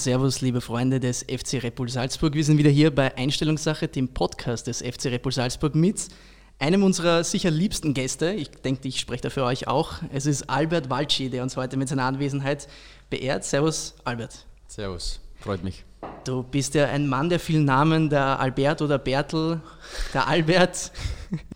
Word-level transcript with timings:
Servus, 0.00 0.40
liebe 0.40 0.62
Freunde 0.62 0.98
des 0.98 1.24
FC 1.24 1.62
Repul 1.62 1.90
Salzburg. 1.90 2.32
Wir 2.32 2.42
sind 2.42 2.56
wieder 2.56 2.70
hier 2.70 2.94
bei 2.94 3.14
Einstellungssache, 3.18 3.86
dem 3.86 4.08
Podcast 4.08 4.66
des 4.66 4.78
FC 4.78 5.06
Repul 5.06 5.30
Salzburg 5.30 5.74
mit 5.74 6.08
einem 6.58 6.84
unserer 6.84 7.22
sicher 7.22 7.50
liebsten 7.50 7.92
Gäste. 7.92 8.32
Ich 8.32 8.50
denke, 8.50 8.88
ich 8.88 8.98
spreche 8.98 9.24
da 9.24 9.30
für 9.30 9.44
euch 9.44 9.68
auch. 9.68 9.96
Es 10.10 10.24
ist 10.24 10.48
Albert 10.48 10.88
Walci, 10.88 11.28
der 11.28 11.42
uns 11.42 11.58
heute 11.58 11.76
mit 11.76 11.90
seiner 11.90 12.04
Anwesenheit 12.04 12.66
beehrt. 13.10 13.44
Servus, 13.44 13.94
Albert. 14.04 14.46
Servus, 14.68 15.20
freut 15.38 15.62
mich. 15.62 15.84
Du 16.24 16.42
bist 16.42 16.74
ja 16.74 16.86
ein 16.86 17.08
Mann 17.08 17.28
der 17.28 17.40
vielen 17.40 17.64
Namen, 17.64 18.10
der 18.10 18.38
Albert 18.40 18.82
oder 18.82 18.98
Bertel, 18.98 19.60
der 20.12 20.26
Albert. 20.26 20.92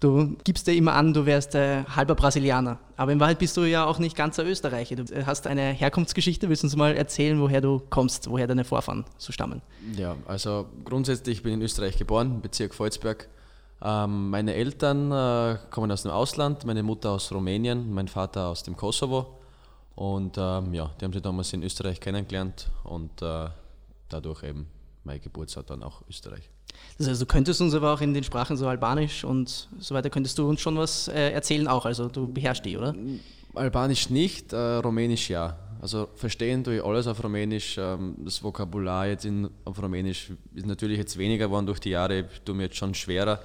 Du 0.01 0.37
gibst 0.45 0.67
dir 0.67 0.75
immer 0.75 0.95
an, 0.95 1.13
du 1.13 1.27
wärst 1.27 1.55
äh, 1.55 1.85
halber 1.85 2.15
Brasilianer. 2.15 2.79
Aber 2.97 3.13
in 3.13 3.21
Wahrheit 3.21 3.39
bist 3.39 3.57
du 3.57 3.63
ja 3.63 3.85
auch 3.85 3.99
nicht 3.99 4.17
ganzer 4.17 4.45
Österreicher. 4.45 4.97
Du 4.97 5.27
hast 5.27 5.47
eine 5.47 5.73
Herkunftsgeschichte. 5.73 6.49
Willst 6.49 6.63
du 6.63 6.67
uns 6.67 6.77
mal 6.77 6.95
erzählen, 6.97 7.41
woher 7.41 7.61
du 7.61 7.83
kommst, 7.91 8.31
woher 8.31 8.47
deine 8.47 8.65
Vorfahren 8.65 9.05
so 9.19 9.33
stammen? 9.33 9.63
Ja, 9.97 10.17
also 10.27 10.67
grundsätzlich 10.85 11.43
bin 11.43 11.53
ich 11.53 11.59
in 11.59 11.63
Österreich 11.63 11.97
geboren, 11.97 12.41
Bezirk 12.41 12.75
Volzberg. 12.75 13.29
Ähm, 13.83 14.31
meine 14.31 14.55
Eltern 14.55 15.11
äh, 15.11 15.59
kommen 15.71 15.91
aus 15.91 16.03
dem 16.03 16.13
Ausland, 16.13 16.65
meine 16.65 16.83
Mutter 16.83 17.11
aus 17.11 17.33
Rumänien, 17.33 17.93
mein 17.93 18.09
Vater 18.09 18.49
aus 18.49 18.63
dem 18.63 18.77
Kosovo. 18.77 19.39
Und 19.97 20.37
ähm, 20.39 20.73
ja, 20.73 20.91
die 21.01 21.05
haben 21.05 21.13
sich 21.13 21.23
damals 21.23 21.53
in 21.53 21.63
Österreich 21.63 22.01
kennengelernt 22.01 22.71
und 22.85 23.23
äh, 23.23 23.49
dadurch 24.09 24.43
eben 24.43 24.67
mein 25.05 25.21
Geburtsort 25.21 25.71
dann 25.71 25.83
auch 25.83 26.03
Österreich. 26.09 26.51
Das 26.99 27.09
heißt, 27.09 27.23
du 27.23 27.27
könntest 27.27 27.61
uns 27.61 27.75
aber 27.75 27.93
auch 27.93 28.01
in 28.01 28.15
den 28.15 28.25
Sprachen 28.25 28.57
so 28.57 28.67
Albanisch 28.67 29.25
und 29.25 29.69
so 29.79 29.95
weiter, 29.95 30.11
könntest 30.11 30.39
du 30.39 30.49
uns 30.49 30.61
schon 30.61 30.77
was 30.77 31.09
äh, 31.09 31.31
erzählen 31.31 31.69
auch, 31.69 31.87
also 31.87 32.09
du 32.09 32.27
beherrschst 32.27 32.65
die, 32.65 32.77
oder? 32.77 32.95
Albanisch 33.55 34.11
nicht, 34.11 34.53
äh, 34.53 34.57
Rumänisch 34.57 35.31
ja. 35.31 35.59
Also 35.81 36.09
verstehen 36.15 36.65
tue 36.65 36.77
ich 36.77 36.85
alles 36.85 37.07
auf 37.07 37.23
Rumänisch. 37.23 37.77
Ähm, 37.79 38.17
das 38.19 38.43
Vokabular 38.43 39.07
jetzt 39.07 39.25
in, 39.25 39.51
auf 39.65 39.81
Rumänisch 39.81 40.33
ist 40.55 40.67
natürlich 40.67 40.99
jetzt 40.99 41.19
weniger 41.19 41.47
geworden 41.47 41.67
durch 41.67 41.79
die 41.79 41.91
Jahre, 41.91 42.21
ich 42.21 42.41
tue 42.41 42.55
mir 42.55 42.65
jetzt 42.65 42.77
schon 42.77 42.95
schwerer. 42.95 43.41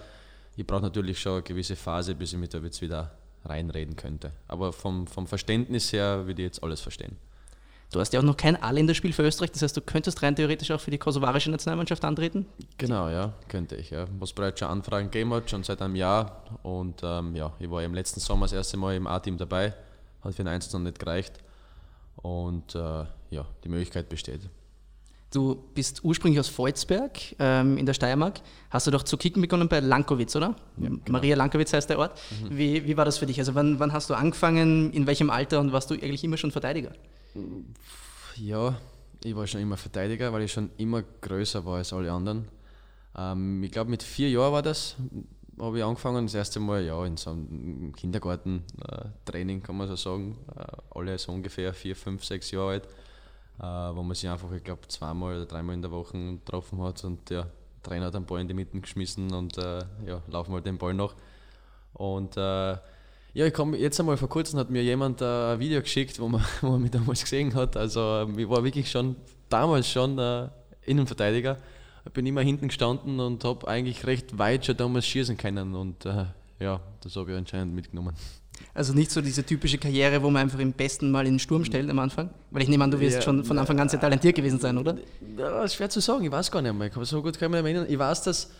Ich 0.56 0.66
brauche 0.66 0.82
natürlich 0.82 1.20
schon 1.20 1.34
eine 1.34 1.44
gewisse 1.44 1.76
Phase, 1.76 2.16
bis 2.16 2.34
ich 2.34 2.40
mich 2.40 2.50
da 2.50 2.58
jetzt 2.60 2.82
wieder 2.82 3.12
reinreden 3.46 3.96
könnte. 3.96 4.32
Aber 4.48 4.73
vom, 4.73 5.08
vom 5.08 5.28
Verständnis 5.28 5.94
her 5.94 6.26
würde 6.26 6.42
ich 6.42 6.48
jetzt 6.48 6.64
alles 6.64 6.82
verstehen. 6.82 7.18
Du 7.92 8.00
hast 8.00 8.14
ja 8.14 8.20
auch 8.20 8.23
noch 8.23 8.38
kein 8.38 8.62
A-Länderspiel 8.62 9.14
für 9.14 9.23
Österreich, 9.23 9.52
das 9.52 9.64
heißt, 9.64 9.76
du 9.76 9.82
könntest 9.82 10.22
rein 10.22 10.36
theoretisch 10.36 10.70
auch 10.70 10.80
für 10.80 10.92
die 10.92 11.00
kosovarische 11.00 11.50
Nationalmannschaft 11.50 12.06
antreten? 12.06 12.45
Genau, 12.78 13.09
ja, 13.09 13.34
könnte 13.48 13.76
ich. 13.78 13.90
Ja. 13.90 14.06
Was 14.20 14.32
bereits 14.32 14.59
schon 14.59 14.70
Anfragen 14.70 15.09
gegeben 15.09 15.34
hat, 15.34 15.50
schon 15.50 15.64
seit 15.64 15.82
einem 15.82 15.95
Jahr. 15.95 16.44
Und 16.62 17.02
ähm, 17.04 17.36
ja, 17.36 17.52
ich 17.58 17.70
war 17.70 17.82
im 17.82 17.95
letzten 17.95 18.20
Sommer 18.20 18.45
das 18.45 18.54
erste 18.54 18.78
Mal 18.78 18.95
im 18.95 19.08
A-Team 19.08 19.38
dabei, 19.38 19.73
hat 20.22 20.36
für 20.36 20.44
den 20.44 20.50
Einzel 20.50 20.78
noch 20.78 20.86
nicht 20.86 21.00
gereicht. 21.00 21.34
Und 22.17 22.76
äh, 22.76 23.06
ja, 23.32 23.45
die 23.64 23.70
Möglichkeit 23.70 24.08
besteht. 24.08 24.42
Du 25.32 25.64
bist 25.73 26.04
ursprünglich 26.04 26.40
aus 26.40 26.50
Volzberg 26.50 27.20
ähm, 27.40 27.78
in 27.78 27.86
der 27.88 27.94
Steiermark. 27.94 28.42
Hast 28.70 28.86
du 28.86 28.92
doch 28.92 29.04
zu 29.04 29.16
kicken 29.16 29.42
begonnen 29.42 29.67
bei 29.67 29.80
Lankowitz, 29.80 30.36
oder? 30.36 30.56
Ja, 30.78 30.90
genau. 30.90 31.00
Maria 31.08 31.36
Lankowitz 31.36 31.73
heißt 31.73 31.90
der 31.90 31.98
Ort. 31.98 32.20
Mhm. 32.44 32.58
Wie, 32.58 32.86
wie 32.86 32.98
war 32.98 33.06
das 33.06 33.17
für 33.17 33.26
dich? 33.26 33.40
Also 33.40 33.56
wann, 33.56 33.80
wann 33.80 33.94
hast 33.94 34.10
du 34.10 34.16
angefangen, 34.16 34.92
in 34.92 35.08
welchem 35.08 35.30
Alter 35.30 35.60
und 35.60 35.72
warst 35.72 35.90
du 35.90 35.95
eigentlich 35.95 36.23
immer 36.23 36.38
schon 36.38 36.52
Verteidiger? 36.52 36.92
Ja, 38.36 38.78
ich 39.24 39.36
war 39.36 39.48
schon 39.48 39.62
immer 39.62 39.78
Verteidiger, 39.78 40.32
weil 40.32 40.44
ich 40.44 40.52
schon 40.52 40.72
immer 40.78 41.04
größer 41.22 41.66
war 41.66 41.78
als 41.78 41.94
alle 41.94 42.12
anderen. 42.12 42.48
Ähm, 43.18 43.64
ich 43.64 43.72
glaube, 43.72 43.90
mit 43.90 44.04
vier 44.04 44.30
Jahren 44.30 44.54
war 44.54 44.62
das, 44.62 44.96
habe 45.60 45.78
ich 45.78 45.84
angefangen. 45.84 46.26
Das 46.26 46.36
erste 46.36 46.60
Mal 46.60 46.84
ja, 46.84 47.06
in 47.06 47.18
so 47.18 47.32
einem 47.32 47.94
Kindergarten-Training, 47.96 49.60
äh, 49.60 49.62
kann 49.62 49.78
man 49.78 49.88
so 49.88 49.96
sagen. 49.96 50.38
Äh, 50.56 50.98
alle 50.98 51.18
so 51.18 51.32
ungefähr 51.32 51.74
vier, 51.74 51.96
fünf, 51.96 52.24
sechs 52.24 52.52
Jahre 52.52 52.70
alt, 52.70 52.88
äh, 53.60 53.96
wo 53.96 54.04
man 54.04 54.16
sich 54.16 54.30
einfach, 54.30 54.52
ich 54.52 54.64
glaube, 54.64 54.88
zweimal 54.88 55.36
oder 55.36 55.45
dreimal 55.45 55.76
in 55.76 55.82
der 55.82 55.92
Woche 55.92 56.18
getroffen 56.18 56.82
hat. 56.82 57.04
Und 57.04 57.30
der 57.30 57.48
Trainer 57.84 58.06
hat 58.06 58.14
den 58.14 58.26
Ball 58.26 58.42
in 58.42 58.48
die 58.48 58.54
Mitte 58.54 58.80
geschmissen 58.80 59.34
und 59.34 59.58
äh, 59.58 59.80
ja, 60.06 60.22
laufen 60.28 60.54
halt 60.54 60.66
den 60.66 60.78
Ball 60.78 60.94
noch. 60.94 61.16
Und 61.94 62.38
äh, 62.38 62.78
ja, 63.34 63.45
ich 63.45 63.54
komme 63.54 63.78
jetzt 63.78 64.00
einmal 64.00 64.17
vor 64.17 64.30
kurzem 64.30 64.60
hat 64.60 64.70
mir 64.70 64.84
jemand 64.84 65.22
äh, 65.22 65.54
ein 65.54 65.60
Video 65.60 65.82
geschickt, 65.82 66.20
wo 66.20 66.28
man, 66.28 66.44
wo 66.62 66.72
man 66.72 66.82
mich 66.82 66.92
damals 66.92 67.22
gesehen 67.22 67.54
hat. 67.54 67.78
Also 67.78 68.00
ähm, 68.02 68.38
ich 68.38 68.50
war 68.50 68.64
wirklich 68.64 68.90
schon 68.90 69.16
damals 69.50 69.90
schon 69.90 70.17
äh, 70.17 70.50
Innenverteidiger. 70.86 71.58
Ich 72.06 72.14
bin 72.14 72.26
immer 72.26 72.42
hinten 72.42 72.70
gestanden 72.70 73.20
und 73.20 73.44
habe 73.44 73.68
eigentlich 73.68 74.06
recht 74.08 74.38
weit 74.38 74.66
schon 74.66 74.78
damals 74.78 75.06
schießen 75.06 75.38
können 75.38 75.76
und 75.76 76.06
äh, 76.06 76.26
ja, 76.60 76.82
das 77.02 77.16
habe 77.16 77.32
ich 77.32 77.38
anscheinend 77.38 77.76
mitgenommen. 77.76 78.16
Also 78.73 78.94
nicht 78.94 79.12
so 79.12 79.22
diese 79.22 79.45
typische 79.45 79.78
Karriere, 79.78 80.22
wo 80.22 80.30
man 80.30 80.44
einfach 80.44 80.60
im 80.60 80.73
besten 80.73 81.12
Mal 81.12 81.26
in 81.26 81.34
den 81.34 81.39
Sturm 81.39 81.64
stellt 81.64 81.89
am 81.89 82.00
Anfang? 82.00 82.30
Weil 82.52 82.64
ich 82.64 82.70
nehme 82.70 82.84
an, 82.84 82.92
du 82.92 83.00
wirst 83.00 83.18
ja, 83.18 83.22
schon 83.22 83.44
von 83.44 83.58
Anfang 83.58 83.80
an 83.80 83.89
sehr 83.89 84.00
talentiert 84.00 84.36
gewesen 84.36 84.60
sein, 84.60 84.78
oder? 84.78 84.98
Ja, 85.38 85.68
schwer 85.68 85.89
zu 85.89 86.02
sagen, 86.02 86.26
ich 86.26 86.32
weiß 86.32 86.52
gar 86.52 86.62
nicht 86.62 86.73
mehr. 86.73 86.92
So 87.04 87.22
gut 87.22 87.39
kann 87.39 87.54
ich 87.54 87.62
mich 87.62 87.64
erinnern. 87.64 87.86
Ich 87.89 87.98
weiß, 87.98 88.23
dass 88.23 88.52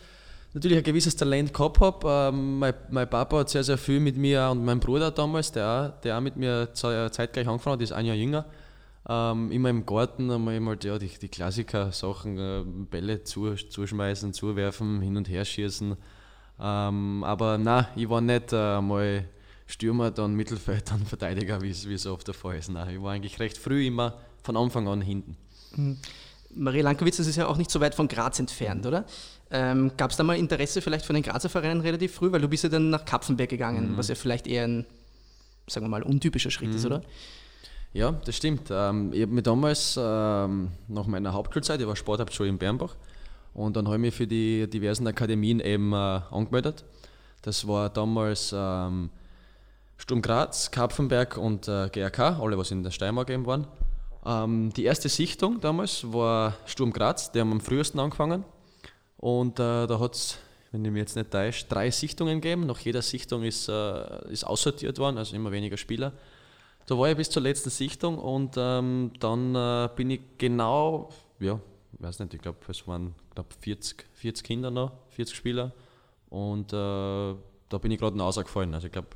natürlich 0.52 0.78
ein 0.78 0.84
gewisses 0.84 1.16
Talent 1.16 1.52
gehabt 1.54 1.80
habe. 1.80 2.30
Ähm, 2.32 2.58
mein, 2.58 2.74
mein, 2.90 3.08
Papa 3.08 3.38
hat 3.38 3.50
sehr, 3.50 3.64
sehr 3.64 3.78
viel 3.78 4.00
mit 4.00 4.16
mir 4.16 4.48
und 4.50 4.64
mein 4.64 4.80
Bruder 4.80 5.10
damals, 5.10 5.52
der, 5.52 5.90
der 6.02 6.16
auch 6.16 6.20
mit 6.20 6.36
mir 6.36 6.72
zeitgleich 6.74 7.46
angefangen 7.46 7.74
hat, 7.74 7.82
ist 7.82 7.92
ein 7.92 8.06
Jahr 8.06 8.16
jünger. 8.16 8.46
Ähm, 9.08 9.50
immer 9.50 9.70
im 9.70 9.86
Garten 9.86 10.30
haben 10.30 10.44
wir 10.44 10.76
ja, 10.82 10.98
die, 10.98 11.08
die 11.08 11.28
Klassiker-Sachen, 11.28 12.38
äh, 12.38 12.62
Bälle 12.64 13.24
zu, 13.24 13.54
zuschmeißen, 13.54 14.32
zuwerfen, 14.32 15.00
hin 15.00 15.16
und 15.16 15.28
her 15.28 15.44
schießen. 15.44 15.96
Ähm, 16.60 17.24
aber 17.24 17.56
nein, 17.56 17.86
ich 17.96 18.08
war 18.10 18.20
nicht 18.20 18.52
äh, 18.52 18.80
mal 18.80 19.24
Stürmer, 19.66 20.10
dann 20.10 20.34
Mittelfeld, 20.34 20.90
dann 20.90 21.06
Verteidiger, 21.06 21.60
wie 21.62 21.70
es 21.70 22.06
oft 22.06 22.26
der 22.26 22.34
Fall 22.34 22.56
ist. 22.56 22.68
Nein, 22.68 22.96
ich 22.96 23.02
war 23.02 23.12
eigentlich 23.12 23.38
recht 23.40 23.56
früh 23.56 23.86
immer 23.86 24.18
von 24.42 24.56
Anfang 24.56 24.86
an 24.88 25.00
hinten. 25.00 25.36
Mhm. 25.76 25.98
Maria 26.52 26.82
Lankowitz, 26.82 27.18
das 27.18 27.28
ist 27.28 27.36
ja 27.36 27.46
auch 27.46 27.56
nicht 27.56 27.70
so 27.70 27.80
weit 27.80 27.94
von 27.94 28.08
Graz 28.08 28.40
entfernt, 28.40 28.84
oder? 28.84 29.06
Ähm, 29.50 29.92
Gab 29.96 30.10
es 30.10 30.16
da 30.16 30.22
mal 30.22 30.36
Interesse 30.36 30.80
vielleicht 30.80 31.04
von 31.04 31.14
den 31.14 31.22
Grazer 31.22 31.48
Vereinen 31.48 31.80
relativ 31.80 32.14
früh? 32.14 32.30
Weil 32.30 32.40
du 32.40 32.48
bist 32.48 32.64
ja 32.64 32.70
dann 32.70 32.90
nach 32.90 33.04
Kapfenberg 33.04 33.50
gegangen, 33.50 33.92
mhm. 33.92 33.96
was 33.96 34.08
ja 34.08 34.14
vielleicht 34.14 34.46
eher 34.46 34.64
ein, 34.64 34.86
sagen 35.66 35.86
wir 35.86 35.90
mal, 35.90 36.02
untypischer 36.02 36.50
Schritt 36.50 36.70
mhm. 36.70 36.76
ist, 36.76 36.86
oder? 36.86 37.02
Ja, 37.92 38.12
das 38.12 38.36
stimmt. 38.36 38.68
Ähm, 38.70 39.12
ich 39.12 39.22
habe 39.22 39.32
mich 39.32 39.42
damals 39.42 39.98
ähm, 40.00 40.70
nach 40.86 41.06
meiner 41.06 41.32
Hauptschulzeit, 41.32 41.80
ich 41.80 41.86
war 41.86 41.96
Sporthauptschule 41.96 42.48
in 42.48 42.58
Bernbach, 42.58 42.94
und 43.52 43.76
dann 43.76 43.86
habe 43.86 43.96
ich 43.96 44.00
mich 44.00 44.14
für 44.14 44.26
die 44.28 44.70
diversen 44.70 45.06
Akademien 45.08 45.58
eben 45.58 45.92
äh, 45.92 45.96
angemeldet. 46.30 46.84
Das 47.42 47.66
war 47.66 47.88
damals 47.88 48.54
ähm, 48.56 49.10
Sturm 49.96 50.22
Graz, 50.22 50.70
Kapfenberg 50.70 51.36
und 51.36 51.66
äh, 51.66 51.88
GRK, 51.88 52.38
alle 52.40 52.56
was 52.56 52.70
in 52.70 52.84
der 52.84 52.90
Steiermark 52.92 53.28
eben 53.30 53.46
waren. 53.46 53.66
Ähm, 54.24 54.72
die 54.74 54.84
erste 54.84 55.08
Sichtung 55.08 55.60
damals 55.60 56.04
war 56.12 56.54
Sturm 56.66 56.92
Graz, 56.92 57.32
die 57.32 57.40
haben 57.40 57.50
am 57.50 57.60
frühesten 57.60 57.98
angefangen. 57.98 58.44
Und 59.20 59.60
äh, 59.60 59.86
da 59.86 60.00
hat 60.00 60.14
es, 60.14 60.38
wenn 60.72 60.82
ich 60.82 60.90
mich 60.90 61.00
jetzt 61.00 61.14
nicht 61.14 61.30
täusche, 61.30 61.66
drei 61.66 61.90
Sichtungen 61.90 62.40
gegeben. 62.40 62.66
Nach 62.66 62.78
jeder 62.78 63.02
Sichtung 63.02 63.42
ist, 63.42 63.68
äh, 63.68 64.32
ist 64.32 64.44
aussortiert 64.44 64.98
worden, 64.98 65.18
also 65.18 65.36
immer 65.36 65.52
weniger 65.52 65.76
Spieler. 65.76 66.12
Da 66.86 66.98
war 66.98 67.10
ich 67.10 67.16
bis 67.16 67.28
zur 67.28 67.42
letzten 67.42 67.68
Sichtung 67.68 68.18
und 68.18 68.54
ähm, 68.56 69.12
dann 69.20 69.54
äh, 69.54 69.90
bin 69.94 70.10
ich 70.10 70.20
genau, 70.38 71.10
ja, 71.38 71.60
ich 71.92 72.02
weiß 72.02 72.20
nicht, 72.20 72.32
ich 72.32 72.40
glaube, 72.40 72.58
es 72.68 72.88
waren 72.88 73.14
knapp 73.34 73.52
40, 73.60 74.06
40 74.14 74.44
Kinder 74.44 74.70
noch, 74.70 74.92
40 75.10 75.36
Spieler. 75.36 75.72
Und 76.30 76.72
äh, 76.72 76.76
da 76.76 77.78
bin 77.78 77.90
ich 77.90 77.98
gerade 77.98 78.16
noch 78.16 78.24
rausgefallen. 78.24 78.72
Also 78.72 78.86
ich 78.86 78.92
glaube, 78.92 79.08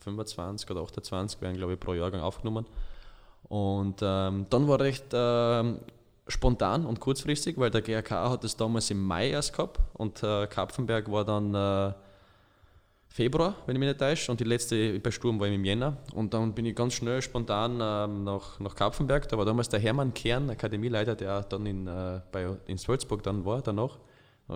25 0.00 0.70
oder 0.70 0.82
28 0.82 1.40
werden, 1.40 1.56
glaube 1.56 1.72
ich, 1.72 1.80
pro 1.80 1.94
Jahrgang 1.94 2.20
aufgenommen. 2.20 2.66
Und 3.44 4.00
ähm, 4.02 4.46
dann 4.50 4.68
war 4.68 4.78
recht 4.78 5.06
ähm, 5.12 5.78
spontan 6.28 6.84
und 6.84 7.00
kurzfristig, 7.00 7.58
weil 7.58 7.70
der 7.70 7.82
GRK 7.82 8.30
hat 8.30 8.44
es 8.44 8.56
damals 8.56 8.90
im 8.90 9.02
Mai 9.02 9.30
erst 9.30 9.54
gehabt 9.54 9.80
und 9.94 10.22
äh, 10.22 10.46
Kapfenberg 10.46 11.10
war 11.10 11.24
dann 11.24 11.54
äh, 11.54 11.94
Februar, 13.08 13.56
wenn 13.66 13.74
ich 13.74 13.80
mich 13.80 13.88
nicht 13.88 13.98
täusche, 13.98 14.30
und 14.30 14.38
die 14.38 14.44
letzte 14.44 15.00
bei 15.00 15.10
Sturm 15.10 15.40
war 15.40 15.48
im 15.48 15.64
Jänner. 15.64 15.96
Und 16.14 16.34
dann 16.34 16.54
bin 16.54 16.66
ich 16.66 16.76
ganz 16.76 16.94
schnell 16.94 17.20
spontan 17.20 17.80
ähm, 17.82 18.22
nach, 18.22 18.60
nach 18.60 18.74
Kapfenberg. 18.74 19.28
Da 19.28 19.36
war 19.36 19.44
damals 19.44 19.68
der 19.68 19.80
Hermann 19.80 20.14
Kern, 20.14 20.50
Akademieleiter, 20.50 21.16
der 21.16 21.42
dann 21.42 21.66
in, 21.66 21.86
äh, 21.86 22.20
bei, 22.30 22.56
in 22.66 22.76
Salzburg 22.76 23.22
dann 23.22 23.44
war, 23.44 23.62
danach. 23.62 23.98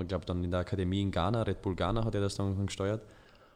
Ich 0.01 0.07
glaube 0.07 0.25
dann 0.27 0.45
in 0.45 0.51
der 0.51 0.61
Akademie 0.61 1.03
in 1.03 1.11
Ghana, 1.11 1.43
Red 1.43 1.61
Bull 1.61 1.75
Ghana 1.75 2.05
hat 2.05 2.15
er 2.15 2.21
das 2.21 2.37
dann 2.37 2.67
gesteuert. 2.67 3.03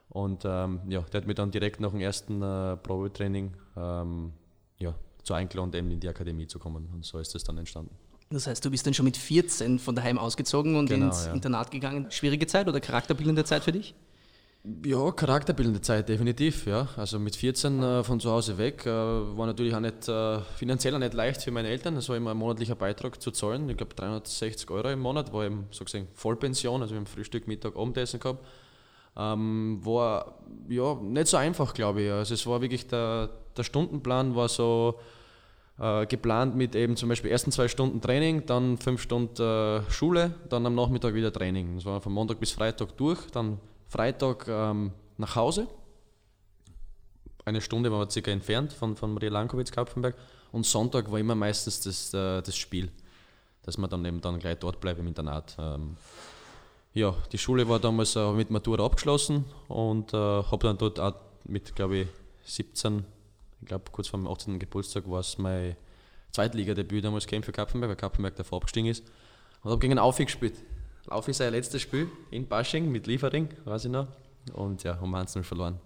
Und 0.08 0.44
ähm, 0.44 0.80
ja, 0.88 1.00
der 1.00 1.20
hat 1.20 1.26
mich 1.26 1.36
dann 1.36 1.50
direkt 1.50 1.80
nach 1.80 1.90
dem 1.90 2.00
ersten 2.00 2.42
äh, 2.42 2.76
Probetraining 2.76 3.54
ähm, 3.76 4.32
ja, 4.78 4.94
zu 5.22 5.34
eingeladen, 5.34 5.72
eben 5.74 5.90
in 5.90 6.00
die 6.00 6.08
Akademie 6.08 6.46
zu 6.46 6.58
kommen. 6.58 6.88
Und 6.92 7.04
so 7.04 7.18
ist 7.18 7.34
es 7.34 7.44
dann 7.44 7.58
entstanden. 7.58 7.94
Das 8.30 8.46
heißt, 8.46 8.64
du 8.64 8.70
bist 8.70 8.86
dann 8.86 8.94
schon 8.94 9.04
mit 9.04 9.16
14 9.16 9.78
von 9.78 9.94
daheim 9.94 10.18
ausgezogen 10.18 10.76
und 10.76 10.88
genau, 10.88 11.06
ins 11.06 11.26
ja. 11.26 11.32
Internat 11.32 11.70
gegangen. 11.70 12.10
Schwierige 12.10 12.46
Zeit 12.46 12.68
oder 12.68 12.80
charakterbildende 12.80 13.44
Zeit 13.44 13.62
für 13.62 13.72
dich? 13.72 13.94
Ja, 14.84 15.12
charakterbildende 15.12 15.80
Zeit, 15.80 16.08
definitiv. 16.08 16.66
Ja. 16.66 16.88
Also 16.96 17.20
mit 17.20 17.36
14 17.36 17.80
äh, 17.80 18.02
von 18.02 18.18
zu 18.18 18.32
Hause 18.32 18.58
weg 18.58 18.84
äh, 18.84 18.90
war 18.90 19.46
natürlich 19.46 19.72
auch 19.76 19.80
nicht 19.80 20.08
äh, 20.08 20.40
finanziell 20.56 20.92
auch 20.96 20.98
nicht 20.98 21.14
leicht 21.14 21.42
für 21.42 21.52
meine 21.52 21.68
Eltern. 21.68 21.96
Es 21.96 22.08
war 22.08 22.16
immer 22.16 22.32
ein 22.32 22.36
monatlicher 22.36 22.74
Beitrag 22.74 23.22
zu 23.22 23.30
zahlen. 23.30 23.68
Ich 23.68 23.76
glaube 23.76 23.94
360 23.94 24.68
Euro 24.72 24.90
im 24.90 24.98
Monat, 24.98 25.32
war 25.32 25.44
eben 25.44 25.66
so 25.70 25.84
gesehen 25.84 26.08
Vollpension, 26.14 26.82
also 26.82 26.94
wir 26.94 26.98
haben 26.98 27.06
Frühstück, 27.06 27.46
Mittag, 27.46 27.76
Abendessen 27.76 28.18
gehabt. 28.18 28.44
Ähm, 29.16 29.78
war 29.84 30.34
ja 30.68 30.94
nicht 30.96 31.28
so 31.28 31.36
einfach, 31.36 31.72
glaube 31.72 32.02
ich. 32.02 32.10
Also 32.10 32.34
es 32.34 32.44
war 32.44 32.60
wirklich 32.60 32.88
der, 32.88 33.30
der 33.56 33.62
Stundenplan 33.62 34.34
war 34.34 34.48
so 34.48 34.98
äh, 35.78 36.06
geplant 36.06 36.56
mit 36.56 36.74
eben 36.74 36.96
zum 36.96 37.08
Beispiel 37.08 37.30
ersten 37.30 37.52
zwei 37.52 37.68
Stunden 37.68 38.00
Training, 38.00 38.46
dann 38.46 38.78
fünf 38.78 39.02
Stunden 39.02 39.42
äh, 39.42 39.90
Schule, 39.90 40.34
dann 40.48 40.66
am 40.66 40.74
Nachmittag 40.74 41.14
wieder 41.14 41.32
Training. 41.32 41.76
Das 41.76 41.84
war 41.84 42.00
von 42.00 42.12
Montag 42.12 42.40
bis 42.40 42.52
Freitag 42.52 42.96
durch, 42.96 43.18
dann 43.30 43.60
Freitag 43.88 44.46
ähm, 44.48 44.92
nach 45.18 45.36
Hause. 45.36 45.68
Eine 47.44 47.60
Stunde 47.60 47.92
waren 47.92 48.00
wir 48.00 48.10
circa 48.10 48.30
entfernt 48.30 48.72
von, 48.72 48.96
von 48.96 49.14
Maria 49.14 49.30
Lankowitz, 49.30 49.70
Kapfenberg. 49.70 50.16
Und 50.50 50.66
Sonntag 50.66 51.10
war 51.10 51.18
immer 51.18 51.34
meistens 51.34 51.80
das, 51.80 52.12
äh, 52.14 52.42
das 52.42 52.56
Spiel, 52.56 52.90
dass 53.62 53.78
man 53.78 53.90
dann 53.90 54.04
eben 54.04 54.20
dann 54.20 54.38
gleich 54.38 54.58
dort 54.58 54.80
bleibt 54.80 54.98
im 54.98 55.06
Internat. 55.06 55.56
Ähm, 55.58 55.96
ja, 56.92 57.14
die 57.30 57.38
Schule 57.38 57.68
war 57.68 57.78
damals 57.78 58.16
äh, 58.16 58.32
mit 58.32 58.50
Matura 58.50 58.84
abgeschlossen 58.84 59.44
und 59.68 60.14
äh, 60.14 60.16
habe 60.16 60.66
dann 60.66 60.78
dort 60.78 60.98
auch 60.98 61.14
mit, 61.44 61.76
glaube 61.76 61.96
ich, 61.98 62.08
17 62.44 63.04
ich 63.60 63.66
glaube 63.66 63.90
kurz 63.90 64.08
vor 64.08 64.20
meinem 64.20 64.32
18. 64.32 64.58
Geburtstag 64.58 65.08
war 65.10 65.20
es 65.20 65.38
mein 65.38 65.76
Zweitligadebüt 66.32 67.04
damals 67.04 67.24
für 67.24 67.52
Kapfenberg, 67.52 67.90
weil 67.90 67.96
Kapfenberg 67.96 68.36
davor 68.36 68.58
abgestiegen 68.58 68.90
ist. 68.90 69.04
Und 69.62 69.70
habe 69.70 69.80
gegen 69.80 69.98
Aufi 69.98 70.24
gespielt. 70.24 70.54
Aufi 71.08 71.32
sein 71.32 71.52
letztes 71.52 71.82
Spiel 71.82 72.08
in 72.30 72.46
Basching 72.46 72.90
mit 72.90 73.06
Liefering, 73.06 73.48
weiß 73.64 73.86
ich 73.86 73.90
noch. 73.90 74.08
Und 74.52 74.82
ja, 74.82 75.00
haben 75.00 75.14
1 75.14 75.38
verloren 75.42 75.80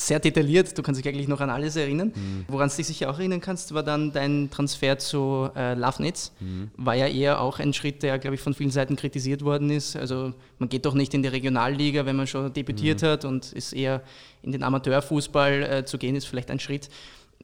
sehr 0.00 0.18
detailliert, 0.18 0.76
du 0.76 0.82
kannst 0.82 0.98
dich 0.98 1.06
eigentlich 1.06 1.28
noch 1.28 1.40
an 1.40 1.50
alles 1.50 1.76
erinnern. 1.76 2.12
Mhm. 2.14 2.44
Woran 2.48 2.70
du 2.70 2.76
dich 2.76 2.86
sicher 2.86 3.10
auch 3.10 3.18
erinnern 3.18 3.40
kannst, 3.40 3.74
war 3.74 3.82
dann 3.82 4.12
dein 4.12 4.50
Transfer 4.50 4.98
zu 4.98 5.50
äh, 5.54 5.74
Lafnitz. 5.74 6.32
Mhm. 6.40 6.70
War 6.76 6.94
ja 6.94 7.06
eher 7.06 7.40
auch 7.40 7.58
ein 7.58 7.74
Schritt, 7.74 8.02
der, 8.02 8.18
glaube 8.18 8.36
ich, 8.36 8.40
von 8.40 8.54
vielen 8.54 8.70
Seiten 8.70 8.96
kritisiert 8.96 9.44
worden 9.44 9.68
ist. 9.70 9.96
Also 9.96 10.32
man 10.58 10.68
geht 10.68 10.86
doch 10.86 10.94
nicht 10.94 11.12
in 11.12 11.22
die 11.22 11.28
Regionalliga, 11.28 12.06
wenn 12.06 12.16
man 12.16 12.26
schon 12.26 12.52
debütiert 12.52 13.02
mhm. 13.02 13.06
hat 13.06 13.24
und 13.26 13.52
ist 13.52 13.72
eher 13.74 14.02
in 14.42 14.52
den 14.52 14.62
Amateurfußball 14.62 15.62
äh, 15.62 15.84
zu 15.84 15.98
gehen, 15.98 16.16
ist 16.16 16.26
vielleicht 16.26 16.50
ein 16.50 16.60
Schritt, 16.60 16.88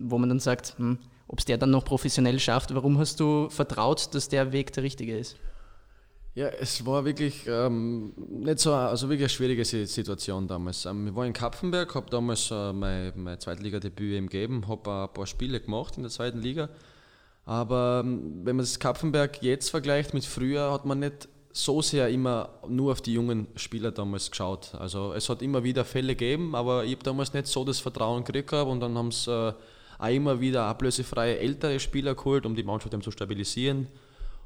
wo 0.00 0.16
man 0.16 0.30
dann 0.30 0.40
sagt, 0.40 0.74
hm, 0.78 0.98
ob 1.28 1.40
es 1.40 1.44
der 1.44 1.58
dann 1.58 1.70
noch 1.70 1.84
professionell 1.84 2.38
schafft. 2.38 2.74
Warum 2.74 2.98
hast 2.98 3.20
du 3.20 3.50
vertraut, 3.50 4.14
dass 4.14 4.28
der 4.28 4.52
Weg 4.52 4.72
der 4.72 4.82
richtige 4.82 5.18
ist? 5.18 5.36
Ja, 6.36 6.48
es 6.48 6.84
war 6.84 7.06
wirklich 7.06 7.46
ähm, 7.46 8.12
nicht 8.28 8.58
so, 8.58 8.74
also 8.74 9.08
wirklich 9.08 9.22
eine 9.22 9.28
schwierige 9.30 9.64
Situation 9.64 10.46
damals. 10.46 10.84
Ähm, 10.84 11.08
ich 11.08 11.14
war 11.14 11.24
in 11.24 11.32
Kapfenberg, 11.32 11.94
habe 11.94 12.10
damals 12.10 12.50
äh, 12.50 12.74
mein, 12.74 13.14
mein 13.16 13.40
Zweitligadebüt 13.40 14.12
eben 14.12 14.28
gegeben, 14.28 14.68
habe 14.68 14.90
ein 14.90 15.14
paar 15.14 15.26
Spiele 15.26 15.60
gemacht 15.60 15.96
in 15.96 16.02
der 16.02 16.12
zweiten 16.12 16.42
Liga. 16.42 16.68
Aber 17.46 18.02
ähm, 18.04 18.42
wenn 18.44 18.56
man 18.56 18.64
das 18.66 18.78
Kapfenberg 18.78 19.42
jetzt 19.42 19.70
vergleicht 19.70 20.12
mit 20.12 20.26
früher, 20.26 20.72
hat 20.72 20.84
man 20.84 20.98
nicht 20.98 21.26
so 21.52 21.80
sehr 21.80 22.10
immer 22.10 22.50
nur 22.68 22.92
auf 22.92 23.00
die 23.00 23.14
jungen 23.14 23.46
Spieler 23.56 23.90
damals 23.90 24.30
geschaut. 24.30 24.74
Also 24.74 25.14
es 25.14 25.30
hat 25.30 25.40
immer 25.40 25.64
wieder 25.64 25.86
Fälle 25.86 26.16
gegeben, 26.16 26.54
aber 26.54 26.84
ich 26.84 26.92
habe 26.92 27.02
damals 27.02 27.32
nicht 27.32 27.46
so 27.46 27.64
das 27.64 27.78
Vertrauen 27.78 28.24
gekriegt 28.24 28.52
und 28.52 28.80
dann 28.80 28.98
haben 28.98 29.08
es 29.08 29.26
äh, 29.26 29.54
auch 29.98 30.08
immer 30.10 30.38
wieder 30.38 30.64
ablösefreie 30.64 31.38
ältere 31.38 31.80
Spieler 31.80 32.14
geholt, 32.14 32.44
um 32.44 32.54
die 32.54 32.62
Mannschaft 32.62 33.02
zu 33.02 33.10
stabilisieren. 33.10 33.86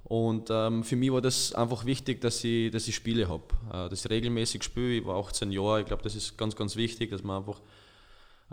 Und 0.04 0.48
ähm, 0.50 0.82
für 0.82 0.96
mich 0.96 1.12
war 1.12 1.20
das 1.20 1.54
einfach 1.54 1.84
wichtig, 1.84 2.20
dass 2.20 2.42
ich, 2.42 2.70
dass 2.70 2.88
ich 2.88 2.94
Spiele 2.96 3.28
habe, 3.28 3.44
äh, 3.72 3.88
dass 3.88 4.04
ich 4.04 4.10
regelmäßig 4.10 4.62
spiele. 4.62 4.94
Ich 4.94 5.06
war 5.06 5.16
18 5.16 5.52
Jahre, 5.52 5.80
ich 5.80 5.86
glaube, 5.86 6.02
das 6.02 6.14
ist 6.14 6.36
ganz, 6.36 6.56
ganz 6.56 6.74
wichtig, 6.76 7.10
dass 7.10 7.22
man 7.22 7.38
einfach 7.38 7.60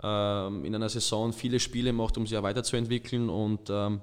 ähm, 0.02 0.64
in 0.64 0.74
einer 0.74 0.88
Saison 0.88 1.32
viele 1.32 1.58
Spiele 1.58 1.92
macht, 1.92 2.16
um 2.16 2.26
sich 2.26 2.36
auch 2.38 2.42
weiterzuentwickeln. 2.42 3.28
Und 3.28 3.70
ähm, 3.70 4.00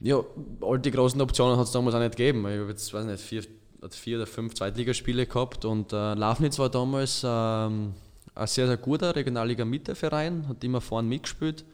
ja, 0.00 0.22
all 0.60 0.78
die 0.78 0.90
großen 0.90 1.20
Optionen 1.20 1.56
hat 1.56 1.66
es 1.66 1.72
damals 1.72 1.94
auch 1.94 2.00
nicht 2.00 2.16
gegeben. 2.16 2.40
Ich 2.48 2.58
habe 2.58 2.70
jetzt, 2.70 2.92
weiß 2.92 3.04
nicht, 3.04 3.20
vier, 3.20 3.44
vier 3.90 4.16
oder 4.16 4.26
fünf 4.26 4.54
Zweitligaspiele 4.54 5.26
gehabt 5.26 5.64
und 5.64 5.92
äh, 5.92 6.14
Lafnitz 6.14 6.58
war 6.58 6.68
damals 6.68 7.22
ähm, 7.24 7.94
ein 8.34 8.46
sehr, 8.46 8.66
sehr 8.66 8.76
guter 8.76 9.14
Regionalliga-Mitte-Verein, 9.14 10.48
hat 10.48 10.62
immer 10.62 10.80
vorne 10.80 11.08
mitgespielt. 11.08 11.64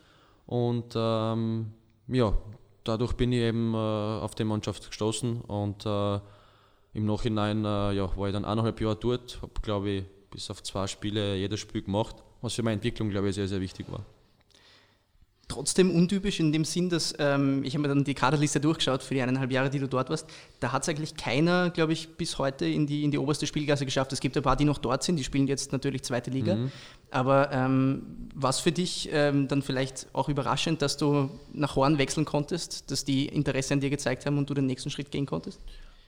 Und 0.46 0.94
ähm, 0.94 1.72
ja, 2.08 2.36
dadurch 2.84 3.14
bin 3.14 3.32
ich 3.32 3.40
eben 3.40 3.74
äh, 3.74 3.76
auf 3.76 4.34
die 4.34 4.44
Mannschaft 4.44 4.86
gestoßen 4.88 5.40
und 5.42 5.84
äh, 5.86 6.20
im 6.94 7.06
Nachhinein 7.06 7.64
äh, 7.64 7.92
ja, 7.92 8.16
war 8.16 8.28
ich 8.28 8.32
dann 8.32 8.44
eineinhalb 8.44 8.80
Jahre 8.80 8.96
dort, 8.96 9.40
habe 9.42 9.52
glaube 9.62 9.90
ich 9.90 10.04
bis 10.30 10.50
auf 10.50 10.62
zwei 10.62 10.86
Spiele 10.86 11.36
jedes 11.36 11.60
Spiel 11.60 11.82
gemacht, 11.82 12.16
was 12.40 12.54
für 12.54 12.62
meine 12.62 12.74
Entwicklung 12.74 13.10
glaube 13.10 13.28
ich 13.28 13.34
sehr, 13.34 13.48
sehr 13.48 13.60
wichtig 13.60 13.90
war 13.90 14.04
trotzdem 15.48 15.94
untypisch 15.94 16.40
in 16.40 16.52
dem 16.52 16.64
Sinn, 16.64 16.88
dass 16.88 17.14
ähm, 17.18 17.62
ich 17.64 17.74
habe 17.74 17.82
mir 17.82 17.88
dann 17.88 18.04
die 18.04 18.14
Kaderliste 18.14 18.60
durchgeschaut 18.60 19.02
für 19.02 19.14
die 19.14 19.22
eineinhalb 19.22 19.50
Jahre, 19.50 19.70
die 19.70 19.78
du 19.78 19.86
dort 19.86 20.10
warst. 20.10 20.26
Da 20.60 20.72
hat 20.72 20.82
es 20.82 20.88
eigentlich 20.88 21.16
keiner, 21.16 21.70
glaube 21.70 21.92
ich, 21.92 22.16
bis 22.16 22.38
heute 22.38 22.66
in 22.66 22.86
die, 22.86 23.04
in 23.04 23.10
die 23.10 23.18
oberste 23.18 23.46
Spielklasse 23.46 23.84
geschafft. 23.84 24.12
Es 24.12 24.20
gibt 24.20 24.36
ein 24.36 24.42
paar, 24.42 24.56
die 24.56 24.64
noch 24.64 24.78
dort 24.78 25.02
sind, 25.02 25.16
die 25.16 25.24
spielen 25.24 25.46
jetzt 25.46 25.72
natürlich 25.72 26.02
zweite 26.02 26.30
Liga. 26.30 26.56
Mhm. 26.56 26.72
Aber 27.10 27.52
ähm, 27.52 28.02
was 28.34 28.60
für 28.60 28.72
dich 28.72 29.08
ähm, 29.12 29.48
dann 29.48 29.62
vielleicht 29.62 30.08
auch 30.12 30.28
überraschend, 30.28 30.82
dass 30.82 30.96
du 30.96 31.30
nach 31.52 31.76
Horn 31.76 31.98
wechseln 31.98 32.24
konntest, 32.24 32.90
dass 32.90 33.04
die 33.04 33.26
Interesse 33.26 33.74
an 33.74 33.80
dir 33.80 33.90
gezeigt 33.90 34.26
haben 34.26 34.38
und 34.38 34.48
du 34.50 34.54
den 34.54 34.66
nächsten 34.66 34.90
Schritt 34.90 35.10
gehen 35.10 35.26
konntest? 35.26 35.60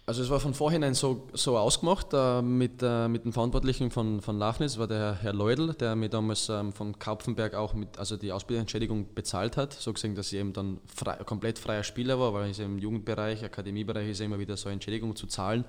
Also 0.08 0.22
es 0.22 0.30
war 0.30 0.38
von 0.38 0.54
vornherein 0.54 0.94
so, 0.94 1.26
so 1.32 1.58
ausgemacht 1.58 2.06
äh, 2.12 2.40
mit, 2.40 2.80
äh, 2.80 3.08
mit 3.08 3.24
dem 3.24 3.32
Verantwortlichen 3.32 3.90
von, 3.90 4.20
von 4.20 4.38
Lafnitz, 4.38 4.78
war 4.78 4.86
der 4.86 5.18
Herr 5.20 5.32
Leudl, 5.32 5.74
der 5.74 5.96
mir 5.96 6.08
damals 6.08 6.48
ähm, 6.48 6.72
von 6.72 6.96
Kapfenberg 6.96 7.54
auch 7.54 7.74
mit, 7.74 7.98
also 7.98 8.16
die 8.16 8.30
Ausbildungsentschädigung 8.30 9.14
bezahlt 9.16 9.56
hat, 9.56 9.72
so 9.72 9.92
gesehen, 9.92 10.14
dass 10.14 10.32
ich 10.32 10.38
eben 10.38 10.52
dann 10.52 10.78
frei, 10.86 11.16
komplett 11.24 11.58
freier 11.58 11.82
Spieler 11.82 12.20
war, 12.20 12.32
weil 12.34 12.52
ich 12.52 12.60
im 12.60 12.78
Jugendbereich, 12.78 13.44
Akademiebereich 13.44 14.10
ist 14.10 14.20
immer 14.20 14.38
wieder 14.38 14.56
so 14.56 14.68
eine 14.68 14.74
Entschädigung 14.74 15.16
zu 15.16 15.26
zahlen. 15.26 15.64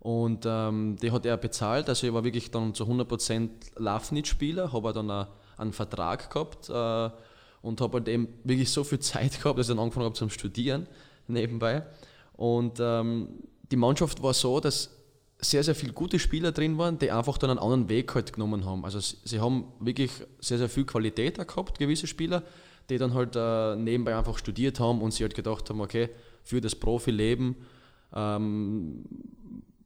Und 0.00 0.44
ähm, 0.46 0.96
die 1.00 1.10
hat 1.10 1.24
er 1.24 1.38
bezahlt, 1.38 1.88
also 1.88 2.06
ich 2.06 2.12
war 2.12 2.24
wirklich 2.24 2.50
dann 2.50 2.74
zu 2.74 2.84
100% 2.84 3.48
Lafnitz-Spieler, 3.76 4.74
habe 4.74 4.92
dann 4.92 5.10
auch 5.10 5.26
einen 5.56 5.72
Vertrag 5.72 6.28
gehabt 6.30 6.68
äh, 6.68 7.16
und 7.62 7.80
habe 7.80 7.96
halt 7.96 8.08
eben 8.08 8.28
wirklich 8.44 8.70
so 8.70 8.84
viel 8.84 8.98
Zeit 9.00 9.40
gehabt, 9.40 9.58
dass 9.58 9.70
ich 9.70 9.74
dann 9.74 9.82
angefangen 9.82 10.04
habe 10.04 10.16
zum 10.16 10.28
Studieren 10.28 10.86
nebenbei. 11.28 11.86
Und 12.38 12.78
ähm, 12.80 13.30
die 13.70 13.76
Mannschaft 13.76 14.22
war 14.22 14.32
so, 14.32 14.60
dass 14.60 14.90
sehr, 15.40 15.64
sehr 15.64 15.74
viele 15.74 15.92
gute 15.92 16.20
Spieler 16.20 16.52
drin 16.52 16.78
waren, 16.78 16.96
die 16.96 17.10
einfach 17.10 17.36
dann 17.36 17.50
einen 17.50 17.58
anderen 17.58 17.88
Weg 17.88 18.14
halt 18.14 18.32
genommen 18.32 18.64
haben. 18.64 18.84
Also 18.84 19.00
sie 19.00 19.40
haben 19.40 19.64
wirklich 19.80 20.12
sehr, 20.38 20.58
sehr 20.58 20.68
viel 20.68 20.84
Qualität 20.84 21.36
gehabt, 21.36 21.78
gewisse 21.80 22.06
Spieler, 22.06 22.44
die 22.90 22.96
dann 22.96 23.12
halt 23.12 23.34
äh, 23.34 23.74
nebenbei 23.74 24.16
einfach 24.16 24.38
studiert 24.38 24.78
haben 24.78 25.02
und 25.02 25.12
sie 25.12 25.24
halt 25.24 25.34
gedacht 25.34 25.68
haben, 25.68 25.80
okay, 25.80 26.10
für 26.44 26.60
das 26.60 26.76
Profileben 26.76 27.56
ähm, 28.14 29.04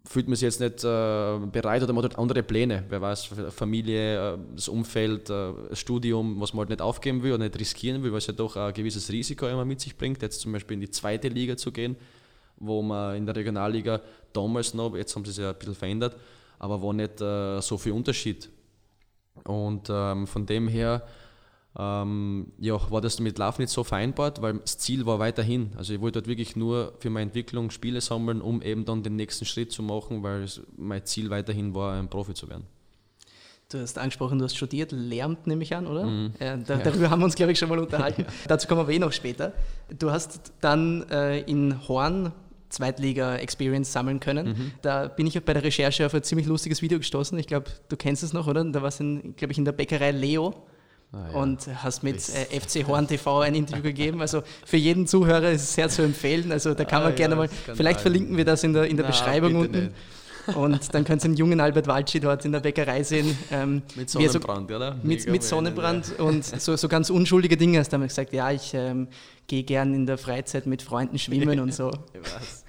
fühlt 0.05 0.29
man 0.29 0.37
sich 0.37 0.43
jetzt 0.43 0.61
nicht 0.61 0.85
äh, 0.85 1.39
bereit 1.51 1.83
oder 1.83 1.95
man 1.95 2.05
hat 2.05 2.13
halt 2.13 2.19
andere 2.19 2.43
Pläne. 2.43 2.85
Wer 2.91 3.01
weiß, 3.01 3.31
Familie, 3.49 4.35
äh, 4.35 4.39
das 4.55 4.69
Umfeld, 4.69 5.31
äh, 5.31 5.53
das 5.71 5.79
Studium, 5.79 6.39
was 6.39 6.53
man 6.53 6.61
halt 6.61 6.69
nicht 6.69 6.83
aufgeben 6.83 7.23
will 7.23 7.33
oder 7.33 7.45
nicht 7.45 7.59
riskieren 7.59 8.03
will, 8.03 8.13
weil 8.13 8.19
es 8.19 8.27
ja 8.27 8.35
doch 8.35 8.57
ein 8.57 8.75
gewisses 8.75 9.11
Risiko 9.11 9.47
immer 9.47 9.65
mit 9.65 9.81
sich 9.81 9.97
bringt, 9.97 10.21
jetzt 10.21 10.41
zum 10.41 10.53
Beispiel 10.53 10.75
in 10.75 10.83
die 10.83 10.91
zweite 10.91 11.29
Liga 11.29 11.57
zu 11.57 11.73
gehen 11.73 11.97
wo 12.63 12.81
man 12.81 13.17
in 13.17 13.27
der 13.27 13.37
Regionalliga 13.37 14.01
damals 14.33 14.73
noch, 14.73 14.97
jetzt 14.97 15.15
haben 15.15 15.25
sie 15.25 15.33
es 15.33 15.37
ja 15.37 15.51
ein 15.51 15.59
bisschen 15.59 15.75
verändert, 15.75 16.17
aber 16.59 16.81
war 16.83 16.93
nicht 16.93 17.21
äh, 17.21 17.61
so 17.61 17.77
viel 17.77 17.93
Unterschied. 17.93 18.49
Und 19.45 19.89
ähm, 19.91 20.27
von 20.27 20.47
dem 20.47 20.69
her 20.69 21.03
ähm, 21.79 22.53
ja, 22.59 22.79
war 22.91 23.01
das 23.01 23.19
mit 23.19 23.39
Lauf 23.39 23.59
nicht 23.59 23.71
so 23.71 23.83
vereinbart, 23.83 24.43
weil 24.43 24.59
das 24.59 24.79
Ziel 24.79 25.07
war 25.07 25.19
weiterhin. 25.19 25.73
Also 25.77 25.95
ich 25.95 26.01
wollte 26.01 26.21
dort 26.21 26.29
wirklich 26.29 26.55
nur 26.55 26.93
für 26.99 27.11
meine 27.11 27.25
Entwicklung 27.25 27.71
Spiele 27.71 28.01
sammeln, 28.01 28.41
um 28.41 28.63
eben 28.63 28.85
dann 28.85 29.03
den 29.03 29.17
nächsten 29.17 29.45
Schritt 29.45 29.73
zu 29.73 29.83
machen, 29.83 30.23
weil 30.23 30.47
mein 30.77 31.05
Ziel 31.05 31.31
weiterhin 31.31 31.75
war, 31.75 31.95
ein 31.95 32.09
Profi 32.09 32.35
zu 32.35 32.49
werden. 32.49 32.67
Du 33.71 33.79
hast 33.79 33.97
angesprochen, 33.97 34.39
du 34.39 34.45
hast 34.45 34.55
studiert, 34.55 34.93
Lehramt 34.93 35.47
nehme 35.47 35.63
ich 35.63 35.75
an, 35.75 35.87
oder? 35.87 36.05
Mhm. 36.05 36.35
Äh, 36.39 36.59
da, 36.59 36.75
ja. 36.75 36.85
Darüber 36.85 37.09
haben 37.09 37.21
wir 37.21 37.25
uns, 37.25 37.37
glaube 37.37 37.53
ich, 37.53 37.59
schon 37.59 37.71
mal 37.71 37.79
unterhalten. 37.79 38.27
Dazu 38.47 38.69
kommen 38.69 38.87
wir 38.87 38.95
eh 38.95 38.99
noch 38.99 39.13
später. 39.13 39.55
Du 39.99 40.11
hast 40.11 40.53
dann 40.61 41.09
äh, 41.11 41.41
in 41.41 41.89
Horn 41.89 42.33
Zweitliga-Experience 42.73 43.93
sammeln 43.93 44.21
können. 44.21 44.49
Mhm. 44.49 44.73
Da 44.83 45.09
bin 45.09 45.27
ich 45.27 45.43
bei 45.45 45.53
der 45.53 45.63
Recherche 45.63 46.07
auf 46.07 46.15
ein 46.15 46.23
ziemlich 46.23 46.47
lustiges 46.47 46.83
Video 46.83 46.99
gestoßen. 46.99 47.39
Ich 47.39 47.47
glaube, 47.47 47.71
du 47.89 47.97
kennst 47.97 48.23
es 48.23 48.33
noch, 48.33 48.47
oder? 48.47 48.65
Da 48.65 48.83
warst 48.83 49.01
du, 49.01 49.33
glaube 49.37 49.53
ich, 49.53 49.59
in 49.59 49.65
der 49.65 49.73
Bäckerei 49.73 50.11
Leo. 50.11 50.55
Ah, 51.13 51.29
ja. 51.31 51.39
Und 51.39 51.69
hast 51.83 52.03
mit 52.03 52.17
äh, 52.17 52.59
FC 52.59 52.85
Horn 52.89 53.07
TV 53.07 53.41
ein 53.41 53.55
Interview 53.55 53.83
gegeben. 53.83 54.21
Also 54.21 54.43
für 54.65 54.79
jeden 54.79 55.07
Zuhörer 55.07 55.51
ist 55.51 55.63
es 55.63 55.75
sehr 55.75 55.89
zu 55.89 56.03
empfehlen. 56.03 56.51
Also 56.51 56.73
da 56.75 56.85
kann 56.85 57.03
man 57.03 57.13
ah, 57.13 57.15
gerne 57.15 57.35
ja, 57.35 57.39
mal, 57.39 57.49
vielleicht 57.49 58.01
verlinken 58.01 58.37
wir 58.37 58.47
das 58.47 58.65
in 58.65 58.73
der, 58.73 58.87
in 58.87 58.97
der 58.97 59.05
Na, 59.05 59.11
Beschreibung 59.11 59.57
unten. 59.57 59.85
Nicht. 59.85 59.95
Und 60.57 60.95
dann 60.95 61.05
könnt 61.05 61.23
ihr 61.25 61.29
den 61.29 61.37
jungen 61.37 61.61
Albert 61.61 61.87
Walci 61.87 62.19
dort 62.19 62.45
in 62.45 62.53
der 62.53 62.61
Bäckerei 62.61 63.03
sehen. 63.03 63.37
Ähm, 63.51 63.83
mit 63.95 64.11
Sonnenbrand, 64.11 64.71
so, 64.71 64.77
oder? 64.77 64.97
Mit, 65.03 65.29
mit 65.29 65.43
Sonnenbrand 65.43 66.19
und 66.19 66.45
so, 66.45 66.77
so 66.77 66.89
ganz 66.89 67.11
unschuldige 67.11 67.57
Dinge. 67.57 67.79
Hast 67.79 67.93
du 67.93 67.95
damals 67.95 68.13
gesagt, 68.13 68.33
ja, 68.33 68.51
ich 68.51 68.75
ähm, 68.75 69.09
gehe 69.47 69.63
gern 69.63 69.95
in 69.95 70.07
der 70.07 70.19
Freizeit 70.19 70.67
mit 70.67 70.83
Freunden 70.83 71.19
schwimmen 71.19 71.61
und 71.61 71.73
so. 71.73 71.91
ich 72.15 72.21
weiß. 72.21 72.62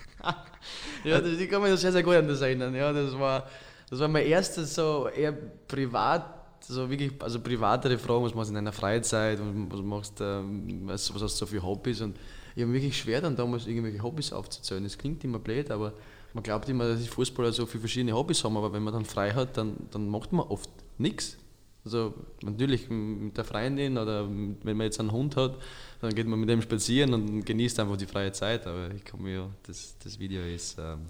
Ja, 1.04 1.20
das, 1.20 1.32
ich 1.40 1.50
kann 1.50 1.62
mich 1.62 1.80
sehr, 1.80 1.92
sehr 1.92 2.04
gut 2.04 2.16
an 2.16 2.28
das 2.28 2.42
erinnern. 2.42 2.74
Ja, 2.76 2.92
das, 2.94 3.18
war, 3.18 3.48
das 3.90 4.00
war 4.00 4.08
mein 4.08 4.26
erstes 4.26 4.76
so 4.76 5.08
eher 5.08 5.34
privat, 5.68 6.26
so 6.62 6.90
wirklich, 6.90 7.12
also 7.20 7.40
privatere 7.40 7.98
Fragen, 7.98 8.24
was 8.24 8.34
machst 8.34 8.50
du 8.50 8.52
in 8.52 8.56
deiner 8.56 8.72
Freizeit 8.72 9.40
was 9.70 9.82
machst 9.82 10.22
ähm, 10.22 10.84
was, 10.86 11.14
was 11.14 11.22
hast 11.22 11.42
du 11.42 11.46
so 11.46 11.46
für 11.46 11.62
Hobbys 11.62 12.02
und 12.02 12.16
ich 12.56 12.62
habe 12.62 12.74
wirklich 12.74 12.98
schwer 12.98 13.20
dann 13.20 13.36
damals 13.36 13.68
irgendwelche 13.68 14.02
Hobbys 14.02 14.32
aufzuzählen. 14.32 14.84
Das 14.84 14.98
klingt 14.98 15.24
immer 15.24 15.40
blöd, 15.40 15.72
aber 15.72 15.94
man 16.34 16.44
glaubt 16.44 16.70
immer, 16.70 16.88
dass 16.88 17.02
die 17.02 17.08
Fußballer 17.08 17.52
so 17.52 17.66
viele 17.66 17.82
verschiedene 17.82 18.14
Hobbys 18.14 18.44
haben, 18.44 18.58
aber 18.58 18.74
wenn 18.74 18.84
man 18.84 18.94
dann 18.94 19.06
frei 19.06 19.32
hat, 19.32 19.58
dann, 19.58 19.76
dann 19.92 20.08
macht 20.08 20.32
man 20.32 20.48
oft 20.48 20.70
nichts. 20.98 21.38
Also 21.86 22.14
natürlich 22.42 22.90
mit 22.90 23.36
der 23.36 23.44
Freundin 23.44 23.98
oder 23.98 24.28
wenn 24.30 24.78
man 24.78 24.86
jetzt 24.86 25.00
einen 25.00 25.12
Hund 25.12 25.36
hat, 25.36 25.58
dann 26.00 26.16
geht 26.16 26.28
man 26.28 26.40
mit 26.40 26.48
dem 26.48 26.62
spazieren 26.62 27.14
und 27.14 27.46
genießt 27.46 27.80
einfach 27.80 27.98
die 27.98 28.06
freie 28.06 28.32
Zeit. 28.32 28.66
Aber 28.68 28.90
ich 28.92 29.04
komme 29.04 29.24
mir, 29.24 29.50
das, 29.64 29.98
das 30.02 30.18
Video 30.18 30.44
ist, 30.44 30.78
ähm, 30.80 31.08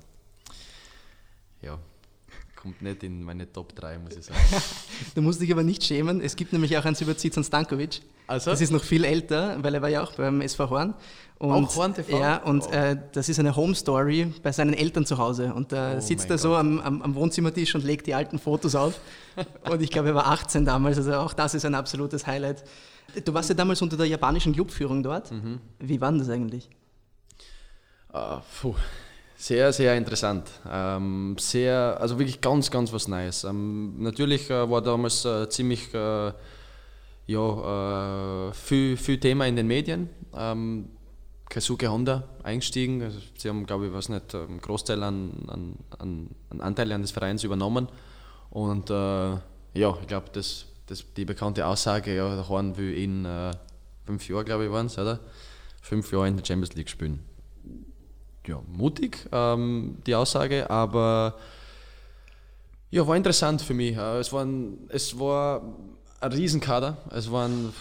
ja, 1.62 1.78
kommt 2.64 2.82
nicht 2.82 3.04
in 3.04 3.22
meine 3.24 3.52
Top 3.52 3.76
3, 3.76 4.00
muss 4.00 4.16
ich 4.16 4.26
sagen. 4.26 4.40
du 5.16 5.22
musst 5.22 5.42
dich 5.42 5.52
aber 5.52 5.64
nicht 5.64 5.84
schämen. 5.84 6.22
Es 6.22 6.38
gibt 6.38 6.54
nämlich 6.54 6.76
auch 6.78 6.86
eins 6.86 7.02
über 7.02 7.16
Zizan 7.16 7.44
Stankovic. 7.44 8.02
Also? 8.26 8.52
Das 8.52 8.62
ist 8.62 8.72
noch 8.72 8.84
viel 8.84 9.04
älter, 9.04 9.62
weil 9.62 9.76
er 9.76 9.82
war 9.82 9.90
ja 9.90 10.02
auch 10.02 10.14
beim 10.14 10.40
SV 10.40 10.70
Horn. 10.70 10.94
Und, 11.40 11.66
auch 11.66 11.76
Horn 11.76 11.94
TV? 11.94 12.18
Ja, 12.18 12.38
und 12.38 12.64
oh. 12.66 12.72
äh, 12.72 12.98
das 13.12 13.28
ist 13.28 13.38
eine 13.38 13.54
Home 13.58 13.76
Story 13.76 14.34
bei 14.42 14.54
seinen 14.54 14.74
Eltern 14.74 15.06
zu 15.06 15.18
Hause. 15.18 15.54
Und 15.54 15.74
da 15.74 15.96
oh 15.98 16.00
sitzt 16.00 16.30
er 16.30 16.38
so 16.38 16.56
am, 16.56 16.80
am, 16.80 17.02
am, 17.02 17.16
Wohnzimmertisch 17.16 17.76
und 17.76 17.84
legt 17.84 18.08
die 18.08 18.14
alten 18.14 18.40
Fotos 18.40 18.76
auf. 18.76 18.98
und 19.70 19.82
ich 19.82 19.92
glaube, 19.92 20.10
er 20.10 20.16
war 20.16 20.28
18 20.28 20.64
damals, 20.64 20.98
also 20.98 21.16
auch 21.16 21.34
das 21.34 21.54
ist 21.56 21.66
ein 21.66 21.76
absolutes 21.76 22.26
Highlight. 22.26 22.64
Du 23.26 23.34
warst 23.34 23.50
ja 23.50 23.56
damals 23.56 23.82
unter 23.82 23.98
der 23.98 24.06
japanischen 24.06 24.54
Clubführung 24.54 25.04
dort. 25.04 25.32
Mhm. 25.32 25.60
Wie 25.80 26.00
war 26.00 26.12
denn 26.12 26.20
das 26.20 26.30
eigentlich? 26.30 26.70
Uh, 28.14 28.40
puh. 28.62 28.76
Sehr, 29.44 29.74
sehr 29.74 29.98
interessant. 29.98 30.50
Ähm, 30.72 31.36
sehr, 31.38 31.98
also 32.00 32.18
wirklich 32.18 32.40
ganz, 32.40 32.72
ganz 32.72 32.94
was 32.94 33.10
Neues. 33.10 33.44
Ähm, 33.44 34.02
natürlich 34.02 34.50
äh, 34.50 34.70
war 34.70 34.82
damals 34.82 35.26
äh, 35.26 35.50
ziemlich 35.50 35.94
äh, 35.94 36.32
ja, 37.28 38.48
äh, 38.48 38.54
viel, 38.54 38.96
viel 38.96 39.20
Thema 39.20 39.46
in 39.46 39.58
den 39.58 39.68
Medien. 39.68 40.08
Ähm, 40.34 40.88
Kazuke 41.50 41.92
Honda 41.92 42.24
eingestiegen. 42.42 43.02
Also 43.02 43.20
sie 43.38 43.50
haben, 43.50 43.66
glaube 43.66 43.88
ich, 43.88 43.94
was 43.94 44.08
nicht, 44.08 44.34
einen 44.34 44.62
Großteil 44.62 45.04
an, 45.04 45.34
an, 45.50 45.76
an, 46.00 46.30
an 46.50 46.62
Anteile 46.62 46.96
an 46.96 47.02
des 47.02 47.12
Vereins 47.12 47.44
übernommen. 47.44 47.90
Und 48.50 48.92
äh, 48.92 48.94
ja, 48.94 49.98
ich 50.00 50.08
glaube, 50.08 50.28
das, 50.32 50.68
das, 50.86 51.04
die 51.18 51.26
bekannte 51.26 51.68
Aussage, 51.68 52.16
ja, 52.16 52.34
der 52.34 52.48
Horn 52.48 52.78
will 52.78 52.94
in 52.94 53.26
äh, 53.26 53.52
fünf 54.06 54.26
Jahren, 54.30 54.46
glaube 54.46 54.64
ich, 54.64 54.72
waren 54.72 54.86
es, 54.86 54.98
oder? 54.98 55.20
Fünf 55.82 56.14
Jahre 56.14 56.30
in 56.30 56.38
der 56.38 56.46
Champions 56.46 56.76
League 56.76 56.90
spielen 56.90 57.33
ja, 58.46 58.62
mutig, 58.68 59.28
ähm, 59.32 59.98
die 60.06 60.16
Aussage, 60.16 60.70
aber 60.70 61.36
ja, 62.94 63.08
war 63.08 63.18
interessant 63.18 63.64
für 63.64 63.74
mich. 63.74 63.98
Äh, 63.98 64.20
es, 64.20 64.32
waren, 64.32 64.88
es 64.90 65.18
war 65.18 65.64
ein 66.20 66.32
Riesenkader. 66.32 66.98
Es 67.10 67.32
waren 67.32 67.74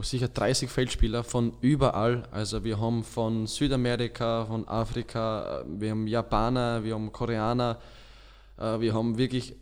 sicher 0.00 0.28
30 0.28 0.70
Feldspieler 0.70 1.24
von 1.24 1.52
überall. 1.60 2.26
Also 2.30 2.64
wir 2.64 2.80
haben 2.80 3.04
von 3.04 3.46
Südamerika, 3.46 4.46
von 4.46 4.66
Afrika, 4.66 5.60
äh, 5.60 5.64
wir 5.66 5.90
haben 5.90 6.06
Japaner, 6.06 6.82
wir 6.82 6.94
haben 6.94 7.12
Koreaner, 7.12 7.78
äh, 8.56 8.80
wir 8.80 8.94
haben 8.94 9.18
wirklich 9.18 9.54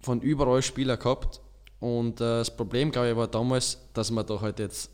von 0.00 0.22
überall 0.22 0.62
Spieler 0.62 0.96
gehabt. 0.96 1.42
Und 1.78 2.20
das 2.20 2.56
Problem, 2.56 2.92
glaube 2.92 3.10
ich, 3.10 3.16
war 3.16 3.28
damals, 3.28 3.78
dass 3.92 4.10
man 4.10 4.24
da 4.24 4.40
halt 4.40 4.58
jetzt, 4.58 4.90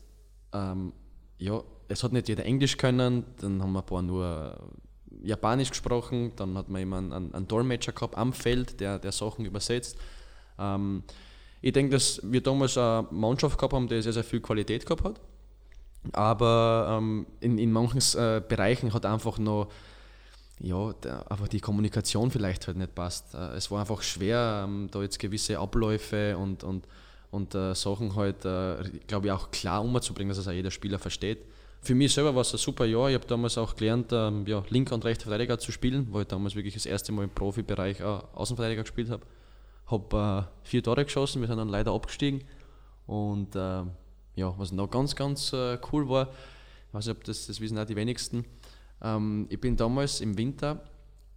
ähm, 0.51 0.91
ja, 1.37 1.61
es 1.87 2.03
hat 2.03 2.11
nicht 2.11 2.27
jeder 2.27 2.43
Englisch 2.43 2.75
können, 2.75 3.23
dann 3.39 3.61
haben 3.61 3.71
wir 3.71 3.79
ein 3.79 3.85
paar 3.85 4.01
nur 4.01 4.57
Japanisch 5.27 5.69
gesprochen, 5.69 6.31
dann 6.37 6.57
hat 6.57 6.69
man 6.69 6.81
immer 6.81 6.97
einen, 6.97 7.33
einen 7.33 7.47
Dolmetscher 7.47 7.91
gehabt 7.91 8.17
am 8.17 8.31
Feld, 8.31 8.79
der, 8.79 8.97
der 8.97 9.11
Sachen 9.11 9.45
übersetzt. 9.45 9.97
Ähm, 10.57 11.03
ich 11.61 11.73
denke, 11.73 11.91
dass 11.91 12.21
wir 12.23 12.41
damals 12.41 12.77
eine 12.77 13.07
Mannschaft 13.11 13.57
gehabt 13.57 13.73
haben, 13.73 13.87
die 13.87 14.01
sehr, 14.01 14.13
sehr 14.13 14.23
viel 14.23 14.39
Qualität 14.39 14.85
gehabt 14.85 15.03
hat. 15.03 15.19
Aber 16.13 16.97
ähm, 16.97 17.27
in, 17.41 17.57
in 17.57 17.71
manchen 17.71 17.99
äh, 18.17 18.41
Bereichen 18.47 18.93
hat 18.93 19.05
einfach 19.05 19.37
noch 19.37 19.67
ja, 20.59 20.93
der, 20.93 21.29
einfach 21.29 21.49
die 21.49 21.59
Kommunikation 21.59 22.31
vielleicht 22.31 22.67
halt 22.67 22.77
nicht 22.77 22.95
passt. 22.95 23.35
Äh, 23.35 23.55
es 23.55 23.69
war 23.69 23.81
einfach 23.81 24.01
schwer, 24.03 24.63
ähm, 24.65 24.87
da 24.91 25.01
jetzt 25.01 25.19
gewisse 25.19 25.59
Abläufe 25.59 26.37
und, 26.37 26.63
und, 26.63 26.87
und 27.31 27.53
äh, 27.53 27.75
Sachen 27.75 28.15
halt, 28.15 28.45
äh, 28.45 28.77
glaube 29.07 29.27
ich, 29.27 29.31
auch 29.33 29.51
klar 29.51 29.83
umzubringen, 29.83 30.29
dass 30.29 30.37
es 30.37 30.47
auch 30.47 30.53
jeder 30.53 30.71
Spieler 30.71 30.99
versteht 30.99 31.39
für 31.81 31.95
mich 31.95 32.13
selber 32.13 32.35
war 32.35 32.41
es 32.41 32.53
ein 32.53 32.57
super 32.57 32.85
Jahr. 32.85 33.09
Ich 33.09 33.15
habe 33.15 33.25
damals 33.27 33.57
auch 33.57 33.75
gelernt, 33.75 34.11
ähm, 34.11 34.45
ja, 34.45 34.63
linker 34.69 34.95
und 34.95 35.05
rechter 35.05 35.23
Verteidiger 35.23 35.59
zu 35.59 35.71
spielen, 35.71 36.07
weil 36.11 36.23
ich 36.23 36.27
damals 36.27 36.55
wirklich 36.55 36.73
das 36.73 36.85
erste 36.85 37.11
Mal 37.11 37.23
im 37.23 37.29
Profibereich 37.29 37.99
äh, 37.99 38.03
Außenverteidiger 38.03 38.83
gespielt 38.83 39.09
habe. 39.09 39.25
Habe 39.85 40.47
äh, 40.47 40.67
vier 40.67 40.83
Tore 40.83 41.05
geschossen, 41.05 41.41
wir 41.41 41.47
sind 41.47 41.57
dann 41.57 41.69
leider 41.69 41.93
abgestiegen. 41.93 42.43
Und 43.05 43.55
äh, 43.55 43.83
ja, 44.35 44.53
was 44.57 44.71
noch 44.71 44.89
ganz, 44.89 45.15
ganz 45.15 45.53
äh, 45.53 45.77
cool 45.91 46.09
war, 46.09 46.29
ich 46.87 46.93
weiß 46.93 47.05
nicht, 47.05 47.17
ob 47.17 47.23
das, 47.23 47.47
das 47.47 47.61
wissen 47.61 47.77
auch 47.77 47.85
die 47.85 47.95
wenigsten, 47.95 48.45
ähm, 49.01 49.45
ich 49.49 49.59
bin 49.59 49.75
damals 49.77 50.21
im 50.21 50.37
Winter 50.37 50.83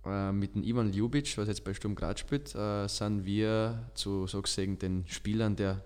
äh, 0.04 0.32
mit 0.32 0.54
dem 0.54 0.62
Ivan 0.62 0.92
Ljubic, 0.92 1.36
was 1.38 1.48
jetzt 1.48 1.64
bei 1.64 1.74
Sturm 1.74 1.94
Graz 1.94 2.20
spielt, 2.20 2.54
äh, 2.54 2.88
sind 2.88 3.24
wir 3.24 3.90
zu 3.94 4.26
so 4.26 4.42
gesehen 4.42 4.78
den 4.78 5.06
Spielern 5.06 5.56
der, 5.56 5.82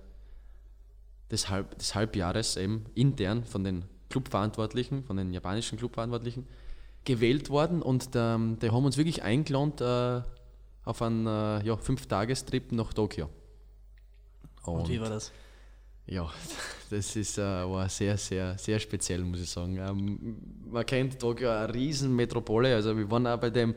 des, 1.30 1.48
Halb, 1.48 1.76
des 1.78 1.94
Halbjahres 1.94 2.56
eben 2.56 2.86
intern 2.94 3.44
von 3.44 3.64
den 3.64 3.84
Clubverantwortlichen, 4.14 5.02
von 5.02 5.16
den 5.16 5.32
japanischen 5.32 5.76
Clubverantwortlichen, 5.76 6.46
gewählt 7.04 7.50
worden 7.50 7.82
und 7.82 8.10
ähm, 8.14 8.58
die 8.62 8.70
haben 8.70 8.84
uns 8.84 8.96
wirklich 8.96 9.24
eingeladen 9.24 9.72
äh, 9.80 10.22
auf 10.84 11.02
einen 11.02 11.26
äh, 11.26 11.66
ja, 11.66 11.76
Fünf-Tagestrip 11.76 12.70
nach 12.70 12.92
Tokio. 12.92 13.28
Und, 14.62 14.82
und, 14.82 14.88
wie 14.88 15.00
war 15.00 15.08
das? 15.08 15.32
Ja, 16.06 16.30
das 16.90 17.16
ist, 17.16 17.38
äh, 17.38 17.42
war 17.42 17.88
sehr, 17.88 18.16
sehr, 18.16 18.56
sehr 18.56 18.78
speziell, 18.78 19.22
muss 19.22 19.40
ich 19.40 19.50
sagen. 19.50 19.78
Ähm, 19.78 20.36
man 20.70 20.86
kennt 20.86 21.18
Tokio 21.18 21.50
eine 21.50 21.74
riesen 21.74 22.14
Metropole, 22.14 22.72
also 22.72 22.96
wir 22.96 23.10
waren 23.10 23.26
auch 23.26 23.40
bei 23.40 23.50
dem 23.50 23.74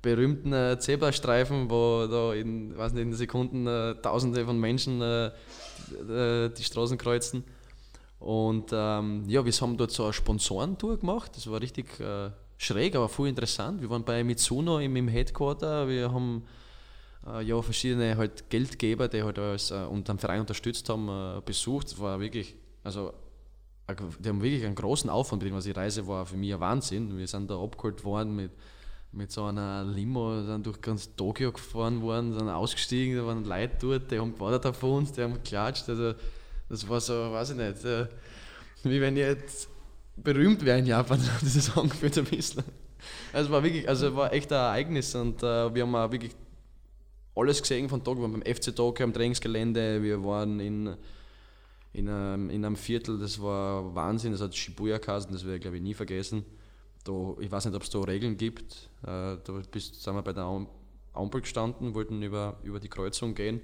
berühmten 0.00 0.52
äh, 0.52 0.78
Zebrastreifen, 0.78 1.68
wo 1.68 2.06
da 2.06 2.32
in, 2.32 2.78
weiß 2.78 2.92
nicht, 2.92 3.02
in 3.02 3.12
Sekunden 3.12 3.66
äh, 3.66 3.96
Tausende 3.96 4.44
von 4.44 4.60
Menschen 4.60 5.02
äh, 5.02 5.26
äh, 5.26 6.50
die 6.50 6.62
Straßen 6.62 6.96
kreuzen. 6.96 7.42
Und 8.24 8.70
ähm, 8.72 9.24
ja, 9.28 9.44
wir 9.44 9.52
haben 9.52 9.76
dort 9.76 9.90
so 9.90 10.04
eine 10.04 10.14
Sponsorentour 10.14 10.96
gemacht. 10.96 11.32
Das 11.36 11.46
war 11.50 11.60
richtig 11.60 12.00
äh, 12.00 12.30
schräg, 12.56 12.96
aber 12.96 13.10
voll 13.10 13.28
interessant. 13.28 13.82
Wir 13.82 13.90
waren 13.90 14.02
bei 14.02 14.24
Mitsuno 14.24 14.78
im, 14.78 14.96
im 14.96 15.08
Headquarter. 15.08 15.86
Wir 15.86 16.10
haben 16.10 16.42
äh, 17.26 17.42
ja 17.42 17.60
verschiedene 17.60 18.16
halt 18.16 18.48
Geldgeber, 18.48 19.08
die 19.08 19.22
halt 19.22 19.38
als, 19.38 19.70
äh, 19.72 19.84
und 19.84 20.08
den 20.08 20.18
Verein 20.18 20.40
unterstützt 20.40 20.88
haben, 20.88 21.06
äh, 21.06 21.42
besucht. 21.44 21.92
Das 21.92 22.00
war 22.00 22.18
wirklich, 22.18 22.56
also 22.82 23.12
die 24.18 24.28
haben 24.30 24.40
wirklich 24.40 24.64
einen 24.64 24.74
großen 24.74 25.10
Aufwand 25.10 25.40
betrieben. 25.40 25.56
Also 25.56 25.70
die 25.70 25.78
Reise 25.78 26.06
war 26.06 26.24
für 26.24 26.38
mich 26.38 26.54
ein 26.54 26.60
Wahnsinn. 26.60 27.18
Wir 27.18 27.26
sind 27.26 27.50
da 27.50 27.62
abgeholt 27.62 28.04
worden 28.04 28.34
mit, 28.34 28.52
mit 29.12 29.32
so 29.32 29.44
einer 29.44 29.84
Limo, 29.84 30.42
sind 30.44 30.64
durch 30.64 30.80
ganz 30.80 31.14
Tokio 31.14 31.52
gefahren 31.52 32.00
worden, 32.00 32.32
sind 32.32 32.48
ausgestiegen, 32.48 33.18
da 33.18 33.26
waren 33.26 33.44
Leute 33.44 33.76
dort, 33.80 34.10
die 34.10 34.18
haben 34.18 34.32
gewartet 34.32 34.64
auf 34.64 34.82
uns, 34.82 35.12
die 35.12 35.20
haben 35.20 35.34
geklatscht. 35.34 35.86
Also 35.90 36.14
das 36.68 36.88
war 36.88 37.00
so, 37.00 37.32
weiß 37.32 37.50
ich 37.50 37.56
nicht, 37.56 37.84
äh, 37.84 38.06
wie 38.84 39.00
wenn 39.00 39.16
ich 39.16 39.22
jetzt 39.22 39.68
berühmt 40.16 40.64
wäre 40.64 40.78
in 40.78 40.86
Japan, 40.86 41.20
das 41.40 41.56
ist 41.56 41.76
angefühlt 41.76 42.16
ein 42.18 42.24
bisschen. 42.24 42.64
Also 43.32 43.50
war 43.50 43.62
wirklich, 43.62 43.88
also 43.88 44.14
war 44.16 44.32
echt 44.32 44.52
ein 44.52 44.58
Ereignis 44.58 45.14
und 45.14 45.42
äh, 45.42 45.74
wir 45.74 45.82
haben 45.82 45.94
auch 45.94 46.10
wirklich 46.10 46.32
alles 47.34 47.60
gesehen 47.60 47.88
von 47.88 48.02
Tokio. 48.02 48.22
Wir 48.22 48.32
waren 48.32 48.40
beim 48.40 48.54
FC 48.54 48.74
Tokio 48.74 49.04
am 49.04 49.12
Trainingsgelände, 49.12 50.02
wir 50.02 50.24
waren 50.24 50.60
in, 50.60 50.96
in, 51.92 52.08
einem, 52.08 52.50
in 52.50 52.64
einem 52.64 52.76
Viertel, 52.76 53.18
das 53.18 53.40
war 53.40 53.94
Wahnsinn, 53.94 54.32
das 54.32 54.40
hat 54.40 54.54
Shibuya 54.54 54.98
geheißen, 54.98 55.32
das 55.32 55.44
werde 55.44 55.56
ich 55.56 55.62
glaube 55.62 55.76
ich 55.76 55.82
nie 55.82 55.94
vergessen. 55.94 56.44
Da, 57.04 57.12
ich 57.38 57.50
weiß 57.50 57.66
nicht, 57.66 57.74
ob 57.74 57.82
es 57.82 57.90
da 57.90 58.00
Regeln 58.00 58.38
gibt. 58.38 58.88
Äh, 59.02 59.36
da 59.44 59.62
bist, 59.70 60.02
sind 60.02 60.14
wir 60.14 60.22
bei 60.22 60.32
der 60.32 60.66
Ampel 61.12 61.42
gestanden, 61.42 61.94
wollten 61.94 62.22
über, 62.22 62.56
über 62.62 62.80
die 62.80 62.88
Kreuzung 62.88 63.34
gehen 63.34 63.60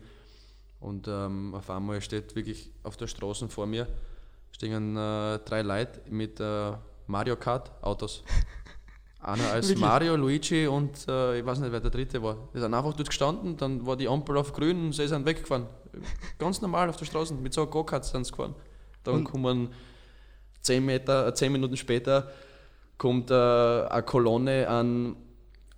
und 0.81 1.07
ähm, 1.09 1.55
auf 1.55 1.71
einmal 1.71 2.01
steht 2.01 2.35
wirklich 2.35 2.71
auf 2.83 2.97
der 2.97 3.07
Straße 3.07 3.49
vor 3.49 3.67
mir 3.67 3.87
stehen 4.53 4.97
äh, 4.97 5.39
drei 5.39 5.63
Leute 5.63 6.01
mit 6.11 6.39
äh, 6.41 6.73
Mario 7.07 7.37
Kart 7.37 7.71
Autos. 7.83 8.23
Einer 9.23 9.53
als 9.53 9.75
Mario, 9.77 10.17
Luigi 10.17 10.67
und 10.67 11.07
äh, 11.07 11.41
ich 11.41 11.45
weiß 11.45 11.59
nicht, 11.59 11.73
wer 11.73 11.81
der 11.81 11.91
dritte 11.91 12.23
war. 12.23 12.37
Die 12.55 12.59
sind 12.59 12.73
einfach 12.73 12.95
dort 12.95 13.09
gestanden, 13.09 13.57
dann 13.57 13.85
war 13.87 13.97
die 13.97 14.09
Ampel 14.09 14.37
auf 14.39 14.53
grün 14.53 14.87
und 14.87 14.93
sie 14.95 15.07
sind 15.07 15.27
weggefahren. 15.27 15.67
Ganz 16.39 16.63
normal 16.63 16.89
auf 16.89 16.97
der 16.97 17.05
Straße, 17.05 17.35
mit 17.35 17.53
so 17.53 17.63
einem 17.63 17.71
Go-Kart 17.71 18.05
sind 18.05 18.25
sie 18.25 18.33
gefahren. 18.33 18.55
Dann 19.05 19.17
und? 19.17 19.25
kommen 19.25 19.69
zehn, 20.63 20.85
Meter, 20.85 21.27
äh, 21.27 21.35
zehn 21.35 21.53
Minuten 21.53 21.77
später 21.77 22.31
kommt 22.97 23.31
äh, 23.31 23.35
eine 23.35 24.03
Kolonne 24.03 24.69
an 24.69 25.17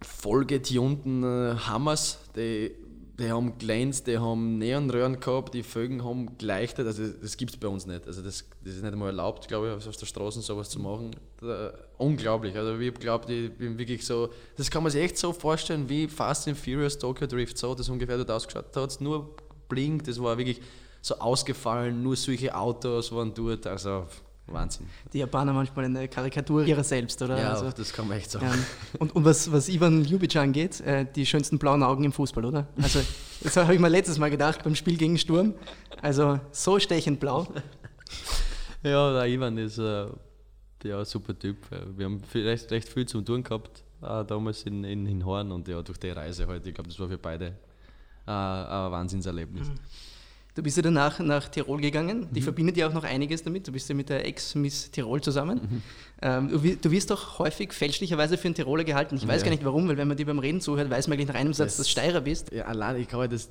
vollgetunten 0.00 1.22
äh, 1.22 1.56
Hammers, 1.56 2.18
die 2.36 2.72
die 3.18 3.30
haben 3.30 3.58
glänzt, 3.58 4.06
die 4.06 4.18
haben 4.18 4.58
Neonröhren 4.58 5.20
gehabt, 5.20 5.52
die 5.54 5.62
Vögel 5.62 6.02
haben 6.02 6.38
geleuchtet. 6.38 6.86
Also 6.86 7.08
das 7.08 7.36
gibt 7.36 7.52
es 7.52 7.56
bei 7.58 7.68
uns 7.68 7.86
nicht. 7.86 8.06
Also 8.06 8.22
das, 8.22 8.44
das 8.64 8.74
ist 8.74 8.82
nicht 8.82 8.92
einmal 8.92 9.08
erlaubt, 9.08 9.48
glaube 9.48 9.68
ich, 9.68 9.86
auf 9.86 9.96
der 9.96 10.06
Straße 10.06 10.40
sowas 10.40 10.70
zu 10.70 10.80
machen. 10.80 11.10
Da, 11.40 11.74
unglaublich. 11.98 12.56
Also 12.56 12.78
ich 12.78 12.94
glaube, 12.94 13.32
ich 13.32 13.52
bin 13.52 13.78
wirklich 13.78 14.06
so, 14.06 14.30
das 14.56 14.70
kann 14.70 14.82
man 14.82 14.90
sich 14.90 15.02
echt 15.02 15.18
so 15.18 15.32
vorstellen, 15.32 15.88
wie 15.88 16.08
Fast 16.08 16.48
and 16.48 16.56
Furious 16.56 16.98
Tokyo 16.98 17.26
Drift, 17.26 17.58
so 17.58 17.74
das 17.74 17.88
ungefähr 17.88 18.16
dort 18.16 18.30
ausgeschaut. 18.30 18.74
Hat 18.74 19.00
nur 19.00 19.36
blinkt, 19.68 20.08
das 20.08 20.20
war 20.20 20.38
wirklich 20.38 20.60
so 21.02 21.16
ausgefallen, 21.18 22.02
nur 22.02 22.16
solche 22.16 22.54
Autos 22.54 23.12
waren 23.12 23.34
dort. 23.34 23.66
Also 23.66 24.06
Wahnsinn. 24.52 24.86
Die 25.12 25.18
Japaner 25.18 25.52
manchmal 25.52 25.84
eine 25.84 26.08
Karikatur 26.08 26.64
ihrer 26.64 26.84
selbst, 26.84 27.20
oder? 27.22 27.38
Ja, 27.38 27.52
also, 27.52 27.70
das 27.70 27.92
kann 27.92 28.08
man 28.08 28.18
echt 28.18 28.30
sagen. 28.30 28.46
Ähm, 28.46 28.64
und, 28.98 29.14
und 29.14 29.24
was, 29.24 29.50
was 29.50 29.68
Ivan 29.68 30.04
Ljubic 30.04 30.36
angeht, 30.36 30.80
äh, 30.80 31.06
die 31.14 31.26
schönsten 31.26 31.58
blauen 31.58 31.82
Augen 31.82 32.04
im 32.04 32.12
Fußball, 32.12 32.44
oder? 32.44 32.66
Also, 32.80 33.00
das 33.42 33.56
habe 33.56 33.74
ich 33.74 33.80
mir 33.80 33.88
letztes 33.88 34.18
Mal 34.18 34.30
gedacht 34.30 34.62
beim 34.62 34.74
Spiel 34.74 34.96
gegen 34.96 35.18
Sturm. 35.18 35.54
Also, 36.00 36.40
so 36.50 36.78
stechend 36.78 37.20
blau. 37.20 37.46
ja, 38.82 39.12
der 39.12 39.26
Ivan 39.26 39.58
ist 39.58 39.78
äh, 39.78 40.06
ja, 40.84 40.98
ein 40.98 41.04
super 41.04 41.38
Typ. 41.38 41.58
Wir 41.96 42.06
haben 42.06 42.20
recht, 42.34 42.70
recht 42.70 42.88
viel 42.88 43.06
zu 43.06 43.20
tun 43.20 43.42
gehabt, 43.42 43.82
äh, 44.02 44.24
damals 44.24 44.62
in, 44.64 44.84
in, 44.84 45.06
in 45.06 45.24
Horn 45.24 45.52
und 45.52 45.68
ja, 45.68 45.82
durch 45.82 45.98
die 45.98 46.10
Reise 46.10 46.44
heute. 46.44 46.52
Halt, 46.52 46.66
ich 46.66 46.74
glaube, 46.74 46.88
das 46.88 46.98
war 46.98 47.08
für 47.08 47.18
beide 47.18 47.46
äh, 48.26 48.30
ein 48.30 48.92
Wahnsinnserlebnis. 48.92 49.68
Mhm. 49.68 49.74
Du 50.54 50.62
bist 50.62 50.76
ja 50.76 50.82
danach 50.82 51.18
nach 51.18 51.48
Tirol 51.48 51.80
gegangen. 51.80 52.28
Die 52.30 52.40
mhm. 52.40 52.44
verbindet 52.44 52.76
ja 52.76 52.86
auch 52.86 52.92
noch 52.92 53.04
einiges 53.04 53.42
damit. 53.42 53.66
Du 53.66 53.72
bist 53.72 53.88
ja 53.88 53.94
mit 53.94 54.10
der 54.10 54.26
Ex-Miss 54.26 54.90
Tirol 54.90 55.22
zusammen. 55.22 55.60
Mhm. 55.62 55.82
Ähm, 56.20 56.78
du, 56.82 56.90
wirst 56.90 57.10
doch 57.10 57.38
häufig 57.38 57.72
fälschlicherweise 57.72 58.36
für 58.36 58.48
einen 58.48 58.54
Tiroler 58.54 58.84
gehalten. 58.84 59.16
Ich 59.16 59.26
weiß 59.26 59.40
ja. 59.40 59.46
gar 59.46 59.50
nicht 59.50 59.64
warum, 59.64 59.88
weil 59.88 59.96
wenn 59.96 60.08
man 60.08 60.16
dir 60.16 60.26
beim 60.26 60.38
Reden 60.38 60.60
zuhört, 60.60 60.90
weiß 60.90 61.08
man 61.08 61.16
gleich 61.16 61.28
nach 61.28 61.36
einem 61.36 61.54
Satz, 61.54 61.76
das, 61.76 61.76
dass 61.78 61.86
du 61.86 61.92
Steirer 61.92 62.20
bist. 62.20 62.52
Ja, 62.52 62.66
allein, 62.66 62.96
ich 62.96 63.08
kann 63.08 63.30
das, 63.30 63.48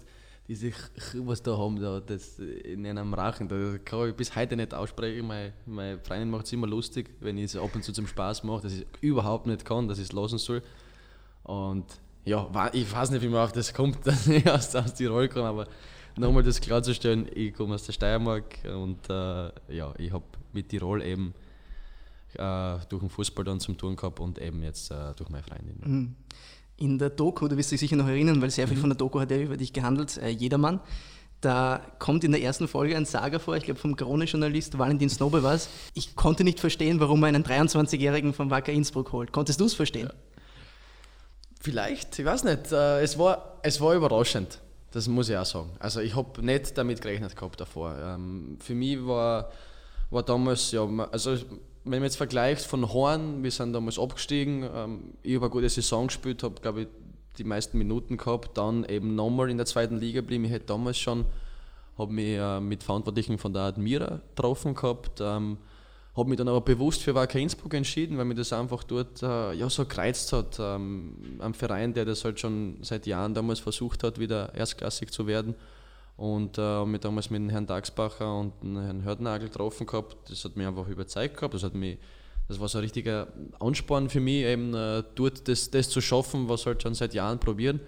diese 0.47 0.71
was 1.15 1.41
da 1.41 1.57
haben, 1.57 1.81
da, 1.81 1.99
das 1.99 2.37
in 2.37 2.85
einem 2.85 3.15
Rachen, 3.15 3.47
da 3.47 3.79
kann 3.83 4.09
ich 4.09 4.15
bis 4.15 4.35
heute 4.35 4.55
nicht 4.55 4.71
aussprechen. 4.71 5.25
Meine, 5.25 5.53
meine 5.65 5.97
Freundin 5.99 6.29
macht 6.29 6.45
es 6.45 6.53
immer 6.53 6.67
lustig, 6.67 7.09
wenn 7.19 7.37
ich 7.39 7.45
es 7.45 7.55
ab 7.55 7.71
und 7.73 7.83
zu 7.83 7.93
zum 7.93 8.05
Spaß 8.05 8.43
mache, 8.43 8.61
dass 8.61 8.73
ich 8.73 8.85
überhaupt 9.01 9.47
nicht 9.47 9.65
kann, 9.65 9.87
dass 9.87 9.97
ich 9.97 10.05
es 10.05 10.11
lassen 10.11 10.37
soll. 10.37 10.61
Und 11.43 11.85
ja, 12.25 12.47
ich 12.73 12.91
weiß 12.91 13.09
nicht, 13.09 13.23
wie 13.23 13.29
man 13.29 13.47
auch 13.47 13.51
das 13.51 13.73
kommt, 13.73 13.97
dass 14.05 14.27
ich 14.27 14.47
aus, 14.47 14.75
aus 14.75 14.93
Tirol 14.93 15.27
komme, 15.29 15.47
aber 15.47 15.67
nochmal 16.17 16.43
das 16.43 16.61
klarzustellen, 16.61 17.27
ich 17.33 17.53
komme 17.53 17.75
aus 17.75 17.85
der 17.85 17.93
Steiermark 17.93 18.59
und 18.65 19.09
äh, 19.09 19.51
ja, 19.69 19.93
ich 19.97 20.11
habe 20.11 20.25
mit 20.53 20.69
Tirol 20.69 21.01
eben 21.01 21.33
äh, 22.35 22.77
durch 22.89 23.01
den 23.01 23.09
Fußball 23.09 23.45
dann 23.45 23.59
zum 23.59 23.77
Tun 23.77 23.95
gehabt 23.95 24.19
und 24.19 24.39
eben 24.39 24.63
jetzt 24.63 24.91
äh, 24.91 25.13
durch 25.15 25.29
meine 25.29 25.43
Freundin. 25.43 25.75
Mhm. 25.83 26.15
In 26.77 26.97
der 26.97 27.09
Doku, 27.09 27.47
du 27.47 27.57
wirst 27.57 27.71
dich 27.71 27.79
sicher 27.79 27.95
noch 27.95 28.07
erinnern, 28.07 28.41
weil 28.41 28.49
sehr 28.49 28.67
viel 28.67 28.77
mhm. 28.77 28.81
von 28.81 28.89
der 28.89 28.97
Doku 28.97 29.19
hat 29.19 29.31
ja 29.31 29.37
über 29.37 29.57
dich 29.57 29.73
gehandelt, 29.73 30.17
äh, 30.17 30.29
Jedermann. 30.29 30.79
Da 31.41 31.81
kommt 31.97 32.23
in 32.23 32.31
der 32.31 32.41
ersten 32.41 32.67
Folge 32.67 32.95
ein 32.95 33.05
Saga 33.05 33.39
vor, 33.39 33.55
ich 33.55 33.63
glaube 33.63 33.79
vom 33.79 33.95
Krone-Journalist 33.95 34.77
Valentin 34.77 35.09
Snobe 35.09 35.41
war 35.41 35.55
es. 35.55 35.69
Ich 35.95 36.15
konnte 36.15 36.43
nicht 36.43 36.59
verstehen, 36.59 36.99
warum 36.99 37.19
man 37.19 37.33
einen 37.33 37.43
23-Jährigen 37.43 38.33
vom 38.33 38.51
Wacker 38.51 38.71
Innsbruck 38.71 39.11
holt. 39.11 39.31
Konntest 39.31 39.59
du 39.59 39.65
es 39.65 39.73
verstehen? 39.73 40.07
Ja. 40.07 40.13
Vielleicht, 41.59 42.17
ich 42.17 42.25
weiß 42.25 42.43
nicht. 42.43 42.71
Äh, 42.71 43.01
es 43.01 43.17
war, 43.17 43.59
es 43.63 43.81
war 43.81 43.95
überraschend. 43.95 44.59
Das 44.91 45.07
muss 45.07 45.29
ich 45.29 45.37
auch 45.37 45.45
sagen. 45.45 45.71
Also 45.79 46.01
ich 46.01 46.15
habe 46.15 46.43
nicht 46.45 46.77
damit 46.77 47.01
gerechnet 47.01 47.35
gehabt 47.35 47.59
davor. 47.59 47.95
Ähm, 47.97 48.57
für 48.59 48.75
mich 48.75 49.05
war, 49.05 49.49
war 50.09 50.23
damals, 50.23 50.71
ja, 50.71 50.85
also 51.11 51.37
wenn 51.83 51.99
man 51.99 52.03
jetzt 52.03 52.17
vergleicht 52.17 52.65
von 52.65 52.91
Horn, 52.91 53.41
wir 53.41 53.51
sind 53.51 53.73
damals 53.73 53.97
abgestiegen, 53.97 54.63
ähm, 54.73 55.13
ich 55.23 55.35
habe 55.35 55.45
eine 55.45 55.51
gute 55.51 55.69
Saison 55.69 56.07
gespielt, 56.07 56.43
habe 56.43 56.55
glaube 56.61 56.81
ich 56.81 56.87
die 57.37 57.43
meisten 57.45 57.77
Minuten 57.77 58.17
gehabt, 58.17 58.57
dann 58.57 58.83
eben 58.83 59.15
nochmal 59.15 59.49
in 59.49 59.57
der 59.57 59.65
zweiten 59.65 59.97
Liga 59.97 60.19
geblieben. 60.19 60.43
Ich 60.43 60.51
hätte 60.51 60.65
damals 60.65 60.99
schon, 60.99 61.25
habe 61.97 62.11
mich 62.11 62.37
äh, 62.37 62.59
mit 62.59 62.83
Verantwortlichen 62.83 63.37
von 63.37 63.53
der 63.53 63.63
Admira 63.63 64.19
getroffen 64.35 64.75
gehabt, 64.75 65.21
ähm, 65.21 65.57
habe 66.15 66.29
mich 66.29 66.37
dann 66.37 66.49
aber 66.49 66.61
bewusst 66.61 67.03
für 67.03 67.15
Wacker 67.15 67.39
Innsbruck 67.39 67.73
entschieden, 67.73 68.17
weil 68.17 68.25
mir 68.25 68.35
das 68.35 68.51
einfach 68.51 68.83
dort 68.83 69.23
äh, 69.23 69.53
ja, 69.53 69.69
so 69.69 69.85
gereizt 69.85 70.33
hat. 70.33 70.57
Ähm, 70.59 71.39
ein 71.39 71.53
Verein, 71.53 71.93
der 71.93 72.03
das 72.03 72.25
halt 72.25 72.39
schon 72.39 72.77
seit 72.81 73.07
Jahren 73.07 73.33
damals 73.33 73.59
versucht 73.59 74.03
hat, 74.03 74.19
wieder 74.19 74.53
erstklassig 74.53 75.11
zu 75.11 75.25
werden. 75.25 75.55
Und 76.17 76.57
äh, 76.57 76.85
mich 76.85 76.99
damals 76.99 77.29
mit 77.29 77.39
dem 77.39 77.49
Herrn 77.49 77.65
Dagsbacher 77.65 78.39
und 78.39 78.53
dem 78.61 78.77
Herrn 78.77 79.03
Hördnagel 79.05 79.47
getroffen 79.47 79.87
gehabt. 79.87 80.29
Das 80.29 80.43
hat 80.43 80.57
mich 80.57 80.67
einfach 80.67 80.87
überzeugt 80.87 81.37
gehabt. 81.37 81.53
Das, 81.53 81.63
hat 81.63 81.75
mich, 81.75 81.97
das 82.49 82.59
war 82.59 82.67
so 82.67 82.79
ein 82.79 82.83
richtiger 82.83 83.27
Ansporn 83.59 84.09
für 84.09 84.19
mich, 84.19 84.43
eben 84.43 84.73
äh, 84.73 85.03
dort 85.15 85.47
das, 85.47 85.71
das 85.71 85.89
zu 85.89 86.01
schaffen, 86.01 86.49
was 86.49 86.65
halt 86.65 86.83
schon 86.83 86.93
seit 86.93 87.13
Jahren 87.13 87.39
probieren. 87.39 87.79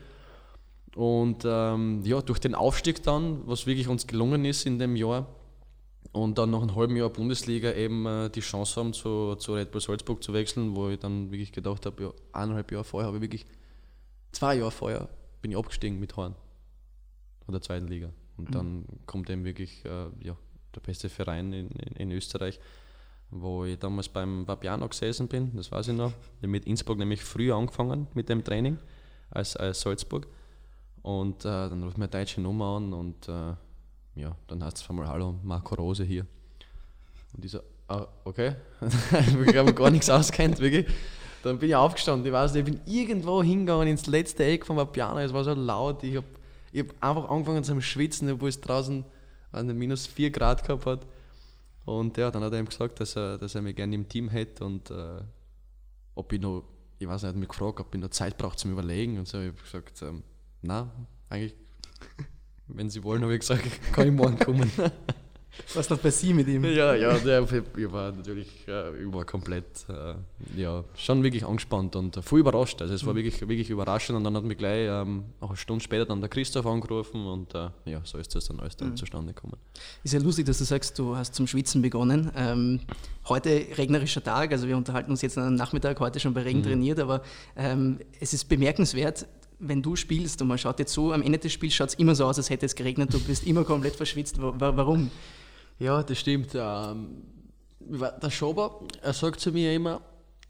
Und 0.96 1.44
ähm, 1.46 2.02
ja, 2.06 2.22
durch 2.22 2.40
den 2.40 2.56
Aufstieg 2.56 3.04
dann, 3.04 3.42
was 3.48 3.66
wirklich 3.68 3.90
uns 3.90 4.08
gelungen 4.08 4.46
ist 4.46 4.66
in 4.66 4.80
dem 4.80 4.96
Jahr, 4.96 5.28
und 6.14 6.38
dann 6.38 6.52
nach 6.52 6.62
einem 6.62 6.76
halben 6.76 6.96
Jahr 6.96 7.10
Bundesliga 7.10 7.74
eben 7.74 8.06
äh, 8.06 8.30
die 8.30 8.40
Chance 8.40 8.80
haben, 8.80 8.94
zu, 8.94 9.36
zu 9.36 9.56
Red 9.56 9.72
Bull 9.72 9.82
Salzburg 9.82 10.24
zu 10.24 10.32
wechseln, 10.32 10.76
wo 10.76 10.90
ich 10.90 11.00
dann 11.00 11.32
wirklich 11.32 11.52
gedacht 11.52 11.86
habe, 11.86 12.04
ja, 12.04 12.12
eineinhalb 12.32 12.72
Jahre 12.72 12.84
vorher 12.84 13.08
habe 13.08 13.18
ich 13.18 13.24
wirklich, 13.24 13.46
zwei 14.32 14.56
Jahre 14.56 14.72
vorher 14.72 15.10
bin 15.42 15.52
ich 15.52 15.58
abgestiegen 15.58 16.00
mit 16.00 16.16
Horn 16.16 16.36
von 17.46 17.52
der 17.52 17.62
zweiten 17.62 17.88
Liga. 17.88 18.12
Und 18.38 18.50
mhm. 18.50 18.54
dann 18.54 18.86
kommt 19.08 19.30
eben 19.32 19.44
wirklich 19.44 19.84
äh, 19.86 20.06
ja, 20.22 20.38
der 20.76 20.82
beste 20.82 21.10
Verein 21.10 21.52
in, 21.52 21.70
in, 21.70 21.96
in, 21.96 22.12
Österreich, 22.12 22.60
wo 23.32 23.66
ich 23.66 23.80
damals 23.80 24.08
beim 24.08 24.48
Vapiano 24.48 24.88
gesessen 24.88 25.28
bin, 25.28 25.56
das 25.56 25.72
weiß 25.72 25.88
ich 25.88 25.96
noch. 25.96 26.14
Mit 26.42 26.66
Innsbruck 26.66 27.00
nämlich 27.00 27.24
früh 27.24 27.52
angefangen 27.52 28.08
mit 28.14 28.30
dem 28.30 28.44
Training 28.44 28.78
als, 29.32 29.56
als 29.56 29.82
Salzburg. 29.82 30.28
Und 31.02 31.44
äh, 31.44 31.70
dann 31.70 31.82
ruft 31.84 31.98
mir 31.98 32.06
eine 32.06 32.12
deutsche 32.12 32.40
Nummer 32.40 32.78
an 32.78 32.94
und 32.94 33.28
äh, 33.28 33.56
ja, 34.16 34.36
dann 34.48 34.64
heißt 34.64 34.78
es 34.78 34.90
einmal 34.90 35.08
Hallo, 35.08 35.36
Marco 35.44 35.76
Rose 35.76 36.04
hier. 36.04 36.26
Und 37.36 37.46
ich 37.46 37.52
so, 37.52 37.60
ah, 37.88 38.08
okay, 38.24 38.56
ich 39.48 39.56
habe 39.56 39.74
gar 39.74 39.90
nichts 39.90 40.10
auskennt, 40.10 40.60
wirklich. 40.60 40.86
Dann 41.42 41.60
bin 41.60 41.70
ich 41.70 41.76
aufgestanden, 41.76 42.26
ich 42.26 42.32
weiß 42.32 42.54
nicht, 42.54 42.68
ich 42.68 42.74
bin 42.74 42.82
irgendwo 42.86 43.44
hingegangen 43.44 43.88
ins 43.88 44.06
letzte 44.08 44.46
Eck 44.46 44.66
vom 44.66 44.92
Piano, 44.92 45.20
es 45.20 45.34
war 45.34 45.44
so 45.44 45.54
laut, 45.54 46.04
ich 46.04 46.16
habe 46.16 46.28
ich 46.72 46.80
hab 46.80 47.04
einfach 47.04 47.30
angefangen 47.30 47.64
zu 47.64 47.80
schwitzen, 47.82 48.32
obwohl 48.32 48.50
es 48.50 48.60
draußen 48.60 49.04
eine 49.52 49.74
minus 49.74 50.08
4 50.08 50.32
Grad 50.32 50.64
gehabt 50.66 50.86
hat. 50.86 51.06
Und 51.86 52.18
ja, 52.18 52.32
dann 52.32 52.44
hat 52.44 52.54
er 52.54 52.60
ihm 52.60 52.66
gesagt, 52.66 53.00
dass 53.00 53.16
er, 53.16 53.38
dass 53.38 53.56
er 53.56 53.62
mich 53.62 53.76
gerne 53.76 53.94
im 53.94 54.08
Team 54.08 54.30
hätte 54.30 54.66
und 54.66 54.90
äh, 54.90 55.22
ob 56.16 56.32
ich 56.32 56.40
noch, 56.40 56.64
ich 56.98 57.08
weiß 57.08 57.24
nicht, 57.24 57.30
hat 57.30 57.36
mich 57.36 57.50
gefragt, 57.50 57.80
ob 57.80 57.94
ich 57.94 58.02
noch 58.02 58.10
Zeit 58.10 58.38
brauche 58.38 58.56
zum 58.56 58.72
Überlegen 58.72 59.20
und 59.20 59.28
so. 59.28 59.40
Ich 59.40 59.50
habe 59.50 59.62
gesagt, 59.62 60.02
ähm, 60.02 60.24
nein, 60.62 60.90
eigentlich 61.30 61.54
wenn 62.68 62.90
Sie 62.90 63.04
wollen, 63.04 63.22
habe 63.22 63.34
ich 63.34 63.42
gesagt, 63.42 63.64
kann 63.94 64.08
ich 64.08 64.14
morgen 64.14 64.38
kommen. 64.40 64.72
Was 65.76 65.90
noch 65.90 66.00
bei 66.00 66.10
Sie 66.10 66.34
mit 66.34 66.48
ihm? 66.48 66.64
Ja, 66.66 66.96
ja, 66.96 67.18
der, 67.18 67.44
ich 67.44 67.92
war 67.92 68.12
natürlich 68.12 68.68
äh, 68.68 69.04
ich 69.04 69.14
war 69.14 69.24
komplett, 69.24 69.86
äh, 69.88 70.16
ja, 70.60 70.84
schon 70.96 71.22
wirklich 71.22 71.46
angespannt 71.46 71.96
und 71.96 72.16
voll 72.24 72.40
überrascht. 72.40 72.82
Also 72.82 72.94
es 72.94 73.06
war 73.06 73.14
mhm. 73.14 73.18
wirklich, 73.18 73.42
wirklich 73.42 73.70
überraschend 73.70 74.18
und 74.18 74.24
dann 74.24 74.36
hat 74.36 74.44
mich 74.44 74.58
gleich 74.58 74.88
ähm, 74.90 75.26
auch 75.40 75.50
eine 75.50 75.58
Stunde 75.58 75.84
später 75.84 76.06
dann 76.06 76.22
der 76.22 76.30
Christoph 76.30 76.66
angerufen 76.66 77.26
und 77.26 77.54
äh, 77.54 77.70
ja, 77.86 78.02
so 78.04 78.18
ist 78.18 78.34
das 78.34 78.46
dann 78.46 78.60
alles 78.60 78.76
dann 78.78 78.90
mhm. 78.90 78.98
zustande 78.98 79.34
gekommen. 79.34 79.58
Ist 80.04 80.14
ja 80.14 80.20
lustig, 80.20 80.48
dass 80.48 80.58
du 80.58 80.64
sagst, 80.64 80.98
du 80.98 81.16
hast 81.16 81.36
zum 81.36 81.46
Schwitzen 81.46 81.84
begonnen. 81.84 82.32
Ähm, 82.36 82.80
heute 83.30 83.50
regnerischer 83.78 84.24
Tag, 84.24 84.52
also 84.52 84.68
wir 84.68 84.76
unterhalten 84.76 85.12
uns 85.12 85.22
jetzt 85.22 85.38
am 85.38 85.54
Nachmittag, 85.54 86.00
heute 86.00 86.20
schon 86.20 86.34
bei 86.34 86.42
Regen 86.42 86.60
mhm. 86.60 86.64
trainiert, 86.64 87.00
aber 87.00 87.22
ähm, 87.56 88.00
es 88.20 88.34
ist 88.34 88.46
bemerkenswert, 88.46 89.28
wenn 89.68 89.82
du 89.82 89.96
spielst 89.96 90.42
und 90.42 90.48
man 90.48 90.58
schaut 90.58 90.80
jetzt 90.80 90.94
so, 90.94 91.12
am 91.12 91.22
Ende 91.22 91.38
des 91.40 91.52
Spiels 91.52 91.74
schaut 91.74 91.90
es 91.90 91.96
immer 91.96 92.16
so 92.16 92.26
aus, 92.26 92.38
als 92.38 92.50
hätte 92.50 92.66
es 92.66 92.76
geregnet, 92.76 93.14
du 93.14 93.20
bist 93.20 93.46
immer 93.46 93.64
komplett 93.64 93.96
verschwitzt. 93.96 94.36
Warum? 94.40 95.10
Ja, 95.80 96.04
das 96.04 96.20
stimmt. 96.20 96.50
Ähm, 96.54 97.24
der 97.80 98.30
Schober, 98.30 98.82
er 99.02 99.14
sagt 99.14 99.40
zu 99.40 99.52
mir 99.52 99.74
immer, 99.74 100.02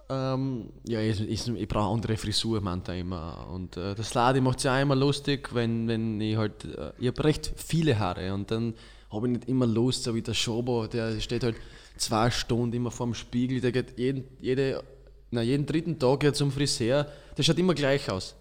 ähm, 0.10 0.69
ja, 0.88 0.99
ich, 0.99 1.21
ich, 1.21 1.47
ich 1.47 1.67
brauche 1.67 1.93
andere 1.93 2.17
Frisur, 2.17 2.62
meint 2.62 2.88
er 2.88 2.97
immer. 2.97 3.47
Und 3.52 3.78
äh, 3.78 3.95
das 3.95 4.13
Ladi 4.13 4.41
macht 4.41 4.58
es 4.58 4.63
ja 4.65 4.80
immer 4.80 4.95
lustig, 4.95 5.54
wenn, 5.54 5.88
wenn 5.88 6.19
ich 6.19 6.38
halt, 6.38 6.65
äh, 6.65 6.91
ich 6.99 7.08
habe 7.08 7.23
recht 7.23 7.54
viele 7.56 7.97
Haare 7.97 8.34
und 8.34 8.52
dann 8.52 8.73
habe 9.12 9.28
ich 9.28 9.34
nicht 9.34 9.49
immer 9.49 9.65
Lust, 9.65 10.04
so 10.04 10.13
wie 10.15 10.21
der 10.21 10.34
Schober, 10.34 10.88
der 10.88 11.19
steht 11.19 11.43
halt 11.43 11.56
zwei 11.97 12.32
Stunden 12.32 12.76
immer 12.76 12.91
vorm 12.91 13.13
Spiegel, 13.13 13.62
der 13.62 13.71
geht 13.71 13.97
jeden, 13.97 14.26
jede, 14.41 14.84
na, 15.32 15.41
jeden 15.41 15.65
dritten 15.65 15.99
Tag 15.99 16.36
zum 16.36 16.52
Friseur, 16.52 17.08
der 17.38 17.43
schaut 17.43 17.58
immer 17.60 17.73
gleich 17.73 18.10
aus. 18.10 18.36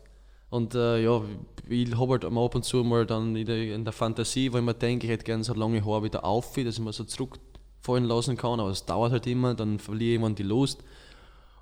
Und 0.53 0.75
äh, 0.75 1.03
ja, 1.03 1.23
ich 1.67 1.97
habe 1.97 2.13
halt 2.13 2.27
ab 2.27 2.55
und 2.55 2.63
zu 2.63 2.85
mal 2.85 3.07
dann 3.07 3.35
in 3.35 3.47
der, 3.47 3.75
in 3.75 3.85
der 3.85 3.93
Fantasie, 3.95 4.53
wo 4.53 4.59
ich 4.59 4.63
mir 4.63 4.75
denke, 4.75 5.07
ich 5.07 5.11
hätte 5.11 5.25
gerne 5.25 5.43
so 5.43 5.55
lange 5.55 5.83
Haare 5.83 6.05
wieder 6.05 6.27
auf, 6.27 6.53
dass 6.57 6.75
ich 6.75 6.79
mir 6.79 6.93
so 6.93 7.05
zurückfallen 7.05 8.05
lassen 8.05 8.37
kann, 8.37 8.61
aber 8.61 8.69
es 8.69 8.85
dauert 8.85 9.13
halt 9.13 9.27
immer, 9.27 9.55
dann 9.55 9.79
verliere 9.79 10.11
ich 10.11 10.13
irgendwann 10.17 10.35
die 10.35 10.43
Lust. 10.43 10.85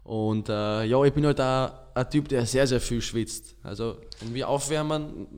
Und 0.03 0.48
äh, 0.48 0.87
ja, 0.87 1.05
ich 1.05 1.12
bin 1.12 1.24
halt 1.24 1.40
auch 1.40 1.70
ein 1.94 2.11
Typ, 2.11 2.26
der 2.31 2.44
sehr, 2.46 2.66
sehr 2.66 2.81
viel 2.81 3.00
schwitzt. 3.00 3.55
Also, 3.62 3.96
wenn 4.18 4.35
wir 4.35 4.48
aufwärmen, 4.48 5.29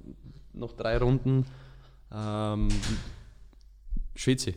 noch 0.55 0.73
drei 0.73 0.97
Runden, 0.97 1.45
ähm, 2.11 2.69
schwitze 4.15 4.51
ich. 4.51 4.57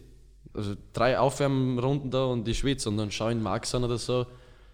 Also 0.53 0.73
drei 0.93 1.19
Aufwärmrunden 1.19 2.11
da 2.11 2.23
und 2.23 2.47
ich 2.47 2.59
schwitze 2.59 2.87
und 2.87 2.95
dann 2.95 3.11
schaue 3.11 3.33
ich 3.33 3.37
Max 3.37 3.75
an 3.75 3.83
oder 3.83 3.97
so 3.97 4.25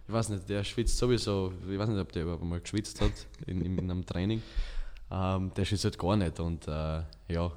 ich 0.08 0.14
weiß 0.14 0.30
nicht, 0.30 0.50
der 0.50 0.64
schwitzt 0.64 0.98
sowieso, 0.98 1.54
ich 1.70 1.78
weiß 1.78 1.90
nicht, 1.90 2.00
ob 2.00 2.12
der 2.12 2.24
überhaupt 2.24 2.44
mal 2.44 2.60
geschwitzt 2.60 3.02
hat 3.02 3.12
in, 3.48 3.62
in, 3.62 3.78
in 3.78 3.92
einem 3.92 4.06
Training. 4.06 4.42
Ähm, 5.10 5.52
der 5.56 5.66
schwitzt 5.66 5.84
halt 5.84 5.98
gar 5.98 6.16
nicht 6.16 6.40
und 6.40 6.68
äh, 6.68 7.02
ja, 7.30 7.52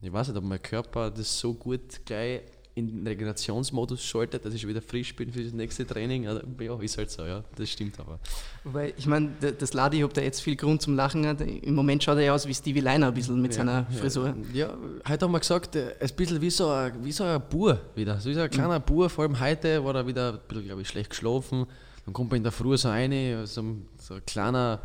ich 0.00 0.12
weiß 0.12 0.28
nicht, 0.28 0.36
ob 0.36 0.44
mein 0.44 0.62
Körper 0.62 1.10
das 1.10 1.38
so 1.38 1.54
gut 1.54 2.04
gleich 2.04 2.42
in 2.78 2.86
den 2.86 3.06
Regenerationsmodus 3.06 4.04
schaltet, 4.04 4.44
dass 4.44 4.54
ich 4.54 4.60
schon 4.60 4.70
wieder 4.70 4.80
frisch 4.80 5.14
bin 5.16 5.32
für 5.32 5.42
das 5.42 5.52
nächste 5.52 5.84
Training. 5.84 6.28
Also, 6.28 6.42
ja, 6.60 6.80
ist 6.80 6.96
halt 6.96 7.10
so, 7.10 7.24
ja, 7.24 7.42
das 7.56 7.68
stimmt 7.70 7.98
aber. 7.98 8.20
Wobei, 8.62 8.94
ich 8.96 9.06
meine, 9.06 9.30
das 9.58 9.72
Ladi, 9.72 10.04
ob 10.04 10.14
da 10.14 10.20
jetzt 10.20 10.40
viel 10.40 10.54
Grund 10.54 10.80
zum 10.80 10.94
Lachen 10.94 11.26
hat, 11.26 11.40
im 11.40 11.74
Moment 11.74 12.04
schaut 12.04 12.18
er 12.18 12.24
ja 12.24 12.34
aus 12.34 12.46
wie 12.46 12.54
Stevie 12.54 12.80
Leiner 12.80 13.08
ein 13.08 13.14
bisschen 13.14 13.42
mit 13.42 13.52
ja, 13.52 13.58
seiner 13.58 13.86
Frisur. 13.86 14.32
Ja, 14.52 14.76
heute 15.08 15.24
haben 15.24 15.32
wir 15.32 15.40
gesagt, 15.40 15.74
er 15.74 16.00
ist 16.00 16.12
ein 16.12 16.16
bisschen 16.16 16.40
wie 16.40 16.50
so 16.50 16.68
ein, 16.70 16.92
wie 17.04 17.12
so 17.12 17.24
ein 17.24 17.42
Bur 17.50 17.80
wieder, 17.96 18.20
so 18.20 18.30
wie 18.30 18.34
so 18.34 18.40
ein 18.40 18.50
kleiner 18.50 18.78
mhm. 18.78 18.84
Bur, 18.84 19.10
vor 19.10 19.24
allem 19.24 19.40
heute 19.40 19.84
war 19.84 19.96
er 19.96 20.06
wieder 20.06 20.34
ein 20.34 20.38
bisschen, 20.46 20.64
glaube 20.66 20.82
ich, 20.82 20.88
schlecht 20.88 21.10
geschlafen, 21.10 21.66
dann 22.08 22.14
kommt 22.14 22.30
man 22.30 22.38
in 22.38 22.42
der 22.42 22.52
Früh 22.52 22.74
so 22.78 22.88
rein, 22.88 23.12
so, 23.44 23.62
so 23.98 24.14
ein 24.14 24.24
kleiner 24.24 24.80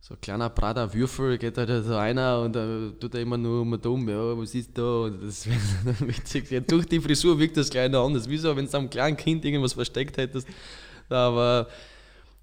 so 0.00 0.14
ein 0.14 0.20
kleiner 0.20 0.48
Prater 0.48 0.94
Würfel 0.94 1.36
geht 1.36 1.58
halt 1.58 1.84
so 1.84 1.96
einer 1.96 2.40
und 2.40 2.54
da 2.54 2.90
tut 3.00 3.16
er 3.16 3.20
immer 3.20 3.36
nur 3.36 3.62
immer 3.62 3.78
dumm, 3.78 4.08
ja, 4.08 4.38
was 4.38 4.54
ist 4.54 4.70
da? 4.78 5.02
Und 5.02 5.24
das 5.24 5.46
wäre 5.84 6.08
witzig. 6.08 6.48
Ja, 6.52 6.60
durch 6.60 6.86
die 6.86 7.00
Frisur 7.00 7.36
wirkt 7.36 7.56
das 7.56 7.68
noch 7.90 8.06
anders. 8.06 8.28
Wieso, 8.28 8.56
wenn 8.56 8.66
du 8.66 8.78
einem 8.78 8.88
kleinen 8.88 9.16
Kind 9.16 9.44
irgendwas 9.44 9.72
versteckt 9.72 10.16
hättest. 10.18 10.46
Aber 11.08 11.66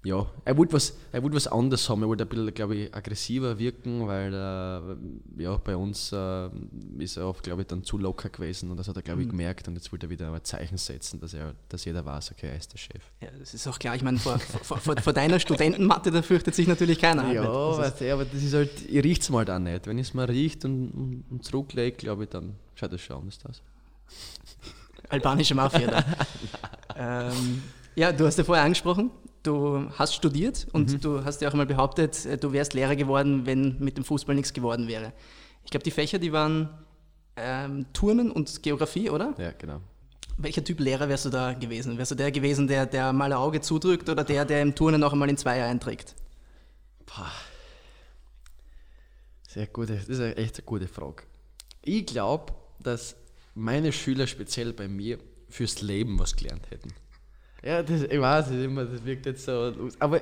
ja, 0.08 0.26
er 0.44 0.56
wollte 0.56 0.72
was, 0.72 0.94
er 1.12 1.22
wollte 1.22 1.36
was 1.36 1.46
anderes 1.46 1.88
haben. 1.88 2.02
Er 2.02 2.08
wollte 2.08 2.24
ein 2.24 2.28
bisschen, 2.28 2.54
glaube 2.54 2.76
ich, 2.76 2.94
aggressiver 2.94 3.58
wirken, 3.58 4.06
weil 4.06 4.32
äh, 4.32 5.42
ja, 5.42 5.56
bei 5.58 5.76
uns 5.76 6.12
äh, 6.12 6.48
ist 6.98 7.18
er 7.18 7.28
oft, 7.28 7.42
glaube 7.42 7.62
ich, 7.62 7.68
dann 7.68 7.84
zu 7.84 7.98
locker 7.98 8.30
gewesen 8.30 8.70
und 8.70 8.78
das 8.78 8.88
hat 8.88 8.96
er, 8.96 9.02
glaube 9.02 9.20
ich, 9.20 9.26
mhm. 9.26 9.32
gemerkt 9.32 9.68
und 9.68 9.74
jetzt 9.74 9.92
wollte 9.92 10.06
er 10.06 10.10
wieder 10.10 10.32
ein 10.32 10.44
Zeichen 10.44 10.78
setzen, 10.78 11.20
dass, 11.20 11.34
er, 11.34 11.54
dass 11.68 11.84
jeder 11.84 12.04
weiß, 12.04 12.32
okay, 12.32 12.48
er 12.48 12.56
ist 12.56 12.72
der 12.72 12.78
Chef. 12.78 13.02
Ja, 13.20 13.28
das 13.38 13.52
ist 13.52 13.66
auch 13.68 13.78
klar. 13.78 13.96
Ich 13.96 14.02
meine, 14.02 14.18
vor, 14.18 14.38
vor, 14.38 14.78
vor, 14.78 14.96
vor 14.96 15.12
deiner 15.12 15.38
Studentenmatte, 15.38 16.10
da 16.10 16.22
fürchtet 16.22 16.54
sich 16.54 16.66
natürlich 16.66 16.98
keiner. 16.98 17.30
Ja, 17.30 17.42
das 17.42 18.02
aber 18.02 18.24
das 18.24 18.42
ist 18.42 18.54
halt, 18.54 18.70
ich 18.88 19.04
rieche 19.04 19.20
es 19.20 19.30
mal 19.30 19.48
auch 19.50 19.58
nicht. 19.58 19.86
Wenn 19.86 19.98
ich 19.98 20.08
es 20.08 20.14
mal 20.14 20.24
riecht 20.24 20.64
und, 20.64 20.90
und, 20.90 21.24
und 21.30 21.44
zurücklege, 21.44 21.96
glaube 21.98 22.24
ich, 22.24 22.30
dann 22.30 22.54
schaut 22.74 22.92
das 22.92 23.02
schon 23.02 23.18
anders 23.18 23.38
aus. 23.46 23.62
Albanische 25.10 25.54
Mafia 25.54 25.86
da. 25.90 26.04
ähm, 27.30 27.62
ja, 27.94 28.12
du 28.12 28.24
hast 28.24 28.38
ja 28.38 28.44
vorher 28.44 28.64
angesprochen, 28.64 29.10
du 29.42 29.90
hast 29.96 30.14
studiert 30.14 30.66
und 30.72 30.92
mhm. 30.92 31.00
du 31.00 31.24
hast 31.24 31.40
ja 31.40 31.48
auch 31.48 31.54
mal 31.54 31.66
behauptet, 31.66 32.26
äh, 32.26 32.38
du 32.38 32.52
wärst 32.52 32.74
Lehrer 32.74 32.96
geworden, 32.96 33.46
wenn 33.46 33.78
mit 33.78 33.96
dem 33.96 34.04
Fußball 34.04 34.34
nichts 34.34 34.52
geworden 34.52 34.88
wäre. 34.88 35.12
Ich 35.64 35.70
glaube, 35.70 35.84
die 35.84 35.90
Fächer, 35.90 36.18
die 36.18 36.32
waren 36.32 36.70
ähm, 37.36 37.86
Turnen 37.92 38.30
und 38.30 38.62
Geografie, 38.62 39.10
oder? 39.10 39.34
Ja, 39.38 39.52
genau. 39.52 39.80
Welcher 40.36 40.62
Typ 40.62 40.80
Lehrer 40.80 41.08
wärst 41.08 41.24
du 41.24 41.30
da 41.30 41.52
gewesen? 41.52 41.98
Wärst 41.98 42.12
du 42.12 42.14
der 42.14 42.30
gewesen, 42.30 42.68
der, 42.68 42.86
der 42.86 43.12
mal 43.12 43.32
ein 43.32 43.38
Auge 43.38 43.60
zudrückt 43.60 44.08
oder 44.08 44.24
der, 44.24 44.44
der 44.44 44.62
im 44.62 44.74
Turnen 44.74 45.02
auch 45.02 45.12
einmal 45.12 45.28
in 45.28 45.36
Zweier 45.36 45.66
einträgt? 45.66 46.14
Boah. 47.06 47.30
Sehr 49.48 49.66
gute, 49.66 49.96
das 49.96 50.08
ist 50.08 50.20
eine 50.20 50.36
echt 50.36 50.56
eine 50.56 50.64
gute 50.64 50.86
Frage. 50.86 51.24
Ich 51.82 52.06
glaube, 52.06 52.52
dass 52.80 53.16
meine 53.54 53.92
Schüler 53.92 54.26
speziell 54.26 54.72
bei 54.72 54.88
mir 54.88 55.18
fürs 55.48 55.80
Leben 55.80 56.18
was 56.18 56.36
gelernt 56.36 56.70
hätten. 56.70 56.92
Ja, 57.62 57.82
das, 57.82 58.02
ich 58.02 58.20
weiß 58.20 58.50
es 58.50 58.64
immer, 58.64 58.84
das 58.84 59.04
wirkt 59.04 59.26
jetzt 59.26 59.44
so. 59.44 59.72
Aber 59.98 60.20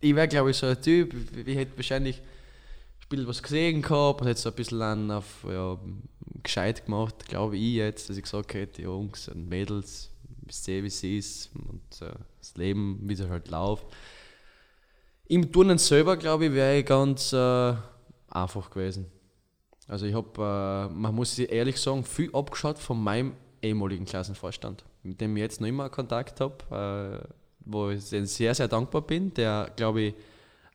ich 0.00 0.14
wäre, 0.14 0.28
glaube 0.28 0.50
ich, 0.50 0.56
so 0.56 0.66
ein 0.66 0.80
Typ, 0.80 1.14
ich 1.46 1.56
hätte 1.56 1.76
wahrscheinlich 1.76 2.18
ein 2.18 3.08
bisschen 3.08 3.26
was 3.26 3.42
gesehen 3.42 3.82
gehabt 3.82 4.20
und 4.20 4.26
hätte 4.26 4.40
so 4.40 4.50
ein 4.50 4.54
bisschen 4.54 5.10
auf 5.10 5.44
ja, 5.48 5.78
gescheit 6.42 6.84
gemacht, 6.84 7.26
glaube 7.28 7.56
ich 7.56 7.74
jetzt, 7.74 8.10
dass 8.10 8.16
ich 8.16 8.22
gesagt 8.22 8.52
hätte, 8.54 8.82
Jungs 8.82 9.28
und 9.28 9.48
Mädels, 9.48 10.10
ich 10.46 10.56
sehe, 10.56 10.82
wie 10.82 10.88
es 10.88 11.02
ist 11.02 11.50
und 11.54 12.02
äh, 12.02 12.12
das 12.38 12.56
Leben, 12.56 13.00
wie 13.02 13.14
es 13.14 13.20
halt 13.22 13.48
läuft. 13.48 13.86
Im 15.28 15.50
Turnen 15.50 15.78
selber, 15.78 16.16
glaube 16.16 16.46
ich, 16.46 16.52
wäre 16.52 16.78
ich 16.78 16.86
ganz 16.86 17.32
äh, 17.32 17.74
einfach 18.28 18.70
gewesen. 18.70 19.06
Also 19.88 20.06
ich 20.06 20.14
habe, 20.14 20.88
äh, 20.90 20.94
man 20.94 21.14
muss 21.14 21.38
ehrlich 21.38 21.80
sagen, 21.80 22.04
viel 22.04 22.30
abgeschaut 22.34 22.78
von 22.78 23.02
meinem 23.02 23.32
ehemaligen 23.62 24.04
Klassenvorstand 24.04 24.84
mit 25.06 25.20
dem 25.20 25.36
ich 25.36 25.42
jetzt 25.42 25.60
noch 25.60 25.68
immer 25.68 25.88
Kontakt 25.88 26.40
habe, 26.40 27.22
äh, 27.24 27.34
wo 27.60 27.90
ich 27.90 28.04
sehr, 28.04 28.54
sehr 28.54 28.68
dankbar 28.68 29.02
bin, 29.02 29.32
der, 29.34 29.70
glaube 29.76 30.00
ich, 30.02 30.14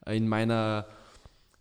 in 0.07 0.27
meiner 0.27 0.85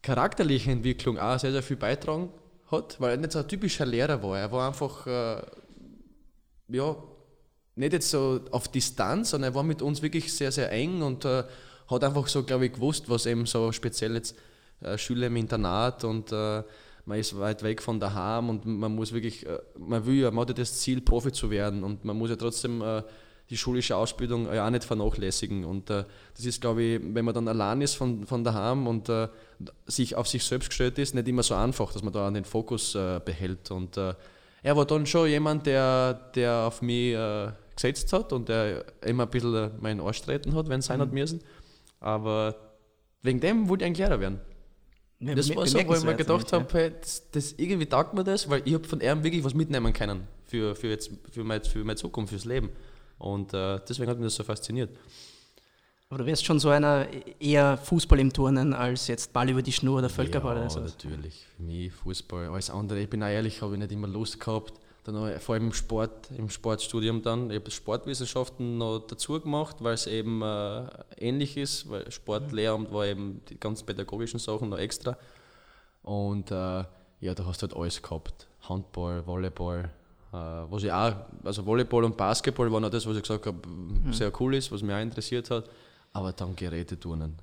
charakterlichen 0.02 0.72
Entwicklung 0.74 1.18
auch 1.18 1.38
sehr, 1.38 1.52
sehr 1.52 1.62
viel 1.62 1.76
beitragen 1.76 2.30
hat, 2.70 3.00
weil 3.00 3.12
er 3.12 3.16
nicht 3.16 3.32
so 3.32 3.40
ein 3.40 3.48
typischer 3.48 3.86
Lehrer 3.86 4.22
war. 4.22 4.38
Er 4.38 4.50
war 4.50 4.68
einfach, 4.68 5.06
äh, 5.06 5.42
ja, 6.68 6.96
nicht 7.76 7.92
jetzt 7.92 8.10
so 8.10 8.40
auf 8.50 8.68
Distanz, 8.68 9.30
sondern 9.30 9.52
er 9.52 9.54
war 9.54 9.62
mit 9.62 9.82
uns 9.82 10.02
wirklich 10.02 10.32
sehr, 10.32 10.52
sehr 10.52 10.70
eng 10.72 11.02
und 11.02 11.24
äh, 11.24 11.44
hat 11.88 12.04
einfach 12.04 12.26
so, 12.28 12.42
glaube 12.42 12.66
ich, 12.66 12.72
gewusst, 12.72 13.08
was 13.08 13.26
eben 13.26 13.46
so 13.46 13.72
speziell 13.72 14.14
jetzt 14.14 14.36
äh, 14.80 14.96
Schüler 14.96 15.26
im 15.26 15.36
Internat 15.36 16.04
und 16.04 16.32
äh, 16.32 16.62
man 17.10 17.18
ist 17.18 17.38
weit 17.38 17.64
weg 17.64 17.82
von 17.82 17.98
daheim 17.98 18.48
und 18.48 18.64
man 18.64 18.94
muss 18.94 19.12
wirklich, 19.12 19.44
äh, 19.44 19.58
man 19.76 20.06
will 20.06 20.14
ja, 20.14 20.30
man 20.30 20.42
hat 20.42 20.50
ja 20.50 20.54
das 20.54 20.78
Ziel, 20.78 21.00
Profi 21.00 21.32
zu 21.32 21.50
werden 21.50 21.82
und 21.82 22.04
man 22.04 22.16
muss 22.16 22.30
ja 22.30 22.36
trotzdem 22.36 22.80
äh, 22.82 23.02
die 23.50 23.56
schulische 23.56 23.96
Ausbildung 23.96 24.46
ja 24.54 24.64
auch 24.64 24.70
nicht 24.70 24.84
vernachlässigen. 24.84 25.64
Und 25.64 25.90
äh, 25.90 26.04
das 26.36 26.44
ist, 26.46 26.60
glaube 26.60 26.82
ich, 26.82 27.00
wenn 27.02 27.24
man 27.24 27.34
dann 27.34 27.48
allein 27.48 27.80
ist 27.80 27.94
von, 27.94 28.24
von 28.26 28.44
daheim 28.44 28.86
und 28.86 29.08
äh, 29.08 29.26
sich 29.86 30.14
auf 30.14 30.28
sich 30.28 30.44
selbst 30.44 30.68
gestellt 30.68 30.98
ist, 30.98 31.16
nicht 31.16 31.26
immer 31.26 31.42
so 31.42 31.56
einfach, 31.56 31.92
dass 31.92 32.04
man 32.04 32.12
da 32.12 32.30
den 32.30 32.44
Fokus 32.44 32.94
äh, 32.94 33.20
behält. 33.24 33.72
Und 33.72 33.96
äh, 33.96 34.14
er 34.62 34.76
war 34.76 34.84
dann 34.84 35.04
schon 35.04 35.28
jemand, 35.28 35.66
der, 35.66 36.14
der 36.14 36.66
auf 36.66 36.80
mich 36.80 37.16
gesetzt 37.74 38.12
hat 38.12 38.32
und 38.32 38.48
der 38.48 38.84
immer 39.04 39.24
ein 39.24 39.30
bisschen 39.30 39.70
meinen 39.80 40.00
Arsch 40.00 40.20
treten 40.20 40.54
hat, 40.54 40.68
wenn 40.68 40.78
es 40.78 40.86
sein 40.86 40.98
mhm. 40.98 41.02
hat 41.02 41.12
müssen. 41.12 41.40
Aber 41.98 42.54
wegen 43.22 43.40
dem 43.40 43.68
wollte 43.68 43.84
ich 43.84 43.90
ein 43.90 43.94
Lehrer 43.94 44.20
werden. 44.20 44.40
Ja, 45.20 45.34
das 45.34 45.54
war 45.54 45.66
so, 45.66 45.78
wo 45.86 45.94
ich 45.94 46.02
mir 46.02 46.14
gedacht 46.14 46.52
habe, 46.52 46.66
hey, 46.72 46.92
das, 46.98 47.30
das, 47.30 47.52
irgendwie 47.58 47.86
taugt 47.86 48.14
mir 48.14 48.24
das, 48.24 48.48
weil 48.48 48.62
ich 48.64 48.72
habe 48.72 48.84
von 48.84 49.00
ihm 49.00 49.22
wirklich 49.22 49.44
was 49.44 49.52
mitnehmen 49.52 49.92
können 49.92 50.26
für, 50.46 50.74
für, 50.74 50.88
jetzt, 50.88 51.10
für, 51.30 51.44
meine, 51.44 51.62
für 51.62 51.84
meine 51.84 51.96
Zukunft, 51.96 52.30
fürs 52.30 52.46
Leben. 52.46 52.70
Und 53.18 53.52
äh, 53.52 53.78
deswegen 53.86 54.10
hat 54.10 54.18
mich 54.18 54.26
das 54.26 54.36
so 54.36 54.44
fasziniert. 54.44 54.90
Aber 56.08 56.18
du 56.18 56.26
wärst 56.26 56.44
schon 56.44 56.58
so 56.58 56.70
einer 56.70 57.06
eher 57.38 57.76
Fußball 57.76 58.18
im 58.18 58.32
Turnen 58.32 58.72
als 58.72 59.06
jetzt 59.08 59.32
Ball 59.32 59.48
über 59.50 59.62
die 59.62 59.72
Schnur 59.72 59.98
oder 59.98 60.08
Völkerball 60.08 60.56
ja, 60.56 60.62
oder 60.62 60.70
so. 60.70 60.80
natürlich. 60.80 61.46
Für 61.56 61.62
mich 61.62 61.92
Fußball. 61.92 62.48
Alles 62.48 62.70
andere, 62.70 63.00
ich 63.00 63.08
bin 63.08 63.22
auch 63.22 63.28
ehrlich, 63.28 63.60
habe 63.62 63.74
ich 63.74 63.78
nicht 63.78 63.92
immer 63.92 64.08
Lust 64.08 64.40
gehabt. 64.40 64.72
Dann 65.04 65.40
vor 65.40 65.54
allem 65.54 65.68
im 65.68 65.72
Sport, 65.72 66.30
im 66.36 66.50
Sportstudium 66.50 67.22
dann. 67.22 67.50
Ich 67.50 67.56
habe 67.58 67.70
Sportwissenschaften 67.70 68.76
noch 68.76 69.00
dazu 69.00 69.40
gemacht, 69.40 69.76
weil 69.80 69.94
es 69.94 70.06
eben 70.06 70.42
äh, 70.42 70.86
ähnlich 71.16 71.56
ist, 71.56 71.88
weil 71.88 72.10
Sportlehramt 72.10 72.92
war 72.92 73.06
eben 73.06 73.40
die 73.48 73.58
ganz 73.58 73.82
pädagogischen 73.82 74.38
Sachen 74.38 74.68
noch 74.68 74.78
extra. 74.78 75.16
Und 76.02 76.50
äh, 76.50 76.54
ja, 76.54 77.34
da 77.34 77.46
hast 77.46 77.62
du 77.62 77.68
halt 77.68 77.76
alles 77.76 78.02
gehabt. 78.02 78.46
Handball, 78.68 79.26
Volleyball, 79.26 79.90
äh, 80.32 80.36
was 80.36 80.82
ich 80.82 80.92
auch, 80.92 81.14
also 81.44 81.64
Volleyball 81.64 82.04
und 82.04 82.16
Basketball 82.16 82.70
waren 82.70 82.84
auch 82.84 82.90
das, 82.90 83.06
was 83.06 83.16
ich 83.16 83.22
gesagt 83.22 83.46
habe, 83.46 83.66
mhm. 83.66 84.12
sehr 84.12 84.30
cool 84.40 84.54
ist, 84.54 84.70
was 84.70 84.82
mich 84.82 84.94
auch 84.94 85.00
interessiert 85.00 85.50
hat. 85.50 85.68
Aber 86.12 86.32
dann 86.32 86.54
Geräteturnen. 86.54 87.36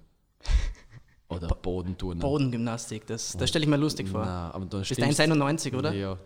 Oder 1.29 1.47
Bodenturnen. 1.47 2.19
Bodengymnastik, 2.19 3.05
das, 3.07 3.35
das 3.35 3.49
stelle 3.49 3.63
ich 3.63 3.69
mir 3.69 3.77
lustig 3.77 4.07
vor. 4.07 4.21
Nein, 4.21 4.51
aber 4.51 4.65
da 4.65 4.77
Bist 4.77 4.91
1,91, 4.93 5.77
oder? 5.77 5.91
Ja, 5.91 6.17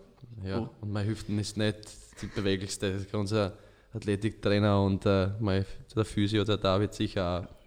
ja. 0.44 0.60
Oh. 0.60 0.70
und 0.80 0.92
meine 0.92 1.08
Hüften 1.08 1.38
ist 1.38 1.56
nicht 1.56 1.78
die 2.20 2.26
beweglichste. 2.26 3.06
Unser 3.12 3.56
Athletiktrainer 3.92 4.82
und 4.82 5.04
äh, 5.06 5.30
mein, 5.40 5.64
der 5.94 6.04
Physio, 6.04 6.44
der 6.44 6.56
David, 6.56 6.94
sicher 6.94 7.48
auch 7.48 7.62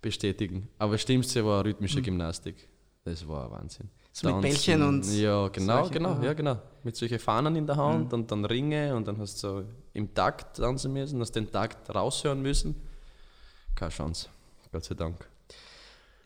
bestätigen. 0.00 0.68
Aber 0.78 0.96
Stimmste 0.98 1.44
war 1.44 1.64
rhythmische 1.64 2.00
mhm. 2.00 2.04
Gymnastik. 2.04 2.68
Das 3.04 3.26
war 3.26 3.50
Wahnsinn. 3.50 3.88
So 4.12 4.32
mit 4.32 4.42
Bällchen 4.42 4.82
und. 4.82 5.04
Ja, 5.14 5.48
genau, 5.48 5.84
solche, 5.84 5.92
genau, 5.92 6.22
ja, 6.22 6.32
genau. 6.32 6.60
Mit 6.82 6.96
solchen 6.96 7.18
Fahnen 7.18 7.56
in 7.56 7.66
der 7.66 7.76
Hand 7.76 8.08
mhm. 8.08 8.14
und 8.14 8.30
dann 8.30 8.44
Ringe 8.44 8.94
und 8.94 9.06
dann 9.06 9.18
hast 9.18 9.42
du 9.42 9.48
so 9.48 9.64
im 9.92 10.12
Takt 10.12 10.56
tanzen 10.56 10.92
müssen, 10.92 11.20
hast 11.20 11.32
den 11.32 11.50
Takt 11.50 11.94
raushören 11.94 12.42
müssen. 12.42 12.74
Keine 13.74 13.90
Chance. 13.90 14.28
Gott 14.72 14.84
sei 14.84 14.94
Dank. 14.94 15.28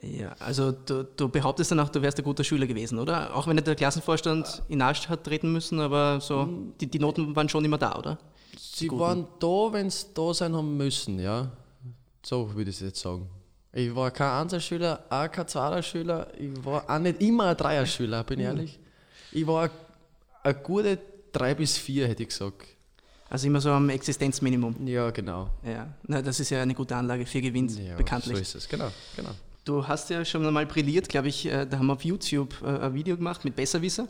Ja, 0.02 0.34
also 0.40 0.72
du, 0.72 1.04
du, 1.04 1.28
behauptest 1.28 1.70
danach, 1.70 1.88
du 1.88 2.02
wärst 2.02 2.18
ein 2.18 2.24
guter 2.24 2.42
Schüler 2.42 2.66
gewesen, 2.66 2.98
oder? 2.98 3.34
Auch 3.36 3.46
wenn 3.46 3.56
der 3.56 3.74
Klassenvorstand 3.76 4.62
in 4.68 4.82
Arsch 4.82 5.08
hat 5.08 5.22
treten 5.22 5.52
müssen, 5.52 5.78
aber 5.78 6.20
so, 6.20 6.42
hm. 6.42 6.72
die, 6.80 6.88
die 6.88 6.98
Noten 6.98 7.34
waren 7.36 7.48
schon 7.48 7.64
immer 7.64 7.78
da, 7.78 7.96
oder? 7.96 8.18
Sie 8.58 8.90
waren 8.90 9.26
da, 9.38 9.72
wenn 9.72 9.88
sie 9.90 10.06
da 10.12 10.34
sein 10.34 10.56
haben 10.56 10.76
müssen, 10.76 11.20
ja. 11.20 11.52
So 12.24 12.52
würde 12.54 12.70
ich 12.70 12.76
es 12.76 12.82
jetzt 12.82 13.00
sagen. 13.00 13.28
Ich 13.72 13.94
war 13.94 14.10
kein 14.10 14.42
Einserschüler, 14.42 15.04
auch 15.08 15.30
kein 15.30 15.46
Zweierschüler, 15.46 16.26
ich 16.36 16.64
war 16.64 16.84
auch 16.90 16.98
nicht 16.98 17.22
immer 17.22 17.46
ein 17.46 17.56
Dreierschüler, 17.56 18.24
bin 18.24 18.40
ich 18.40 18.46
hm. 18.46 18.56
ehrlich. 18.56 18.80
Ich 19.30 19.46
war 19.46 19.70
ein 20.42 20.62
gute 20.64 20.98
drei 21.30 21.54
bis 21.54 21.78
vier, 21.78 22.08
hätte 22.08 22.24
ich 22.24 22.30
gesagt. 22.30 22.66
Also 23.30 23.46
immer 23.46 23.60
so 23.60 23.70
am 23.70 23.88
Existenzminimum. 23.88 24.86
Ja, 24.86 25.10
genau. 25.10 25.48
Ja, 25.64 25.94
Na, 26.02 26.20
das 26.20 26.40
ist 26.40 26.50
ja 26.50 26.60
eine 26.60 26.74
gute 26.74 26.96
Anlage 26.96 27.24
für 27.24 27.40
Gewinn, 27.40 27.68
ja, 27.68 27.96
bekanntlich. 27.96 28.36
So 28.36 28.42
ist 28.42 28.54
es, 28.56 28.68
genau, 28.68 28.90
genau. 29.16 29.30
Du 29.64 29.86
hast 29.86 30.10
ja 30.10 30.24
schon 30.24 30.44
einmal 30.44 30.66
brilliert, 30.66 31.08
glaube 31.08 31.28
ich, 31.28 31.46
äh, 31.46 31.66
da 31.66 31.78
haben 31.78 31.86
wir 31.86 31.92
auf 31.92 32.04
YouTube 32.04 32.54
äh, 32.62 32.86
ein 32.86 32.94
Video 32.94 33.16
gemacht 33.16 33.44
mit 33.44 33.54
Besserwisser. 33.54 34.08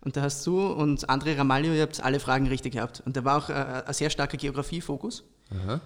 Und 0.00 0.16
da 0.16 0.22
hast 0.22 0.46
du 0.46 0.60
und 0.66 1.08
André 1.08 1.36
Ramalho, 1.36 1.72
ihr 1.72 1.82
habt 1.82 2.02
alle 2.02 2.20
Fragen 2.20 2.46
richtig 2.46 2.74
gehabt. 2.74 3.02
Und 3.04 3.16
da 3.16 3.24
war 3.24 3.38
auch 3.38 3.48
äh, 3.48 3.82
ein 3.86 3.94
sehr 3.94 4.10
starker 4.10 4.36
Geografiefokus. 4.36 5.24
Aha. 5.50 5.80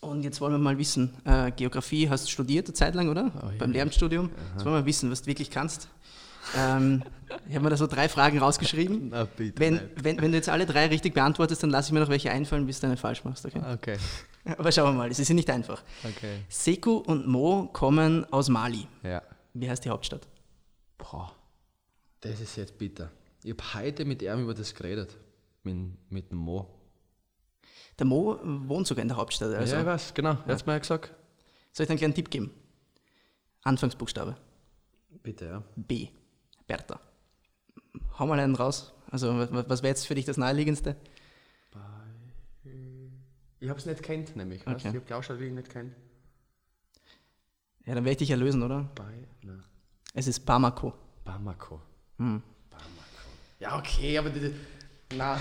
Und 0.00 0.22
jetzt 0.22 0.40
wollen 0.40 0.52
wir 0.52 0.58
mal 0.58 0.78
wissen, 0.78 1.14
Geografie 1.56 2.08
hast 2.08 2.26
du 2.26 2.30
studiert 2.30 2.66
eine 2.66 2.74
Zeit 2.74 2.94
lang, 2.94 3.08
oder? 3.08 3.32
Oh, 3.42 3.46
ja. 3.46 3.52
Beim 3.58 3.72
Lehramtsstudium. 3.72 4.30
Jetzt 4.54 4.64
wollen 4.64 4.74
wir 4.76 4.80
mal 4.82 4.86
wissen, 4.86 5.10
was 5.10 5.22
du 5.22 5.26
wirklich 5.26 5.50
kannst. 5.50 5.88
Ähm, 6.56 7.02
ich 7.48 7.54
habe 7.54 7.64
mir 7.64 7.70
da 7.70 7.76
so 7.76 7.86
drei 7.86 8.08
Fragen 8.08 8.38
rausgeschrieben. 8.38 9.08
Na 9.10 9.24
bitte. 9.24 9.58
Wenn, 9.58 9.80
wenn, 10.00 10.20
wenn 10.20 10.30
du 10.30 10.36
jetzt 10.36 10.48
alle 10.48 10.66
drei 10.66 10.86
richtig 10.86 11.14
beantwortest, 11.14 11.62
dann 11.62 11.70
lasse 11.70 11.88
ich 11.88 11.92
mir 11.92 12.00
noch 12.00 12.08
welche 12.08 12.30
einfallen, 12.30 12.66
bis 12.66 12.78
du 12.78 12.86
eine 12.86 12.96
falsch 12.96 13.24
machst. 13.24 13.46
Okay? 13.46 13.60
Okay, 13.74 13.96
Aber 14.58 14.70
schauen 14.70 14.94
wir 14.94 14.98
mal, 14.98 15.10
es 15.10 15.18
ist 15.18 15.28
ja 15.28 15.34
nicht 15.34 15.50
einfach. 15.50 15.82
okay. 16.04 16.44
Sekou 16.48 16.98
und 16.98 17.26
Mo 17.26 17.68
kommen 17.72 18.24
aus 18.32 18.48
Mali. 18.48 18.86
Ja. 19.02 19.22
Wie 19.54 19.68
heißt 19.68 19.84
die 19.84 19.90
Hauptstadt? 19.90 20.28
Boah, 20.98 21.32
das 22.20 22.40
ist 22.40 22.56
jetzt 22.56 22.78
bitter. 22.78 23.10
Ich 23.42 23.52
habe 23.52 23.74
heute 23.74 24.04
mit 24.04 24.22
ihm 24.22 24.42
über 24.42 24.54
das 24.54 24.74
geredet. 24.74 25.16
Mit, 25.62 25.76
mit 26.10 26.30
dem 26.30 26.38
Mo. 26.38 26.68
Der 27.98 28.06
Mo 28.06 28.38
wohnt 28.42 28.86
sogar 28.86 29.02
in 29.02 29.08
der 29.08 29.16
Hauptstadt. 29.16 29.54
Also, 29.54 29.74
ja, 29.74 29.80
ich 29.80 29.86
weiß, 29.86 30.14
genau. 30.14 30.36
Er 30.46 30.54
hat 30.54 30.66
mir 30.66 30.74
ja 30.74 30.78
gesagt. 30.78 31.12
Soll 31.72 31.84
ich 31.84 31.88
dir 31.88 31.92
einen 31.92 31.98
kleinen 31.98 32.14
Tipp 32.14 32.30
geben? 32.30 32.52
Anfangsbuchstabe. 33.62 34.36
Bitte, 35.22 35.46
ja. 35.46 35.62
B. 35.76 36.08
Bertha. 36.66 37.00
Hau 38.18 38.26
mal 38.26 38.38
einen 38.38 38.54
raus. 38.54 38.92
Also, 39.10 39.32
was 39.50 39.82
wäre 39.82 39.90
jetzt 39.90 40.06
für 40.06 40.14
dich 40.14 40.24
das 40.24 40.36
Naheliegendste? 40.36 40.96
Ich 43.66 43.70
habe 43.70 43.80
es 43.80 43.86
nicht 43.86 44.00
kennt, 44.00 44.36
nämlich. 44.36 44.64
weißt? 44.64 44.76
Okay. 44.76 44.88
Ich 44.90 44.94
habe 44.94 45.06
die 45.08 45.12
Ausschau 45.12 45.34
wirklich 45.34 45.52
nicht 45.52 45.68
kennt. 45.70 45.92
Ja, 47.84 47.96
dann 47.96 48.04
werde 48.04 48.12
ich 48.12 48.18
dich 48.18 48.30
erlösen, 48.30 48.62
oder? 48.62 48.88
Bei, 48.94 49.26
na, 49.42 49.58
Es 50.14 50.28
ist 50.28 50.46
Bamako. 50.46 50.94
Bamako. 51.24 51.82
Hm. 52.18 52.44
Bamako. 52.70 52.86
Ja, 53.58 53.76
okay, 53.76 54.18
aber 54.18 54.30
die, 54.30 54.54
na, 55.16 55.36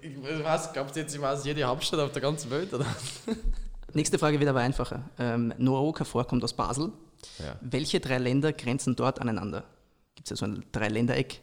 ich, 0.00 0.08
ich 0.16 0.44
weiß, 0.44 0.72
glaubst 0.72 0.94
du 0.94 1.00
jetzt, 1.00 1.16
ich 1.16 1.20
weiß 1.20 1.44
jede 1.44 1.64
Hauptstadt 1.64 1.98
auf 1.98 2.12
der 2.12 2.22
ganzen 2.22 2.48
Welt, 2.52 2.72
oder? 2.72 2.86
Nächste 3.92 4.20
Frage 4.20 4.38
wird 4.38 4.48
aber 4.50 4.60
einfacher. 4.60 5.10
Ähm, 5.18 5.52
Noah 5.58 5.82
Okafor 5.82 6.28
kommt 6.28 6.44
aus 6.44 6.52
Basel. 6.52 6.92
Ja. 7.40 7.58
Welche 7.60 7.98
drei 7.98 8.18
Länder 8.18 8.52
grenzen 8.52 8.94
dort 8.94 9.20
aneinander? 9.20 9.64
Gibt 10.14 10.30
es 10.30 10.30
ja 10.30 10.36
so 10.36 10.44
ein 10.44 10.64
Dreiländereck? 10.70 11.40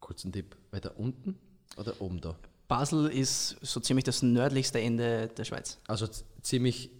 Kurzen 0.00 0.32
Tipp. 0.32 0.56
Weiter 0.72 0.98
unten 0.98 1.38
oder 1.76 2.00
oben 2.00 2.20
da? 2.20 2.36
Basel 2.68 3.06
ist 3.08 3.56
so 3.62 3.80
ziemlich 3.80 4.04
das 4.04 4.22
nördlichste 4.22 4.80
Ende 4.80 5.28
der 5.28 5.44
Schweiz. 5.44 5.78
Also 5.86 6.08
ziemlich 6.42 6.90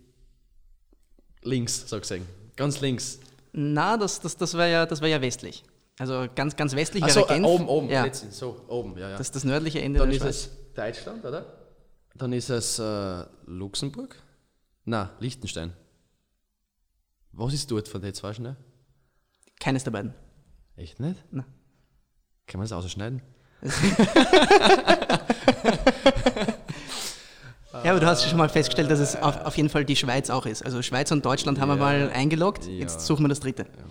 links, 1.42 1.88
so 1.88 1.98
gesehen. 1.98 2.26
Ganz 2.56 2.80
links. 2.80 3.18
Na, 3.52 3.96
das, 3.96 4.20
das, 4.20 4.36
das 4.36 4.54
wäre 4.54 4.70
ja, 4.70 4.86
das 4.86 5.00
wär 5.00 5.08
ja 5.08 5.20
westlich. 5.20 5.64
Also 5.98 6.26
ganz, 6.34 6.56
ganz 6.56 6.74
westlich 6.74 7.02
Achso, 7.02 7.20
wäre 7.20 7.30
äh, 7.30 7.34
Genf. 7.36 7.46
oben, 7.46 7.68
oben. 7.68 7.88
Ja, 7.88 8.04
Letztens, 8.04 8.38
so, 8.38 8.64
oben, 8.68 8.98
ja, 8.98 9.08
ja. 9.10 9.16
das 9.16 9.28
ist 9.28 9.36
das 9.36 9.44
nördliche 9.44 9.80
Ende 9.80 9.98
Dann 9.98 10.10
der 10.10 10.16
ist 10.16 10.22
Schweiz. 10.22 10.50
es 10.50 10.74
Deutschland, 10.74 11.24
oder? 11.24 11.70
Dann 12.14 12.32
ist 12.32 12.50
es 12.50 12.78
äh, 12.78 13.24
Luxemburg. 13.46 14.16
Na, 14.84 15.10
Liechtenstein. 15.20 15.72
Was 17.32 17.54
ist 17.54 17.70
dort 17.70 17.88
von 17.88 18.00
den 18.00 18.14
zwei 18.14 18.32
schnell? 18.32 18.56
Keines 19.58 19.84
der 19.84 19.90
beiden. 19.90 20.14
Echt 20.76 21.00
nicht? 21.00 21.22
Na. 21.30 21.44
Kann 22.46 22.58
man 22.58 22.68
das 22.68 22.72
ausschneiden? 22.72 23.22
Ja, 27.84 27.90
aber 27.90 28.00
du 28.00 28.06
hast 28.06 28.26
schon 28.26 28.38
mal 28.38 28.48
festgestellt, 28.48 28.90
dass 28.90 29.00
es 29.00 29.16
auf, 29.16 29.38
auf 29.44 29.56
jeden 29.56 29.68
Fall 29.68 29.84
die 29.84 29.96
Schweiz 29.96 30.30
auch 30.30 30.46
ist. 30.46 30.64
Also 30.64 30.80
Schweiz 30.82 31.12
und 31.12 31.24
Deutschland 31.24 31.60
haben 31.60 31.68
wir 31.68 31.74
Ja. 31.76 31.80
mal 31.82 32.10
eingeloggt. 32.10 32.64
Ja. 32.64 32.72
Jetzt 32.72 33.02
suchen 33.02 33.24
wir 33.24 33.28
das 33.28 33.40
dritte. 33.40 33.64
Ja. 33.64 33.84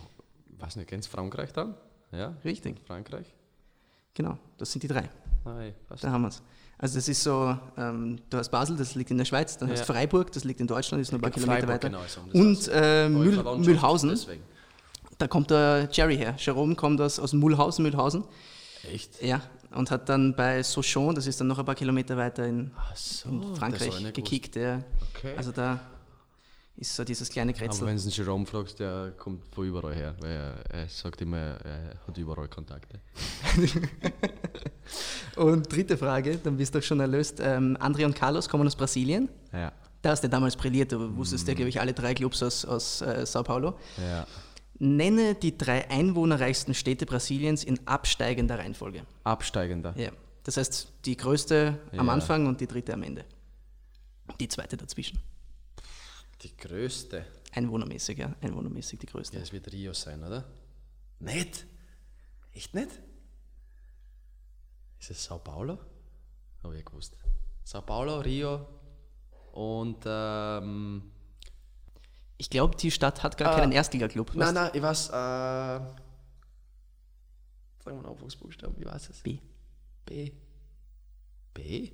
Weiß 0.65 0.75
nicht, 0.75 0.87
kennst 0.89 1.07
du 1.07 1.15
Frankreich 1.15 1.53
dann? 1.53 1.75
Ja, 2.11 2.33
Richtig, 2.43 2.77
Frankreich? 2.87 3.27
genau. 4.15 4.37
Das 4.57 4.71
sind 4.71 4.81
die 4.81 4.87
drei. 4.87 5.07
Nein. 5.43 5.73
Da 6.01 6.09
haben 6.09 6.23
wir 6.23 6.29
es. 6.29 6.41
Also 6.79 6.95
das 6.95 7.07
ist 7.07 7.21
so, 7.23 7.55
ähm, 7.77 8.19
du 8.29 8.37
hast 8.37 8.49
Basel, 8.49 8.75
das 8.75 8.95
liegt 8.95 9.11
in 9.11 9.17
der 9.19 9.25
Schweiz, 9.25 9.57
dann 9.57 9.69
hast 9.69 9.87
du 9.87 9.93
Ja. 9.93 9.99
Freiburg, 9.99 10.31
das 10.31 10.43
liegt 10.45 10.59
in 10.61 10.67
Deutschland, 10.67 11.01
ist 11.01 11.11
nur 11.11 11.19
ein 11.19 11.21
paar 11.21 11.31
Kilometer 11.31 11.67
weiter. 11.67 11.89
genau, 11.89 12.01
so, 12.07 12.21
das 12.25 12.33
Und 12.41 12.69
äh, 12.73 13.07
Mühl, 13.07 13.41
Mühlhausen, 13.59 14.09
Deswegen. 14.09 14.43
da 15.19 15.27
kommt 15.27 15.51
der 15.51 15.87
Jerry 15.91 16.17
her. 16.17 16.33
Jerome 16.37 16.75
kommt 16.75 16.99
aus, 17.01 17.19
aus 17.19 17.33
Mulhausen, 17.33 17.83
Mühlhausen. 17.83 18.23
Echt? 18.91 19.21
Ja, 19.21 19.41
und 19.75 19.91
hat 19.91 20.09
dann 20.09 20.35
bei 20.35 20.61
Sochaux, 20.63 21.13
das 21.13 21.27
ist 21.27 21.39
dann 21.39 21.47
noch 21.47 21.59
ein 21.59 21.65
paar 21.65 21.75
Kilometer 21.75 22.15
weiter 22.17 22.45
in, 22.45 22.71
so, 22.93 23.29
in 23.29 23.55
Frankreich 23.55 24.13
gekickt. 24.13 24.55
Ja. 24.55 24.81
Okay. 25.15 25.33
Also 25.37 25.51
da 25.51 25.79
ist 26.77 26.93
so 26.95 27.03
dieses 27.05 27.29
kleine 27.29 27.51
Aber 27.51 27.59
Kretzel. 27.59 27.87
wenn 27.87 27.95
du 27.95 28.01
den 28.03 28.11
Jerome 28.11 28.45
fragst, 28.45 28.79
der 28.79 29.13
kommt 29.17 29.41
von 29.53 29.65
überall 29.65 29.95
her, 29.95 30.13
weil 30.19 30.31
er, 30.31 30.53
er 30.81 30.89
sagt 30.89 31.21
immer, 31.21 31.37
er 31.37 31.93
hat 32.07 32.17
überall 32.17 32.47
Kontakte. 32.49 32.99
Und 35.35 35.71
dritte 35.71 35.97
Frage, 35.97 36.37
dann 36.37 36.57
bist 36.57 36.73
du 36.75 36.79
doch 36.79 36.85
schon 36.85 36.99
erlöst. 36.99 37.39
Ähm, 37.41 37.77
André 37.79 38.05
und 38.05 38.15
Carlos 38.15 38.47
kommen 38.47 38.67
aus 38.67 38.75
Brasilien. 38.75 39.29
Ja. 39.51 39.71
Da 40.01 40.11
hast 40.11 40.23
du 40.23 40.29
damals 40.29 40.55
brilliert, 40.55 40.91
du 40.91 41.15
wusstest 41.17 41.47
ja, 41.47 41.53
Mm. 41.53 41.57
glaube 41.57 41.69
ich, 41.69 41.79
alle 41.81 41.93
drei 41.93 42.13
Clubs 42.13 42.43
aus, 42.43 42.63
aus 42.65 43.01
äh, 43.01 43.25
Sao 43.25 43.43
Paulo. 43.43 43.77
ja. 43.97 44.25
Nenne 44.77 45.35
die 45.35 45.57
drei 45.57 45.89
einwohnerreichsten 45.89 46.73
Städte 46.73 47.05
Brasiliens 47.05 47.63
in 47.63 47.85
absteigender 47.87 48.59
Reihenfolge. 48.59 49.05
Absteigender. 49.23 49.93
Ja. 49.97 50.11
Das 50.43 50.57
heißt, 50.57 50.91
die 51.05 51.15
größte 51.17 51.79
am 51.97 52.07
Ja. 52.07 52.13
Anfang 52.13 52.45
und 52.45 52.59
die 52.61 52.67
dritte 52.67 52.93
am 52.93 53.03
Ende. 53.03 53.25
Die 54.39 54.47
zweite 54.47 54.75
dazwischen. 54.77 55.19
Die 56.41 56.55
größte. 56.55 57.25
Einwohnermäßig, 57.53 58.17
ja. 58.17 58.35
Einwohnermäßig 58.41 58.99
die 58.99 59.05
größte. 59.07 59.37
Ja, 59.37 59.43
es 59.43 59.53
wird 59.53 59.71
Rio 59.71 59.93
sein, 59.93 60.23
oder? 60.23 60.43
Nicht? 61.19 61.65
Echt 62.53 62.73
nicht? 62.73 62.89
Ist 64.99 65.11
es 65.11 65.23
Sao 65.23 65.39
Paulo? 65.39 65.79
Habe 66.63 66.77
ich 66.77 66.85
gewusst. 66.85 67.17
Sao 67.63 67.81
Paulo, 67.81 68.19
Rio 68.19 68.67
und 69.53 70.03
ähm, 70.05 71.11
Ich 72.37 72.49
glaube, 72.49 72.75
die 72.75 72.91
Stadt 72.91 73.23
hat 73.23 73.37
gar 73.37 73.53
Ah. 73.53 73.59
keinen 73.59 73.71
Erstliga-Club. 73.71 74.31
Nein, 74.35 74.53
nein, 74.53 74.71
ich 74.73 74.81
weiß, 74.81 75.09
äh, 75.09 75.11
sagen 75.11 75.95
wir 77.85 77.91
einen 77.93 78.05
Anfangsbuchstaben, 78.05 78.75
ich 78.79 78.85
weiß 78.85 79.09
es. 79.09 79.19
B. 79.21 79.39
B. 80.05 80.31
B? 81.53 81.91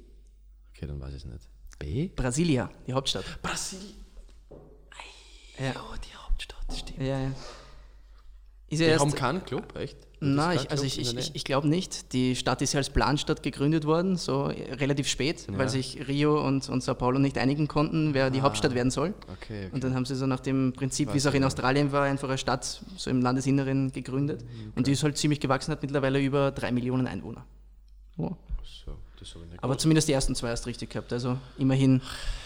Okay, 0.73 0.88
dann 0.88 0.99
weiß 0.99 1.10
ich 1.13 1.23
es 1.23 1.25
nicht. 1.25 1.47
B? 1.77 2.08
Brasilia, 2.10 2.69
die 2.88 2.93
Hauptstadt. 2.93 3.25
Brasilien. 3.41 3.95
Ja, 5.60 5.73
Oh, 5.77 5.95
die 5.97 6.15
Hauptstadt, 6.15 6.65
stimmt. 6.75 6.99
ja, 6.99 7.19
ja. 7.19 7.32
Ist 8.71 8.79
ja 8.79 8.86
Die 8.86 8.91
erst, 8.93 9.01
haben 9.01 9.13
keinen 9.13 9.43
Club, 9.43 9.75
echt? 9.75 9.97
Nein, 10.21 10.60
ich, 10.62 10.71
also 10.71 10.86
ich, 10.86 10.97
ich, 10.97 11.36
ich, 11.36 11.43
glaube 11.43 11.67
nicht. 11.67 12.13
Die 12.13 12.38
Stadt 12.38 12.62
ist 12.62 12.71
ja 12.71 12.77
als 12.77 12.89
Planstadt 12.89 13.43
gegründet 13.43 13.86
worden, 13.86 14.15
so 14.15 14.45
relativ 14.45 15.07
spät, 15.07 15.45
weil 15.49 15.67
sich 15.67 16.07
Rio 16.07 16.45
und, 16.47 16.69
und 16.69 16.81
Sao 16.81 16.95
Paulo 16.95 17.19
nicht 17.19 17.38
einigen 17.38 17.67
konnten, 17.67 18.13
wer 18.13 18.29
die 18.29 18.41
Hauptstadt 18.41 18.73
werden 18.73 18.91
soll. 18.91 19.13
Okay, 19.23 19.65
okay. 19.65 19.69
Und 19.73 19.84
dann 19.84 19.93
haben 19.93 20.05
sie 20.05 20.15
so 20.15 20.27
nach 20.27 20.39
dem 20.39 20.71
Prinzip, 20.71 21.13
wie 21.13 21.17
es 21.17 21.27
auch 21.27 21.34
in 21.34 21.43
Australien 21.43 21.91
war, 21.91 22.03
einfach 22.03 22.29
eine 22.29 22.38
Stadt 22.38 22.81
so 22.95 23.10
im 23.10 23.21
Landesinneren 23.21 23.91
gegründet. 23.91 24.45
Und 24.75 24.88
die 24.88 24.93
ist 24.93 25.03
halt 25.03 25.17
ziemlich 25.17 25.41
gewachsen, 25.41 25.71
hat 25.71 25.81
mittlerweile 25.81 26.21
über 26.21 26.51
drei 26.51 26.71
Millionen 26.71 27.07
Einwohner. 27.07 27.45
Ja. 28.17 28.29
so, 28.63 28.93
das 29.21 29.34
habe 29.36 29.45
ich 29.45 29.51
nicht 29.51 29.63
Aber 29.63 29.77
zumindest 29.77 30.07
die 30.10 30.12
ersten 30.13 30.36
zwei 30.36 30.49
hast 30.49 30.65
du 30.65 30.69
richtig 30.69 30.89
gehabt. 30.89 31.13
Also 31.13 31.38
immerhin. 31.57 32.01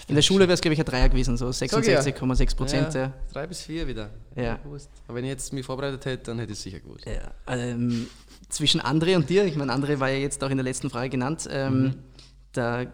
In 0.07 0.13
der 0.15 0.21
Schule 0.21 0.41
wäre 0.41 0.53
es, 0.53 0.61
glaube 0.61 0.73
ich, 0.73 0.79
ein 0.79 0.85
Dreier 0.85 1.09
gewusst, 1.09 1.35
so 1.37 1.51
Sag 1.51 1.65
ich 1.65 1.87
ja. 1.87 1.99
66,6 1.99 2.55
Prozent. 2.55 2.93
Ja, 2.93 3.01
Ja. 3.01 3.13
drei 3.33 3.47
bis 3.47 3.61
vier 3.63 3.87
wieder. 3.87 4.11
Ja. 4.35 4.59
Aber 5.07 5.15
wenn 5.15 5.23
ich 5.23 5.29
jetzt 5.31 5.51
mich 5.53 5.65
vorbereitet 5.65 6.05
hätte, 6.05 6.23
dann 6.25 6.37
hätte 6.39 6.51
ich 6.51 6.59
es 6.59 6.63
sicher 6.63 6.79
gewusst. 6.79 7.05
Ja, 7.05 7.31
ähm, 7.47 8.07
zwischen 8.49 8.79
André 8.81 9.15
und 9.15 9.27
dir, 9.29 9.45
ich 9.45 9.55
meine, 9.55 9.73
André 9.73 9.99
war 9.99 10.09
ja 10.09 10.17
jetzt 10.19 10.43
auch 10.43 10.49
in 10.51 10.57
der 10.57 10.63
letzten 10.63 10.89
Frage 10.91 11.09
genannt, 11.09 11.47
ähm, 11.49 11.81
Mhm. 11.81 11.93
da 12.51 12.85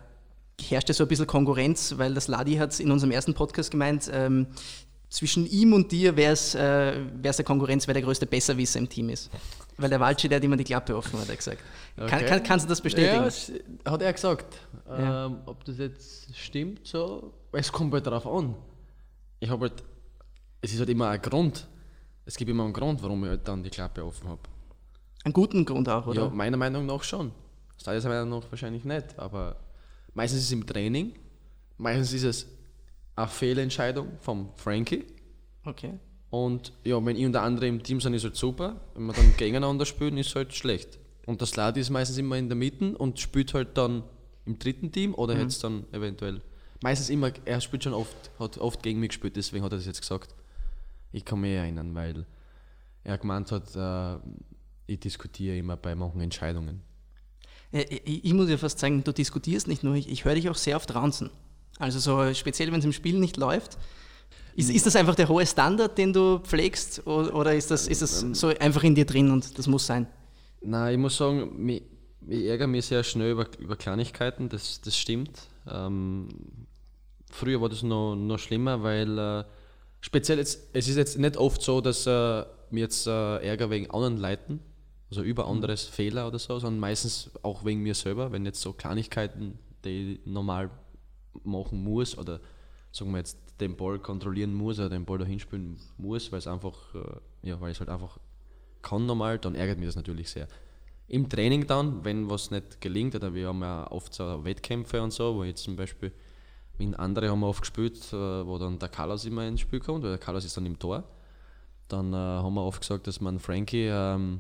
herrschte 0.62 0.94
so 0.94 1.04
ein 1.04 1.08
bisschen 1.10 1.28
Konkurrenz, 1.28 1.96
weil 1.98 2.14
das 2.14 2.28
Ladi 2.28 2.56
hat 2.56 2.80
in 2.80 2.92
unserem 2.92 3.12
ersten 3.12 3.34
Podcast 3.34 3.72
gemeint, 3.72 4.10
ähm, 4.14 4.48
zwischen 5.10 5.46
ihm 5.46 5.74
und 5.74 5.92
dir 5.92 6.16
wäre 6.16 6.32
es 6.32 6.56
äh, 6.56 6.94
wär's 7.22 7.38
eine 7.38 7.44
Konkurrenz, 7.46 7.86
wer 7.88 7.94
der 7.94 8.04
größte 8.04 8.26
Besserwisser 8.26 8.80
im 8.80 8.88
Team 8.88 9.10
ist. 9.10 9.30
Weil 9.82 9.90
der 9.90 10.00
Walci, 10.00 10.30
der 10.30 10.38
hat 10.38 10.44
immer 10.44 10.58
die 10.58 10.64
Klappe 10.64 10.96
offen, 10.96 11.20
hat 11.20 11.30
er 11.30 11.36
gesagt. 11.36 11.60
Kann, 11.96 12.06
Okay. 12.06 12.26
kann, 12.26 12.44
kannst 12.44 12.66
du 12.66 12.70
das 12.70 12.82
bestätigen? 12.82 13.24
Ja, 13.86 13.92
hat 13.92 14.02
er 14.02 14.14
gesagt. 14.14 14.58
Ja. 14.88 15.26
Ähm, 15.26 15.38
ob 15.46 15.64
das 15.66 15.78
jetzt 15.78 16.36
stimmt, 16.38 16.88
so. 16.88 17.34
Es 17.52 17.72
kommt 17.72 17.94
halt 17.94 18.06
darauf 18.06 18.26
an. 18.28 18.56
Ich 19.40 19.50
habe 19.50 19.70
halt. 19.70 19.84
Es 20.62 20.72
ist 20.74 20.80
halt 20.80 20.90
immer 20.90 21.10
ein 21.10 21.22
Grund. 21.22 21.68
Es 22.26 22.36
gibt 22.38 22.50
immer 22.52 22.64
einen 22.64 22.74
Grund, 22.74 23.02
warum 23.02 23.24
ich 23.24 23.30
halt 23.32 23.48
dann 23.48 23.64
die 23.64 23.70
Klappe 23.72 24.06
offen 24.06 24.30
habe. 24.30 24.42
Einen 25.24 25.34
guten 25.34 25.66
Grund 25.66 25.90
auch, 25.90 26.06
oder? 26.08 26.24
Ja, 26.24 26.30
meiner 26.30 26.58
Meinung 26.58 26.86
nach 26.86 27.04
schon. 27.04 27.32
Stadions 27.80 28.06
Meinung 28.06 28.30
nach 28.30 28.52
wahrscheinlich 28.52 28.86
nicht, 28.86 29.18
aber 29.18 29.56
meistens 30.14 30.42
ist 30.42 30.46
es 30.48 30.52
im 30.52 30.66
Training. 30.66 31.14
Meistens 31.78 32.14
ist 32.14 32.24
es 32.24 32.48
eine 33.16 33.28
Fehlentscheidung 33.28 34.10
vom 34.20 34.52
Frankie. 34.56 35.06
Okay. 35.66 35.98
Und 36.32 36.72
ja, 36.86 37.06
wenn 37.06 37.18
ich 37.18 37.26
und 37.26 37.34
der 37.34 37.44
andere 37.44 37.68
im 37.68 37.84
Team 37.84 38.00
sind, 38.00 38.14
ist 38.14 38.24
halt 38.24 38.38
super. 38.38 38.82
Wenn 38.96 39.06
wir 39.06 39.14
dann 39.14 39.36
gegeneinander 39.38 39.86
spielen, 39.86 40.18
ist 40.18 40.34
halt 40.34 40.54
schlecht. 40.54 40.98
Und 41.26 41.42
das 41.42 41.56
Ladi 41.56 41.82
ist 41.82 41.90
meistens 41.90 42.18
immer 42.18 42.38
in 42.38 42.48
der 42.48 42.56
Mitte 42.56 42.98
und 42.98 43.20
spielt 43.20 43.54
halt 43.54 43.78
dann 43.78 44.04
im 44.46 44.58
dritten 44.58 44.92
Team 44.92 45.14
oder 45.14 45.36
hätte 45.36 45.48
es 45.48 45.60
dann 45.60 45.86
eventuell. 45.92 46.42
Meistens 46.82 47.10
immer, 47.10 47.32
er 47.46 47.62
spielt 47.62 47.84
schon 47.84 47.94
oft, 47.94 48.16
hat 48.40 48.58
oft 48.58 48.82
gegen 48.82 49.00
mich 49.00 49.10
gespielt, 49.10 49.36
deswegen 49.36 49.64
hat 49.64 49.74
er 49.74 49.78
das 49.78 49.86
jetzt 49.86 50.02
gesagt. 50.02 50.34
Ich 51.12 51.26
kann 51.26 51.42
mich 51.42 51.52
erinnern, 51.52 51.94
weil 51.94 52.26
er 53.04 53.18
gemeint 53.18 53.52
hat, 53.52 53.76
äh, 53.76 54.20
ich 54.88 55.00
diskutiere 55.00 55.58
immer 55.58 55.78
bei 55.78 55.94
manchen 55.96 56.22
Entscheidungen. 56.22 56.82
Ja, 57.72 57.82
Ich, 57.82 58.26
ich 58.26 58.34
muss 58.34 58.50
ja 58.50 58.58
fast 58.58 58.80
sagen, 58.80 59.04
du 59.04 59.12
diskutierst 59.12 59.68
nicht 59.68 59.84
nur, 59.84 59.96
ich, 59.96 60.10
ich 60.10 60.26
höre 60.26 60.36
dich 60.36 60.50
auch 60.50 60.56
sehr 60.56 60.78
oft 60.78 60.94
ranzen. 60.96 61.30
Also 61.78 62.00
so 62.00 62.34
speziell, 62.34 62.72
wenn 62.72 62.80
es 62.80 62.86
im 62.86 62.94
Spiel 62.94 63.20
nicht 63.20 63.38
läuft, 63.38 63.78
Ist, 64.56 64.70
ist 64.70 64.86
das 64.86 64.96
einfach 64.96 65.16
der 65.16 65.30
hohe 65.30 65.46
Standard, 65.46 65.98
den 65.98 66.12
du 66.14 66.40
pflegst, 66.40 67.06
oder 67.08 67.54
ist 67.54 67.72
das, 67.72 67.88
ist 67.88 68.02
das 68.02 68.20
so 68.34 68.48
einfach 68.48 68.84
in 68.84 68.96
dir 68.96 69.06
drin 69.06 69.32
und 69.32 69.58
das 69.58 69.68
muss 69.68 69.86
sein? 69.86 70.08
Nein, 70.62 70.94
ich 70.94 71.00
muss 71.00 71.18
sagen, 71.18 71.64
mich, 71.64 71.84
ich 72.28 72.46
ärgere 72.46 72.68
mich 72.68 72.86
sehr 72.86 73.04
schnell 73.04 73.32
über, 73.32 73.48
über 73.60 73.76
Kleinigkeiten, 73.76 74.50
das, 74.50 74.82
das 74.82 74.98
stimmt. 74.98 75.32
Ähm, 75.68 76.28
früher 77.32 77.62
war 77.62 77.70
das 77.70 77.84
noch, 77.84 78.16
noch 78.16 78.38
schlimmer, 78.38 78.84
weil 78.84 79.18
äh, 79.18 79.44
speziell 80.02 80.38
jetzt, 80.38 80.70
es 80.74 80.88
ist 80.88 80.98
jetzt 80.98 81.18
nicht 81.18 81.38
oft 81.38 81.62
so, 81.62 81.82
dass 81.82 82.06
äh, 82.06 82.44
mir 82.70 82.82
jetzt 82.82 83.08
äh, 83.08 83.38
Ärger 83.38 83.70
wegen 83.70 83.90
anderen 83.90 84.18
Leuten, 84.18 84.60
also 85.10 85.24
über 85.24 85.46
mhm. 85.46 85.52
anderes 85.52 85.90
mhm. 85.90 85.94
Fehler 85.94 86.28
oder 86.28 86.40
so, 86.40 86.60
sondern 86.60 86.80
meistens 86.80 87.32
auch 87.42 87.66
wegen 87.66 87.82
mir 87.82 87.96
selber, 87.96 88.32
wenn 88.32 88.46
jetzt 88.46 88.62
so 88.62 88.74
Kleinigkeiten, 88.74 89.58
die 89.84 90.14
ich 90.14 90.26
normal 90.26 90.70
machen 91.44 91.84
muss 91.84 92.18
oder 92.18 92.40
sagen 92.92 93.12
wir 93.12 93.20
jetzt 93.20 93.38
den 93.62 93.78
Ball 93.78 94.00
kontrollieren 94.00 94.54
muss 94.54 94.80
oder 94.80 94.90
den 94.90 95.06
Ball 95.06 95.20
dahin 95.20 95.40
spielen 95.40 95.78
muss, 95.98 96.32
weil 96.32 96.40
es 96.40 96.48
einfach, 96.48 96.96
äh, 96.96 97.50
ja, 97.50 97.62
weil 97.62 97.72
es 97.72 97.80
halt 97.80 97.90
einfach 97.90 98.18
kann 98.82 99.06
normal, 99.06 99.38
dann 99.38 99.56
ärgert 99.56 99.78
mich 99.78 99.88
das 99.88 99.96
natürlich 99.96 100.30
sehr. 100.30 100.48
Im 101.08 101.30
Training 101.30 101.68
dann, 101.68 102.04
wenn 102.04 102.30
was 102.30 102.52
nicht 102.52 102.82
gelingt, 102.82 103.16
oder 103.16 103.34
wir 103.34 103.50
haben 103.50 103.62
ja 103.62 103.90
oft 103.92 104.14
so 104.14 104.44
Wettkämpfe 104.44 105.02
und 105.02 105.12
so, 105.12 105.36
wo 105.36 105.44
jetzt 105.44 105.64
zum 105.64 105.76
Beispiel 105.76 106.12
in 106.78 106.96
andere 106.96 107.30
haben 107.30 107.42
wir 107.42 107.48
oft 107.48 107.62
gespielt, 107.62 108.12
äh, 108.12 108.46
wo 108.46 108.58
dann 108.58 108.80
der 108.80 108.90
Carlos 108.90 109.26
immer 109.26 109.48
ins 109.48 109.62
Spiel 109.62 109.80
kommt, 109.80 110.04
weil 110.04 110.12
der 110.12 110.20
Carlos 110.20 110.46
ist 110.46 110.58
dann 110.58 110.66
im 110.66 110.80
Tor. 110.80 111.04
Dann 111.88 112.14
äh, 112.14 112.16
haben 112.16 112.54
wir 112.56 112.64
oft 112.64 112.82
gesagt, 112.82 113.08
dass 113.08 113.22
man 113.22 113.40
Frankie 113.40 113.88
ähm, 113.92 114.40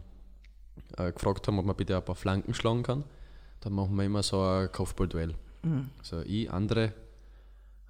äh, 0.98 1.12
gefragt 1.12 1.48
haben, 1.48 1.60
ob 1.60 1.66
man 1.66 1.76
bitte 1.76 1.96
ein 1.96 2.06
paar 2.06 2.16
Flanken 2.16 2.54
schlagen 2.54 2.84
kann. 2.84 3.04
Dann 3.60 3.74
machen 3.74 3.96
wir 3.96 4.06
immer 4.06 4.24
so 4.24 4.42
ein 4.42 4.72
Kopfballduell. 4.72 5.36
Mhm. 5.64 5.90
Also 6.00 6.22
ich, 6.22 6.52
andere, 6.52 6.94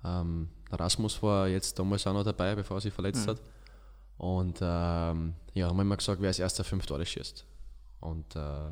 ähm, 0.03 0.49
Rasmus 0.79 1.21
war 1.21 1.47
jetzt 1.47 1.77
damals 1.77 2.05
auch 2.07 2.13
noch 2.13 2.23
dabei, 2.23 2.55
bevor 2.55 2.77
er 2.77 2.81
sich 2.81 2.93
verletzt 2.93 3.25
mhm. 3.25 3.31
hat. 3.31 3.41
Und 4.17 4.59
ähm, 4.61 5.33
ja, 5.53 5.67
haben 5.67 5.77
wir 5.77 5.81
immer 5.81 5.97
gesagt, 5.97 6.21
wer 6.21 6.27
als 6.27 6.39
erster 6.39 6.63
fünf 6.63 6.85
Tore 6.85 7.05
schießt. 7.05 7.45
Und 8.01 8.35
äh, 8.35 8.69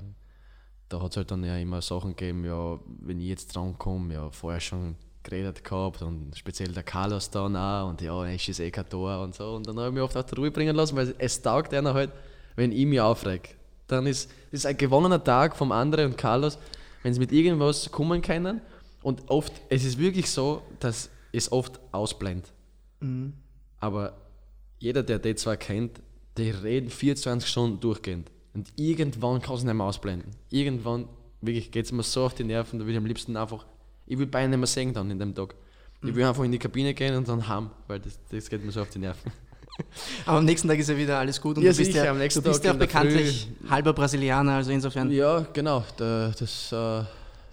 da 0.89 1.01
hat 1.01 1.12
es 1.12 1.17
halt 1.17 1.31
dann 1.31 1.43
ja 1.43 1.57
immer 1.57 1.81
Sachen 1.81 2.15
gegeben, 2.15 2.45
ja, 2.45 2.79
wenn 3.01 3.19
ich 3.19 3.27
jetzt 3.27 3.55
drankomme, 3.55 4.13
ja, 4.13 4.29
vorher 4.31 4.59
schon 4.59 4.95
geredet 5.23 5.63
gehabt 5.63 6.01
und 6.01 6.35
speziell 6.35 6.71
der 6.71 6.83
Carlos 6.83 7.29
dann 7.29 7.55
auch 7.55 7.89
und 7.89 8.01
ja, 8.01 8.25
ich 8.25 8.47
ist 8.47 8.59
eh 8.59 8.71
kein 8.71 8.89
Tor 8.89 9.21
und 9.21 9.35
so. 9.35 9.55
Und 9.55 9.67
dann 9.67 9.77
habe 9.77 9.88
ich 9.88 9.93
mich 9.93 10.03
oft 10.03 10.17
auf 10.17 10.25
die 10.25 10.35
Ruhe 10.35 10.51
bringen 10.51 10.75
lassen, 10.75 10.95
weil 10.95 11.13
es 11.17 11.41
taugt 11.41 11.73
einer 11.73 11.93
halt, 11.93 12.12
wenn 12.55 12.71
ich 12.71 12.85
mich 12.85 13.01
aufreg. 13.01 13.57
Dann 13.88 14.05
ist 14.05 14.31
es 14.51 14.65
ein 14.65 14.77
gewonnener 14.77 15.23
Tag 15.23 15.55
vom 15.55 15.71
anderen 15.71 16.07
und 16.12 16.17
Carlos, 16.17 16.57
wenn 17.03 17.13
sie 17.13 17.19
mit 17.19 17.31
irgendwas 17.31 17.91
kommen 17.91 18.21
können. 18.21 18.62
Und 19.01 19.29
oft, 19.29 19.53
es 19.69 19.83
ist 19.83 19.97
wirklich 19.97 20.29
so, 20.29 20.62
dass 20.79 21.09
es 21.31 21.51
oft 21.51 21.79
ausblendet. 21.91 22.51
Mhm. 22.99 23.33
Aber 23.79 24.17
jeder, 24.79 25.03
der 25.03 25.19
die 25.19 25.35
zwei 25.35 25.57
kennt, 25.57 26.01
die 26.37 26.49
reden 26.49 26.89
24 26.89 27.49
Stunden 27.49 27.79
durchgehend. 27.79 28.31
Und 28.53 28.71
irgendwann 28.75 29.41
kann 29.41 29.55
es 29.55 29.63
nicht 29.63 29.73
mehr 29.73 29.85
ausblenden. 29.85 30.31
Irgendwann 30.49 31.07
wirklich 31.41 31.71
geht 31.71 31.85
es 31.85 31.91
mir 31.91 32.03
so 32.03 32.25
auf 32.25 32.33
die 32.33 32.43
Nerven, 32.43 32.79
da 32.79 32.85
würde 32.85 32.93
ich 32.93 32.97
am 32.97 33.05
liebsten 33.05 33.37
einfach, 33.37 33.65
ich 34.05 34.17
will 34.17 34.25
beinahe 34.25 34.49
nicht 34.49 34.59
mehr 34.59 34.67
sehen 34.67 34.93
dann 34.93 35.09
in 35.11 35.19
dem 35.19 35.33
Tag. 35.35 35.55
Ich 36.01 36.15
will 36.15 36.23
einfach 36.23 36.43
in 36.43 36.51
die 36.51 36.59
Kabine 36.59 36.93
gehen 36.93 37.15
und 37.15 37.27
dann 37.27 37.45
heim, 37.47 37.71
weil 37.87 37.99
das, 37.99 38.17
das 38.29 38.49
geht 38.49 38.63
mir 38.63 38.71
so 38.71 38.81
auf 38.81 38.89
die 38.89 38.99
Nerven. 38.99 39.31
Aber 40.25 40.37
am 40.37 40.45
nächsten 40.45 40.67
Tag 40.67 40.79
ist 40.79 40.89
ja 40.89 40.97
wieder 40.97 41.19
alles 41.19 41.39
gut 41.39 41.57
und 41.57 41.63
ja, 41.63 41.71
du 41.71 41.77
bist 41.77 41.91
sicher, 41.91 42.05
ja, 42.05 42.11
am 42.11 42.17
nächsten 42.17 42.41
du 42.41 42.49
bist 42.49 42.63
ja 42.63 42.73
auch 42.73 42.77
bekanntlich 42.77 43.49
halber 43.69 43.93
Brasilianer, 43.93 44.53
also 44.53 44.71
insofern. 44.71 45.11
Ja, 45.11 45.45
genau, 45.53 45.83
da, 45.97 46.33
das, 46.37 46.71
äh, 46.71 47.03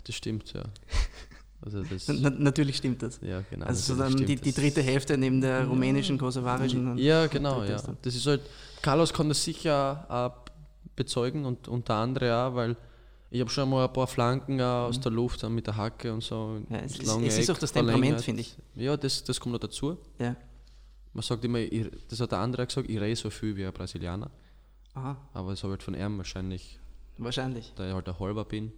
das 0.04 0.14
stimmt, 0.14 0.52
ja. 0.52 0.62
Also 1.60 1.82
das 1.82 2.08
Na, 2.08 2.30
natürlich 2.30 2.76
stimmt 2.76 3.02
das. 3.02 3.18
Ja, 3.22 3.42
genau. 3.50 3.66
Also 3.66 3.94
so 3.94 4.00
dann 4.00 4.14
die, 4.16 4.36
die 4.36 4.52
dritte 4.52 4.82
Hälfte 4.82 5.16
neben 5.16 5.40
der 5.40 5.66
rumänischen, 5.66 6.18
kosovarischen. 6.18 6.98
Ja, 6.98 7.26
genau, 7.26 7.64
ja. 7.64 7.80
Das 8.02 8.14
ist 8.14 8.26
halt, 8.26 8.42
Carlos 8.82 9.12
kann 9.12 9.28
das 9.28 9.42
sicher 9.42 10.06
auch 10.08 10.46
bezeugen 10.94 11.44
und 11.44 11.68
unter 11.68 11.94
anderem 11.94 12.32
auch, 12.32 12.54
weil 12.54 12.76
ich 13.30 13.40
habe 13.40 13.50
schon 13.50 13.68
mal 13.68 13.86
ein 13.86 13.92
paar 13.92 14.06
Flanken 14.06 14.60
aus 14.60 14.98
mhm. 14.98 15.02
der 15.02 15.12
Luft 15.12 15.48
mit 15.48 15.66
der 15.66 15.76
Hacke 15.76 16.12
und 16.12 16.22
so. 16.22 16.60
Ja, 16.70 16.78
es, 16.78 16.98
ist, 16.98 17.08
es 17.08 17.38
ist 17.38 17.50
auch 17.50 17.58
das 17.58 17.72
Temperament, 17.72 18.20
finde 18.20 18.42
ich. 18.42 18.56
Ja, 18.74 18.96
das, 18.96 19.24
das 19.24 19.40
kommt 19.40 19.52
noch 19.52 19.60
dazu. 19.60 19.98
Ja. 20.18 20.36
Man 21.12 21.22
sagt 21.22 21.44
immer, 21.44 21.58
ich, 21.58 21.90
das 22.08 22.20
hat 22.20 22.32
der 22.32 22.38
andere 22.38 22.66
gesagt, 22.66 22.88
ich 22.88 23.00
rede 23.00 23.16
so 23.16 23.30
viel 23.30 23.56
wie 23.56 23.64
ein 23.64 23.72
Brasilianer. 23.72 24.30
Aha. 24.94 25.16
Aber 25.32 25.50
das 25.50 25.62
habe 25.62 25.72
ich 25.72 25.78
halt 25.78 25.82
von 25.82 25.94
ihm 25.94 26.18
wahrscheinlich. 26.18 26.78
Wahrscheinlich. 27.18 27.72
Da 27.74 27.88
ich 27.88 27.94
halt 27.94 28.08
ein 28.08 28.18
halber 28.18 28.44
bin. 28.44 28.72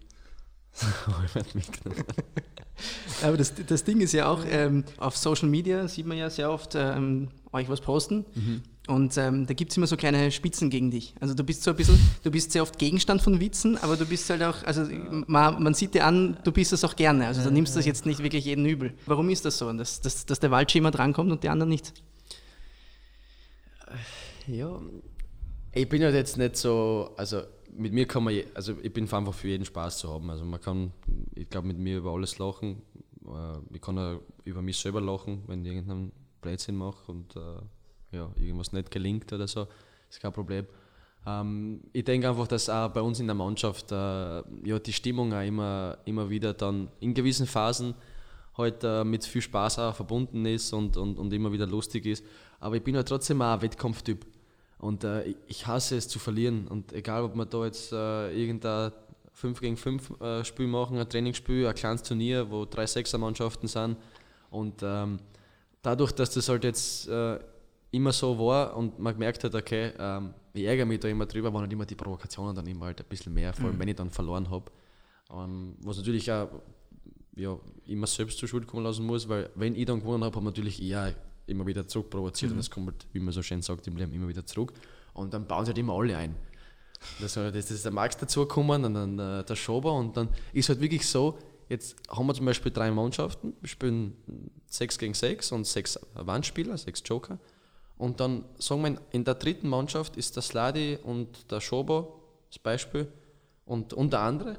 Aber 3.23 3.37
das, 3.37 3.53
das 3.67 3.85
Ding 3.85 4.01
ist 4.01 4.13
ja 4.13 4.29
auch, 4.29 4.45
ähm, 4.49 4.85
auf 4.99 5.17
Social 5.17 5.49
Media 5.49 5.89
sieht 5.89 6.07
man 6.07 6.17
ja 6.17 6.31
sehr 6.31 6.51
oft 6.51 6.75
ähm, 6.77 7.29
euch 7.53 7.69
was 7.69 7.81
posten. 7.81 8.25
Mhm. 8.35 8.63
Und 8.87 9.19
ähm, 9.19 9.47
da 9.47 9.53
gibt 9.53 9.71
es 9.71 9.77
immer 9.77 9.87
so 9.87 9.99
kleine 9.99 10.31
Spitzen 10.31 10.71
gegen 10.71 10.91
dich. 10.91 11.15
Also 11.21 11.35
du 11.35 11.45
bist 11.45 11.63
so 11.63 11.73
ein 11.73 11.77
bisschen, 11.77 11.99
du 12.23 12.31
bist 12.31 12.53
sehr 12.53 12.63
oft 12.63 12.79
Gegenstand 12.79 13.21
von 13.21 13.39
Witzen, 13.39 13.77
aber 13.77 13.97
du 13.97 14.07
bist 14.07 14.31
halt 14.31 14.43
auch, 14.43 14.63
also 14.65 14.87
man, 15.27 15.63
man 15.63 15.75
sieht 15.75 15.93
dir 15.93 16.07
an, 16.07 16.39
du 16.43 16.53
bist 16.53 16.73
das 16.73 16.85
auch 16.85 16.97
gerne. 16.97 17.27
Also 17.27 17.43
du 17.43 17.51
nimmst 17.51 17.77
das 17.77 17.85
jetzt 17.85 18.07
nicht 18.07 18.23
wirklich 18.23 18.47
jeden 18.47 18.65
übel. 18.65 18.95
Warum 19.05 19.29
ist 19.29 19.45
das 19.45 19.59
so, 19.59 19.71
dass, 19.75 20.01
dass, 20.01 20.25
dass 20.25 20.41
der 20.41 20.51
Waldschimmer 20.51 20.91
drankommt 20.91 21.31
und 21.31 21.43
die 21.43 21.51
anderen 21.51 21.69
nicht? 21.69 21.93
Ja, 24.47 24.81
ich 25.73 25.89
bin 25.89 26.03
halt 26.03 26.15
jetzt 26.15 26.39
nicht 26.39 26.57
so, 26.57 27.13
also 27.19 27.43
mit 27.79 27.93
mir 27.93 28.07
kann 28.07 28.25
man, 28.25 28.35
also 28.55 28.75
ich 28.83 28.93
bin 28.93 29.13
einfach 29.13 29.35
für 29.35 29.49
jeden 29.49 29.65
Spaß 29.65 29.99
zu 29.99 30.13
haben. 30.13 30.29
Also 30.31 30.45
man 30.45 30.61
kann, 30.61 30.93
ich 31.35 31.49
glaube, 31.49 31.69
mit 31.69 31.79
mir 31.79 31.99
über 31.99 32.13
alles 32.13 32.39
lachen. 32.39 32.83
Äh, 33.25 33.75
ich 33.75 33.81
kann 33.81 33.99
auch 33.99 34.21
über 34.45 34.63
mich 34.63 34.77
selber 34.77 35.01
lachen, 35.01 35.43
wenn 35.47 35.65
ich 35.65 35.73
irgendeinen 35.73 36.13
Blödsinn 36.41 36.77
mache 36.77 37.11
und 37.11 37.37
äh, 37.37 38.17
ja, 38.17 38.31
irgendwas 38.37 38.73
nicht 38.73 38.91
gelingt 38.91 39.33
oder 39.33 39.47
so, 39.47 39.67
ist 40.09 40.21
kein 40.21 40.33
Problem. 40.33 40.67
Ähm, 41.27 41.83
ich 41.93 42.05
denke 42.05 42.29
einfach, 42.29 42.47
dass 42.47 42.69
auch 42.69 42.89
bei 42.89 43.01
uns 43.01 43.21
in 43.21 43.27
der 43.27 43.35
Mannschaft 43.35 43.93
äh, 43.93 43.95
ja, 43.95 44.79
die 44.79 44.93
Stimmung 44.93 45.33
auch 45.33 45.45
immer, 45.45 45.99
immer 46.05 46.31
wieder 46.31 46.55
dann 46.55 46.89
in 47.01 47.15
gewissen 47.15 47.47
Phasen 47.47 47.95
halt 48.57 48.83
äh, 48.83 49.05
mit 49.05 49.25
viel 49.25 49.43
Spaß 49.43 49.79
auch 49.79 49.95
verbunden 49.95 50.45
ist 50.47 50.73
und, 50.73 50.97
und, 50.97 51.19
und 51.19 51.33
immer 51.33 51.53
wieder 51.53 51.67
lustig 51.67 52.07
ist. 52.07 52.25
Aber 52.61 52.77
ich 52.77 52.83
bin 52.83 52.97
halt 52.97 53.09
trotzdem 53.09 53.41
auch 53.41 53.55
ein 53.55 53.63
Wettkampftyp. 53.63 54.27
Und 54.79 55.05
äh, 55.05 55.35
ich 55.47 55.67
hasse 55.67 55.97
es 55.97 56.09
zu 56.09 56.19
verlieren. 56.19 56.69
Und 56.69 56.93
egal, 56.93 57.25
ob 57.25 57.35
wir 57.35 57.47
da 57.47 57.65
jetzt 57.65 57.93
äh, 57.93 58.31
irgendein 58.33 58.93
5 59.33 59.61
gegen 59.61 59.77
5 59.77 60.21
äh, 60.21 60.45
Spiel 60.45 60.67
machen, 60.67 60.99
ein 60.99 61.09
Trainingsspiel, 61.09 61.67
ein 61.67 61.75
kleines 61.75 62.03
Turnier, 62.03 62.51
wo 62.51 62.65
drei 62.65 62.87
Sechsermannschaften 62.87 63.69
sind. 63.69 63.97
Und 64.51 64.83
ähm, 64.83 65.19
dadurch, 65.83 66.13
dass 66.13 66.31
das 66.31 66.49
halt 66.49 66.65
jetzt 66.65 67.09
äh, 67.09 67.39
immer 67.91 68.13
so 68.13 68.39
war 68.39 68.77
und 68.77 68.99
man 68.99 69.15
gemerkt 69.15 69.45
hat, 69.45 69.55
okay, 69.55 69.93
ähm, 69.99 70.35
ich 70.53 70.65
ärgere 70.65 70.87
mich 70.87 71.01
da 71.01 71.09
immer 71.09 71.27
drüber, 71.27 71.53
waren 71.53 71.63
halt 71.63 71.73
immer 71.73 71.87
die 71.87 71.95
Provokationen 71.95 72.55
dann 72.55 72.67
immer 72.67 72.87
halt 72.87 73.01
ein 73.01 73.07
bisschen 73.09 73.33
mehr, 73.33 73.53
vor 73.53 73.67
allem 73.67 73.77
mhm. 73.77 73.81
wenn 73.81 73.89
ich 73.89 73.97
dann 73.97 74.11
verloren 74.11 74.51
habe. 74.51 74.71
Ähm, 75.31 75.75
was 75.83 75.99
natürlich 75.99 76.31
auch 76.31 76.49
ja, 77.37 77.57
immer 77.87 78.07
selbst 78.07 78.39
zur 78.39 78.49
Schuld 78.49 78.67
kommen 78.67 78.85
lassen 78.85 79.07
muss, 79.07 79.29
weil 79.29 79.51
wenn 79.55 79.75
ich 79.77 79.87
dann 79.87 80.01
gewonnen 80.01 80.25
habe, 80.25 80.35
habe 80.35 80.45
natürlich 80.45 80.83
eher 80.83 81.15
immer 81.49 81.67
wieder 81.67 81.87
zurückprovoziert 81.87 82.51
mhm. 82.51 82.59
und 82.59 82.61
es 82.61 82.71
kommt 82.71 82.87
halt, 82.89 83.07
wie 83.13 83.21
man 83.21 83.33
so 83.33 83.43
schön 83.43 83.63
sagt, 83.63 83.87
im 83.87 83.97
Leben 83.97 84.13
immer 84.13 84.29
wieder 84.29 84.45
zurück. 84.47 84.73
Und 85.15 85.35
dann 85.35 85.47
bauen 85.47 85.65
sie 85.65 85.71
halt 85.71 85.79
immer 85.79 85.95
alle 85.95 86.17
ein. 86.17 86.35
Das, 87.21 87.35
das 87.35 87.71
ist 87.71 87.85
der 87.85 87.93
Max 87.93 88.17
dazugekommen 88.17 88.85
und 88.85 88.95
dann 88.95 89.19
äh, 89.19 89.45
der 89.45 89.57
Schober 89.57 89.93
und 89.93 90.17
dann 90.17 90.29
ist 90.53 90.69
halt 90.69 90.81
wirklich 90.81 91.07
so, 91.07 91.39
jetzt 91.69 91.97
haben 92.09 92.27
wir 92.27 92.35
zum 92.35 92.47
Beispiel 92.47 92.73
drei 92.73 92.91
Mannschaften, 92.91 93.55
wir 93.61 93.69
spielen 93.69 94.17
6 94.67 94.99
gegen 94.99 95.15
6 95.15 95.53
und 95.53 95.67
sechs 95.67 95.99
Wandspieler, 96.15 96.77
sechs 96.77 97.03
Joker. 97.05 97.39
Und 97.97 98.21
dann 98.21 98.45
sagen 98.59 98.83
wir, 98.83 99.01
in 99.11 99.25
der 99.25 99.35
dritten 99.35 99.69
Mannschaft 99.69 100.17
ist 100.17 100.37
der 100.37 100.43
Sladi 100.43 100.99
und 101.03 101.51
der 101.51 101.61
Schober 101.61 102.09
das 102.49 102.59
Beispiel 102.59 103.09
und, 103.67 103.93
und 103.93 104.13
der 104.13 104.21
andere. 104.21 104.59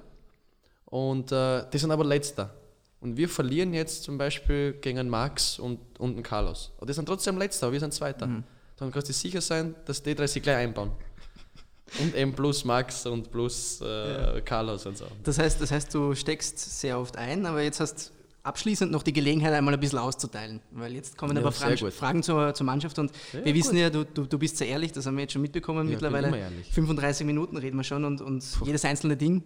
Und 0.86 1.32
äh, 1.32 1.66
die 1.72 1.78
sind 1.78 1.92
aber 1.92 2.04
letzter. 2.04 2.54
Und 3.02 3.16
wir 3.16 3.30
verlieren 3.30 3.74
jetzt 3.74 4.04
zum 4.04 4.18
Beispiel 4.18 4.74
gegen 4.74 5.00
einen 5.00 5.10
Max 5.10 5.58
und, 5.58 5.80
und 6.00 6.14
einen 6.14 6.24
Carlos. 6.24 6.72
Und 6.78 6.90
die 6.90 6.94
sind 6.94 7.06
trotzdem 7.06 7.38
letzter, 7.38 7.68
aber 7.68 7.74
wir 7.74 7.80
sind 7.80 7.94
Zweiter. 7.94 8.28
Mhm. 8.28 8.44
Dann 8.78 8.92
kannst 8.92 9.10
du 9.10 9.14
sicher 9.14 9.42
sein, 9.42 9.76
dass 9.86 10.04
die 10.04 10.16
drei 10.16 10.28
sich 10.28 10.44
gleich 10.44 10.58
einbauen. 10.58 10.92
Und 12.00 12.16
eben 12.16 12.34
plus 12.34 12.66
Max 12.66 13.06
und 13.06 13.32
plus 13.32 13.82
äh, 13.82 14.36
ja. 14.36 14.42
Carlos 14.42 14.86
und 14.86 14.98
so. 14.98 15.06
Das 15.24 15.40
heißt, 15.40 15.60
das 15.62 15.72
heißt, 15.72 15.94
du 15.94 16.14
steckst 16.14 16.80
sehr 16.80 17.00
oft 17.00 17.18
ein, 17.18 17.46
aber 17.46 17.62
jetzt 17.62 17.80
hast 17.80 18.12
abschließend 18.44 18.92
noch 18.92 19.04
die 19.04 19.14
Gelegenheit, 19.14 19.54
einmal 19.54 19.74
ein 19.74 19.80
bisschen 19.80 20.00
auszuteilen. 20.00 20.62
Weil 20.72 20.94
jetzt 20.94 21.18
kommen 21.18 21.36
ja, 21.36 21.42
aber 21.42 21.52
Fragen, 21.52 21.92
Fragen 21.92 22.24
zur, 22.24 22.54
zur, 22.54 22.66
Mannschaft 22.66 23.00
und 23.00 23.12
ja, 23.34 23.44
wir 23.44 23.54
wissen 23.54 23.72
gut. 23.72 23.80
ja, 23.80 23.90
du, 23.90 24.06
du, 24.06 24.26
du, 24.26 24.40
bist 24.40 24.58
sehr 24.58 24.68
ehrlich, 24.68 24.92
das 24.92 25.06
haben 25.06 25.16
wir 25.16 25.22
jetzt 25.22 25.34
schon 25.34 25.42
mitbekommen. 25.42 25.88
Ja, 25.88 25.94
Mittlerweile 25.94 26.52
35 26.72 27.26
Minuten 27.26 27.58
reden 27.58 27.78
wir 27.78 27.84
schon 27.84 28.06
und, 28.06 28.22
und 28.22 28.46
jedes 28.66 28.86
einzelne 28.86 29.18
Ding 29.18 29.44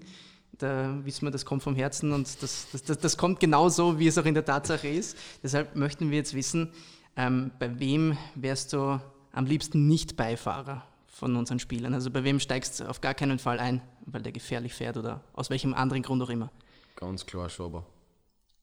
da 0.58 0.98
wissen 1.04 1.26
wir, 1.26 1.32
das 1.32 1.46
kommt 1.46 1.64
vom 1.64 1.76
Herzen 1.76 2.12
und 2.12 2.28
das, 2.42 2.68
das, 2.72 2.84
das, 2.84 3.00
das 3.00 3.18
kommt 3.18 3.40
genau 3.40 3.70
so, 3.70 4.00
wie 4.00 4.08
es 4.08 4.18
auch 4.18 4.26
in 4.26 4.34
der 4.34 4.46
Tatsache 4.46 4.88
ist. 4.88 5.18
Deshalb 5.42 5.76
möchten 5.76 6.12
wir 6.12 6.18
jetzt 6.18 6.34
wissen, 6.34 6.72
ähm, 7.16 7.52
bei 7.60 7.80
wem 7.80 8.18
wärst 8.36 8.74
du 8.74 9.00
am 9.32 9.46
liebsten 9.46 9.88
nicht 9.88 10.16
Beifahrer 10.16 10.84
von 11.08 11.36
unseren 11.36 11.60
Spielern? 11.60 11.94
Also 11.94 12.12
bei 12.12 12.24
wem 12.24 12.40
steigst 12.40 12.80
du 12.80 12.90
auf 12.90 13.02
gar 13.02 13.14
keinen 13.14 13.40
Fall 13.40 13.60
ein, 13.60 13.82
weil 14.06 14.22
der 14.22 14.32
gefährlich 14.32 14.74
fährt 14.74 14.98
oder 14.98 15.22
aus 15.34 15.50
welchem 15.50 15.74
anderen 15.74 16.04
Grund 16.04 16.22
auch 16.22 16.30
immer? 16.30 16.52
Ganz 16.96 17.26
klar 17.26 17.50
Schober. 17.50 17.86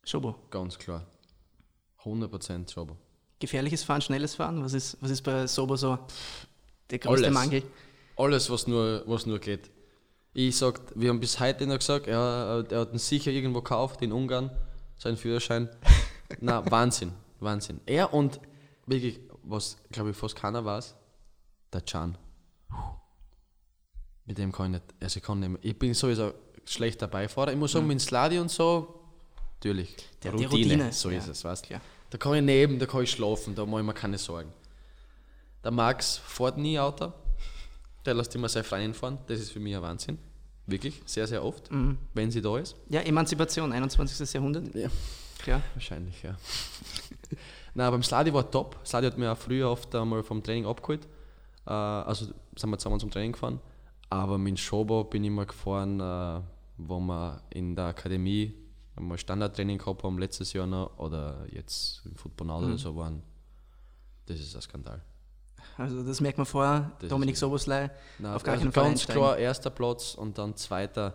Schobo? 0.04 0.36
Ganz 0.50 0.78
klar. 0.78 1.06
100% 2.04 2.72
Schober. 2.72 2.96
Gefährliches 3.38 3.84
Fahren, 3.84 4.00
schnelles 4.00 4.34
Fahren? 4.34 4.62
Was 4.62 4.72
ist, 4.72 4.96
was 5.00 5.10
ist 5.10 5.22
bei 5.22 5.46
Sobo 5.46 5.76
so 5.76 5.98
der 6.90 6.98
größte 6.98 7.26
Alles. 7.26 7.34
Mangel? 7.34 7.62
Alles, 8.16 8.50
was 8.50 8.66
nur, 8.66 9.02
was 9.06 9.26
nur 9.26 9.38
geht. 9.38 9.70
Ich 10.32 10.56
sag, 10.56 10.80
wir 10.94 11.08
haben 11.08 11.20
bis 11.20 11.40
heute 11.40 11.66
noch 11.66 11.78
gesagt, 11.78 12.06
ja, 12.06 12.60
er 12.60 12.80
hat 12.80 12.92
ihn 12.92 12.98
sicher 12.98 13.30
irgendwo 13.32 13.60
gekauft 13.62 14.00
in 14.02 14.12
Ungarn, 14.12 14.50
seinen 14.96 15.16
Führerschein. 15.16 15.68
Na, 16.40 16.68
Wahnsinn, 16.70 17.12
Wahnsinn. 17.40 17.80
Er 17.86 18.14
und 18.14 18.40
wirklich, 18.86 19.18
was 19.42 19.76
glaube 19.90 20.10
ich 20.10 20.16
fast 20.16 20.36
keiner 20.36 20.64
weiß, 20.64 20.94
der 21.72 21.80
Can. 21.80 22.16
Mit 24.24 24.38
dem 24.38 24.52
kann 24.52 24.66
ich 24.74 24.80
nicht, 24.80 24.94
also 25.02 25.16
ich 25.18 25.22
kann 25.24 25.40
nicht 25.40 25.48
mehr. 25.48 25.58
Ich 25.62 25.76
bin 25.76 25.92
sowieso 25.94 26.32
schlechter 26.64 27.08
Beifahrer. 27.08 27.50
Ich 27.52 27.58
muss 27.58 27.72
sagen, 27.72 27.88
mit 27.88 28.00
Sladi 28.00 28.38
und 28.38 28.50
so, 28.50 29.00
natürlich. 29.56 29.96
Der- 30.22 30.32
die 30.32 30.44
Routine, 30.44 30.92
so 30.92 31.10
ja, 31.10 31.18
ist 31.18 31.26
es, 31.26 31.42
weißt 31.42 31.64
klar. 31.64 31.80
Da 32.10 32.18
kann 32.18 32.34
ich 32.34 32.42
neben, 32.42 32.78
da 32.78 32.86
kann 32.86 33.02
ich 33.02 33.10
schlafen, 33.10 33.54
da 33.56 33.66
mache 33.66 33.80
ich 33.80 33.86
mir 33.86 33.94
keine 33.94 34.18
Sorgen. 34.18 34.52
Der 35.64 35.72
Max 35.72 36.18
fährt 36.18 36.56
nie 36.58 36.78
Auto. 36.78 37.12
Der 38.06 38.14
lässt 38.14 38.34
immer 38.34 38.48
seine 38.48 38.64
Freundin 38.64 38.94
fahren. 38.94 39.18
Das 39.26 39.40
ist 39.40 39.50
für 39.52 39.60
mich 39.60 39.74
ein 39.76 39.82
Wahnsinn. 39.82 40.18
Wirklich, 40.66 41.02
sehr, 41.06 41.26
sehr 41.26 41.44
oft, 41.44 41.70
Mhm. 41.70 41.98
wenn 42.14 42.30
sie 42.30 42.40
da 42.40 42.56
ist. 42.58 42.76
Ja, 42.88 43.00
Emanzipation, 43.00 43.72
21. 43.72 44.32
Jahrhundert. 44.34 44.74
Ja. 44.74 44.88
Klar. 45.38 45.62
Wahrscheinlich, 45.74 46.22
ja. 46.22 46.36
Na, 47.74 47.90
beim 47.90 48.02
Sladi 48.02 48.32
war 48.32 48.50
top. 48.50 48.78
Sladi 48.84 49.06
hat 49.06 49.18
mir 49.18 49.32
auch 49.32 49.38
früher 49.38 49.70
oft 49.70 49.94
einmal 49.94 50.22
vom 50.22 50.42
Training 50.42 50.66
abgeholt. 50.66 51.06
Äh, 51.66 51.70
also 51.72 52.26
sind 52.56 52.70
wir 52.70 52.78
zusammen 52.78 53.00
zum 53.00 53.10
Training 53.10 53.32
gefahren. 53.32 53.60
Aber 54.10 54.38
mit 54.38 54.58
Schobo 54.58 55.04
bin 55.04 55.24
ich 55.24 55.30
mal 55.30 55.46
gefahren, 55.46 56.00
äh, 56.00 56.40
wo 56.78 56.98
wir 57.00 57.42
in 57.50 57.74
der 57.76 57.86
Akademie 57.86 58.54
einmal 58.96 59.18
Standardtraining 59.18 59.78
gehabt 59.78 60.02
haben, 60.02 60.18
letztes 60.18 60.52
Jahr 60.52 60.66
noch, 60.66 60.98
oder 60.98 61.46
jetzt 61.50 62.02
im 62.04 62.16
Football 62.16 62.48
Now 62.48 62.58
oder 62.58 62.76
so 62.78 62.94
waren. 62.96 63.22
Das 64.26 64.38
ist 64.38 64.54
ein 64.54 64.62
Skandal. 64.62 65.02
Also 65.80 66.02
das 66.02 66.20
merkt 66.20 66.36
man 66.36 66.46
vorher, 66.46 66.92
Das 67.00 67.08
Dominik 67.08 67.36
Nein, 68.18 68.34
auf 68.34 68.42
gar 68.42 68.52
also 68.52 68.64
keinen 68.64 68.72
Fall 68.72 68.84
ganz 68.84 69.00
einsteigen. 69.00 69.22
klar 69.22 69.38
erster 69.38 69.70
Platz 69.70 70.14
und 70.14 70.36
dann 70.36 70.54
zweiter 70.56 71.14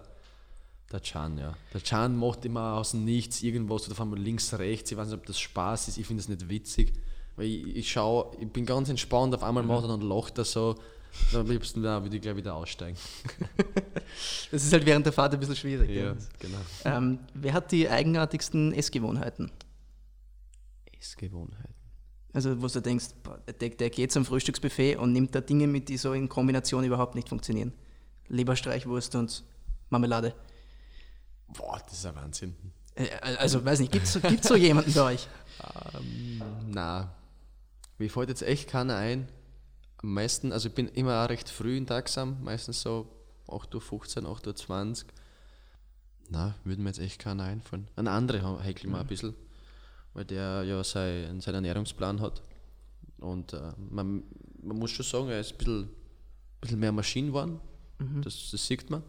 der 0.91 0.99
Can, 0.99 1.38
ja. 1.38 1.53
Der 1.74 1.82
Can 1.82 2.16
macht 2.16 2.45
immer 2.45 2.74
aus 2.76 2.91
dem 2.91 3.05
Nichts 3.05 3.43
irgendwas 3.43 3.84
oder 3.86 3.93
auf 3.93 4.01
einmal 4.01 4.20
links, 4.20 4.53
rechts. 4.53 4.91
Ich 4.91 4.97
weiß 4.97 5.07
nicht, 5.07 5.18
ob 5.18 5.26
das 5.26 5.39
Spaß 5.39 5.88
ist, 5.89 5.97
ich 5.97 6.07
finde 6.07 6.22
das 6.22 6.30
nicht 6.30 6.49
witzig. 6.49 6.93
Weil 7.36 7.47
ich, 7.47 7.76
ich 7.76 7.91
schaue, 7.91 8.36
ich 8.39 8.47
bin 8.49 8.66
ganz 8.66 8.89
entspannt, 8.89 9.36
auf 9.36 9.43
einmal 9.43 9.63
macht 9.63 9.84
er 9.84 9.89
dann 9.89 10.01
lacht 10.01 10.38
er 10.38 10.45
so. 10.45 10.76
Dann 11.32 11.41
am 11.41 11.47
liebsten 11.47 11.82
würde 11.82 12.16
ich 12.16 12.22
gleich 12.22 12.36
wieder 12.36 12.55
aussteigen. 12.55 12.97
Das 14.51 14.63
ist 14.63 14.72
halt 14.72 14.86
während 14.86 15.05
der 15.05 15.11
Fahrt 15.11 15.34
ein 15.34 15.39
bisschen 15.39 15.57
schwierig. 15.57 15.89
Ja. 15.89 16.16
genau. 16.39 16.57
Ähm, 16.86 17.20
wer 17.34 17.51
hat 17.51 17.72
die 17.74 17.89
eigenartigsten 17.89 18.72
Essgewohnheiten? 18.72 19.51
Essgewohnheit. 20.97 21.74
Also 22.36 22.61
wo 22.61 22.67
du 22.67 22.81
denkst, 22.81 23.05
der, 23.61 23.69
der 23.69 23.89
geht 23.89 24.11
zum 24.11 24.25
Frühstücksbuffet 24.25 24.97
und 24.97 25.13
nimmt 25.13 25.33
da 25.33 25.39
Dinge 25.39 25.67
mit, 25.67 25.88
die 25.88 25.95
so 25.95 26.11
in 26.11 26.27
Kombination 26.27 26.83
überhaupt 26.83 27.15
nicht 27.15 27.29
funktionieren. 27.29 27.71
Leberstreichwurst 28.27 29.15
und 29.15 29.45
Marmelade. 29.89 30.36
Boah, 31.47 31.81
das 31.86 31.93
ist 31.93 32.05
ein 32.05 32.15
Wahnsinn. 32.15 32.53
Äh, 32.95 33.07
Also 33.38 33.63
weiß 33.63 33.79
nicht, 33.79 33.93
gibt 33.93 34.05
es 34.05 34.21
gibt's 34.21 34.49
so 34.49 34.57
jemanden 34.57 34.93
bei 34.93 35.13
euch? 35.13 35.29
Na, 36.67 37.15
mir 37.97 38.09
fällt 38.09 38.27
jetzt 38.27 38.41
echt 38.43 38.69
keiner 38.69 38.97
ein. 38.97 39.29
Am 40.03 40.13
meisten, 40.13 40.51
also 40.51 40.67
ich 40.67 40.75
bin 40.75 40.89
immer 40.89 41.23
auch 41.23 41.29
recht 41.29 41.47
früh 41.47 41.77
in 41.77 41.88
Tagsam, 41.88 42.43
meistens 42.43 42.81
so 42.81 43.07
8.15 43.47 44.23
Uhr, 44.23 44.38
8.20 44.38 45.03
Uhr. 45.05 45.09
Na, 46.27 46.55
würde 46.65 46.81
mir 46.81 46.89
jetzt 46.89 46.99
echt 46.99 47.19
keiner 47.19 47.43
einfallen. 47.45 47.88
Ein 47.95 48.09
anderer 48.09 48.61
häkel 48.61 48.89
mir 48.89 48.99
ein 48.99 49.07
bisschen, 49.07 49.36
weil 50.16 50.26
der 50.26 50.63
ja 50.63 50.84
sein, 50.84 51.39
seinen 51.41 51.55
Ernährungsplan 51.55 52.20
hat. 52.20 52.41
Und 53.20 53.53
äh, 53.53 53.74
man, 53.91 54.24
man 54.63 54.78
muss 54.78 54.89
schon 54.89 55.05
sagen, 55.05 55.30
er 55.30 55.39
ist 55.39 55.51
ein 55.51 55.57
bisschen, 55.57 55.89
bisschen 56.59 56.80
mehr 56.80 56.91
Maschinen 56.91 57.28
geworden. 57.28 57.59
Das, 58.22 58.49
das 58.49 58.66
sieht 58.66 58.89
man. 58.89 59.03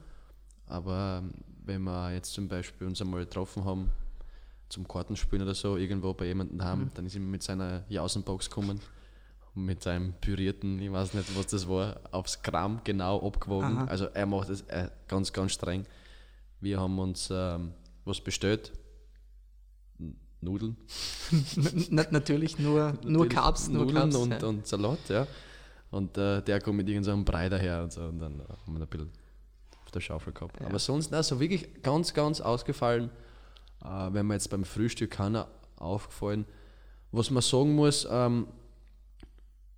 Aber 0.66 1.22
ähm, 1.22 1.32
wenn 1.64 1.82
wir 1.82 2.12
jetzt 2.12 2.34
zum 2.34 2.48
Beispiel 2.48 2.86
uns 2.86 3.00
einmal 3.00 3.24
getroffen 3.24 3.64
haben, 3.64 3.90
zum 4.68 4.86
Kartenspielen 4.86 5.44
oder 5.44 5.54
so, 5.54 5.76
irgendwo 5.76 6.12
bei 6.12 6.26
jemandem 6.26 6.62
haben, 6.62 6.90
dann 6.94 7.06
ist 7.06 7.14
er 7.14 7.20
mit 7.20 7.42
seiner 7.42 7.84
Jausenbox 7.88 8.50
gekommen 8.50 8.80
mit 9.56 9.82
seinem 9.82 10.12
pürierten, 10.12 10.78
ich 10.80 10.92
weiß 10.92 11.14
nicht, 11.14 11.36
was 11.36 11.46
das 11.46 11.66
war, 11.66 11.98
aufs 12.10 12.42
Gramm 12.42 12.80
genau 12.84 13.26
abgewogen. 13.26 13.78
Aha. 13.78 13.84
Also 13.86 14.06
er 14.06 14.26
macht 14.26 14.50
das 14.50 14.60
äh, 14.62 14.88
ganz, 15.08 15.32
ganz 15.32 15.52
streng. 15.52 15.86
Wir 16.60 16.78
haben 16.78 16.98
uns 16.98 17.30
ähm, 17.32 17.72
was 18.04 18.20
bestellt. 18.20 18.72
Nudeln. 20.46 20.76
Natürlich 21.90 22.58
nur, 22.58 22.92
nur 23.02 23.24
Natürlich 23.24 23.28
Carbs, 23.34 23.68
nur 23.68 23.84
Nudeln 23.84 24.10
Carbs. 24.10 24.16
und, 24.16 24.30
ja. 24.30 24.46
und 24.48 24.66
Salat, 24.66 24.98
ja. 25.08 25.26
Und 25.90 26.16
äh, 26.18 26.42
der 26.42 26.60
kommt 26.60 26.78
mit 26.78 26.88
irgendeinem 26.88 27.24
Brei 27.24 27.48
daher 27.48 27.82
und 27.82 27.92
so. 27.92 28.02
Und 28.02 28.18
dann 28.18 28.40
äh, 28.40 28.42
haben 28.44 28.74
wir 28.74 28.80
ein 28.80 28.88
bisschen 28.88 29.10
auf 29.84 29.90
der 29.92 30.00
Schaufel 30.00 30.32
gehabt. 30.32 30.60
Aber 30.62 30.78
sonst, 30.78 31.12
also 31.12 31.38
wirklich 31.40 31.82
ganz, 31.82 32.12
ganz 32.14 32.40
ausgefallen. 32.40 33.10
Äh, 33.84 34.08
wenn 34.12 34.26
mir 34.26 34.34
jetzt 34.34 34.50
beim 34.50 34.64
Frühstück 34.64 35.10
keiner 35.12 35.48
aufgefallen. 35.76 36.44
Was 37.12 37.30
man 37.30 37.42
sagen 37.42 37.74
muss, 37.74 38.06
ähm, 38.10 38.46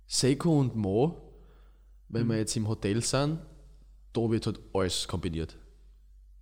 Seiko 0.07 0.59
und 0.59 0.75
Mo, 0.75 1.21
wenn 2.07 2.25
Mhm. 2.25 2.29
wir 2.31 2.37
jetzt 2.37 2.55
im 2.57 2.67
Hotel 2.67 3.01
sind, 3.03 3.39
da 4.13 4.21
wird 4.31 4.45
halt 4.47 4.59
alles 4.73 5.07
kombiniert. 5.07 5.55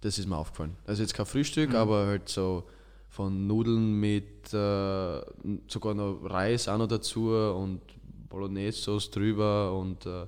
Das 0.02 0.18
ist 0.18 0.28
mir 0.28 0.38
aufgefallen. 0.38 0.78
Also 0.86 1.02
jetzt 1.02 1.14
kein 1.14 1.26
Frühstück, 1.26 1.72
Mhm. 1.72 1.76
aber 1.76 2.06
halt 2.08 2.30
so 2.30 2.64
von 3.18 3.48
Nudeln 3.48 4.00
mit 4.00 4.54
äh, 4.54 5.22
sogar 5.68 5.96
noch 5.96 6.20
Reis 6.24 6.68
auch 6.68 6.78
noch 6.78 6.88
dazu 6.88 7.32
und 7.32 7.82
Bolognese-Sauce 8.30 9.10
drüber 9.10 9.74
und 9.74 10.06
äh, 10.06 10.28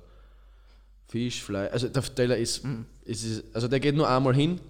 Fisch, 1.06 1.40
Fleisch. 1.40 1.72
Also 1.72 1.88
der 1.88 2.02
Teller 2.02 2.36
ist, 2.36 2.64
ist, 3.04 3.24
ist 3.24 3.44
also 3.54 3.68
der 3.68 3.78
geht 3.78 3.94
nur 3.94 4.08
einmal 4.08 4.34
hin. 4.34 4.60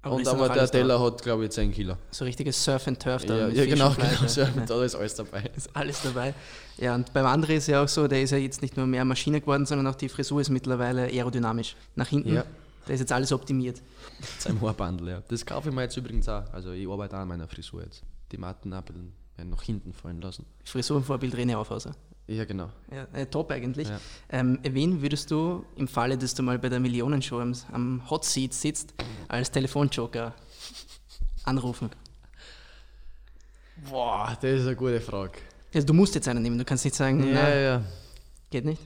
Aber 0.00 0.16
und 0.16 0.26
aber 0.26 0.48
der 0.48 0.66
Teller 0.66 0.98
hat 0.98 1.22
glaube 1.22 1.44
ich 1.44 1.50
10 1.50 1.72
Kilo. 1.72 1.94
So 2.10 2.24
richtiges 2.24 2.64
Surf 2.64 2.88
and 2.88 2.98
Turf 2.98 3.26
da 3.26 3.36
Ja, 3.36 3.48
ja 3.48 3.66
genau, 3.66 3.90
genau 3.90 4.08
ja. 4.22 4.28
so, 4.28 4.46
da 4.66 4.82
ist 4.82 4.94
alles 4.94 5.14
dabei. 5.14 5.42
Ist 5.54 5.68
alles 5.76 6.00
dabei. 6.02 6.32
Ja, 6.78 6.94
und 6.94 7.12
beim 7.12 7.26
André 7.26 7.56
ist 7.56 7.68
ja 7.68 7.84
auch 7.84 7.88
so, 7.88 8.08
der 8.08 8.22
ist 8.22 8.30
ja 8.30 8.38
jetzt 8.38 8.62
nicht 8.62 8.78
nur 8.78 8.86
mehr 8.86 9.04
Maschine 9.04 9.42
geworden, 9.42 9.66
sondern 9.66 9.86
auch 9.88 9.94
die 9.94 10.08
Frisur 10.08 10.40
ist 10.40 10.48
mittlerweile 10.48 11.02
aerodynamisch. 11.02 11.76
Nach 11.96 12.08
hinten, 12.08 12.34
Ja. 12.34 12.44
Da 12.86 12.92
ist 12.92 13.00
jetzt 13.00 13.12
alles 13.12 13.32
optimiert. 13.32 13.82
Sein 14.38 14.60
Haarbandel, 14.60 15.08
ja. 15.08 15.22
Das 15.28 15.44
kaufe 15.46 15.68
ich 15.68 15.74
mir 15.74 15.82
jetzt 15.82 15.96
übrigens 15.96 16.28
auch. 16.28 16.44
Also 16.52 16.72
ich 16.72 16.88
arbeite 16.88 17.16
auch 17.16 17.20
an 17.20 17.28
meiner 17.28 17.48
Frisur 17.48 17.82
jetzt. 17.82 18.02
Die 18.32 18.38
Matten 18.38 18.70
bisschen 18.70 19.12
werden 19.36 19.50
nach 19.50 19.62
hinten 19.62 19.92
fallen 19.92 20.20
lassen. 20.20 20.44
Frisurenvorbild 20.64 21.34
René 21.34 21.56
Aufhauser. 21.56 21.94
Ja, 22.28 22.44
genau. 22.44 22.70
Ja, 22.90 23.06
äh, 23.12 23.26
top 23.26 23.50
eigentlich. 23.50 23.88
Ja. 23.88 24.00
Ähm, 24.30 24.58
wen 24.62 25.02
würdest 25.02 25.30
du 25.30 25.64
im 25.76 25.88
Falle, 25.88 26.16
dass 26.16 26.34
du 26.34 26.42
mal 26.42 26.58
bei 26.58 26.68
der 26.68 26.80
Millionenshow 26.80 27.40
am, 27.40 27.52
am 27.72 28.08
Hot 28.10 28.24
Seat 28.24 28.54
sitzt, 28.54 28.94
als 29.28 29.50
Telefonjoker 29.50 30.32
anrufen? 31.44 31.90
Boah, 33.90 34.36
das 34.40 34.60
ist 34.60 34.66
eine 34.66 34.76
gute 34.76 35.00
Frage. 35.00 35.32
Also 35.74 35.86
du 35.86 35.94
musst 35.94 36.14
jetzt 36.14 36.28
einen 36.28 36.42
nehmen, 36.42 36.58
du 36.58 36.64
kannst 36.64 36.84
nicht 36.84 36.94
sagen, 36.94 37.26
Ja, 37.26 37.32
nein, 37.42 37.62
ja. 37.62 37.82
geht 38.50 38.64
nicht. 38.64 38.80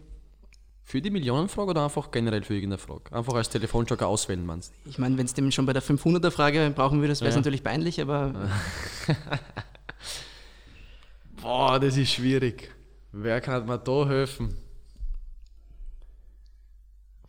Für 0.88 1.02
die 1.02 1.10
Millionenfrage 1.10 1.70
oder 1.70 1.82
einfach 1.82 2.12
generell 2.12 2.44
für 2.44 2.54
irgendeine 2.54 2.78
Frage? 2.78 3.10
Einfach 3.12 3.34
als 3.34 3.48
Telefonjoker 3.48 4.06
auswählen, 4.06 4.46
meinst 4.46 4.72
du? 4.84 4.90
Ich 4.90 4.98
meine, 4.98 5.18
wenn 5.18 5.26
es 5.26 5.34
dem 5.34 5.50
schon 5.50 5.66
bei 5.66 5.72
der 5.72 5.82
500er-Frage 5.82 6.72
brauchen 6.76 7.00
würdest, 7.00 7.22
wäre 7.22 7.30
es 7.30 7.34
Ja. 7.34 7.40
natürlich 7.40 7.64
peinlich, 7.64 8.00
aber 8.00 8.32
Boah, 11.42 11.80
das 11.80 11.96
ist 11.96 12.12
schwierig. 12.12 12.70
Wer 13.10 13.40
kann 13.40 13.66
mir 13.66 13.78
da 13.78 14.06
helfen? 14.06 14.56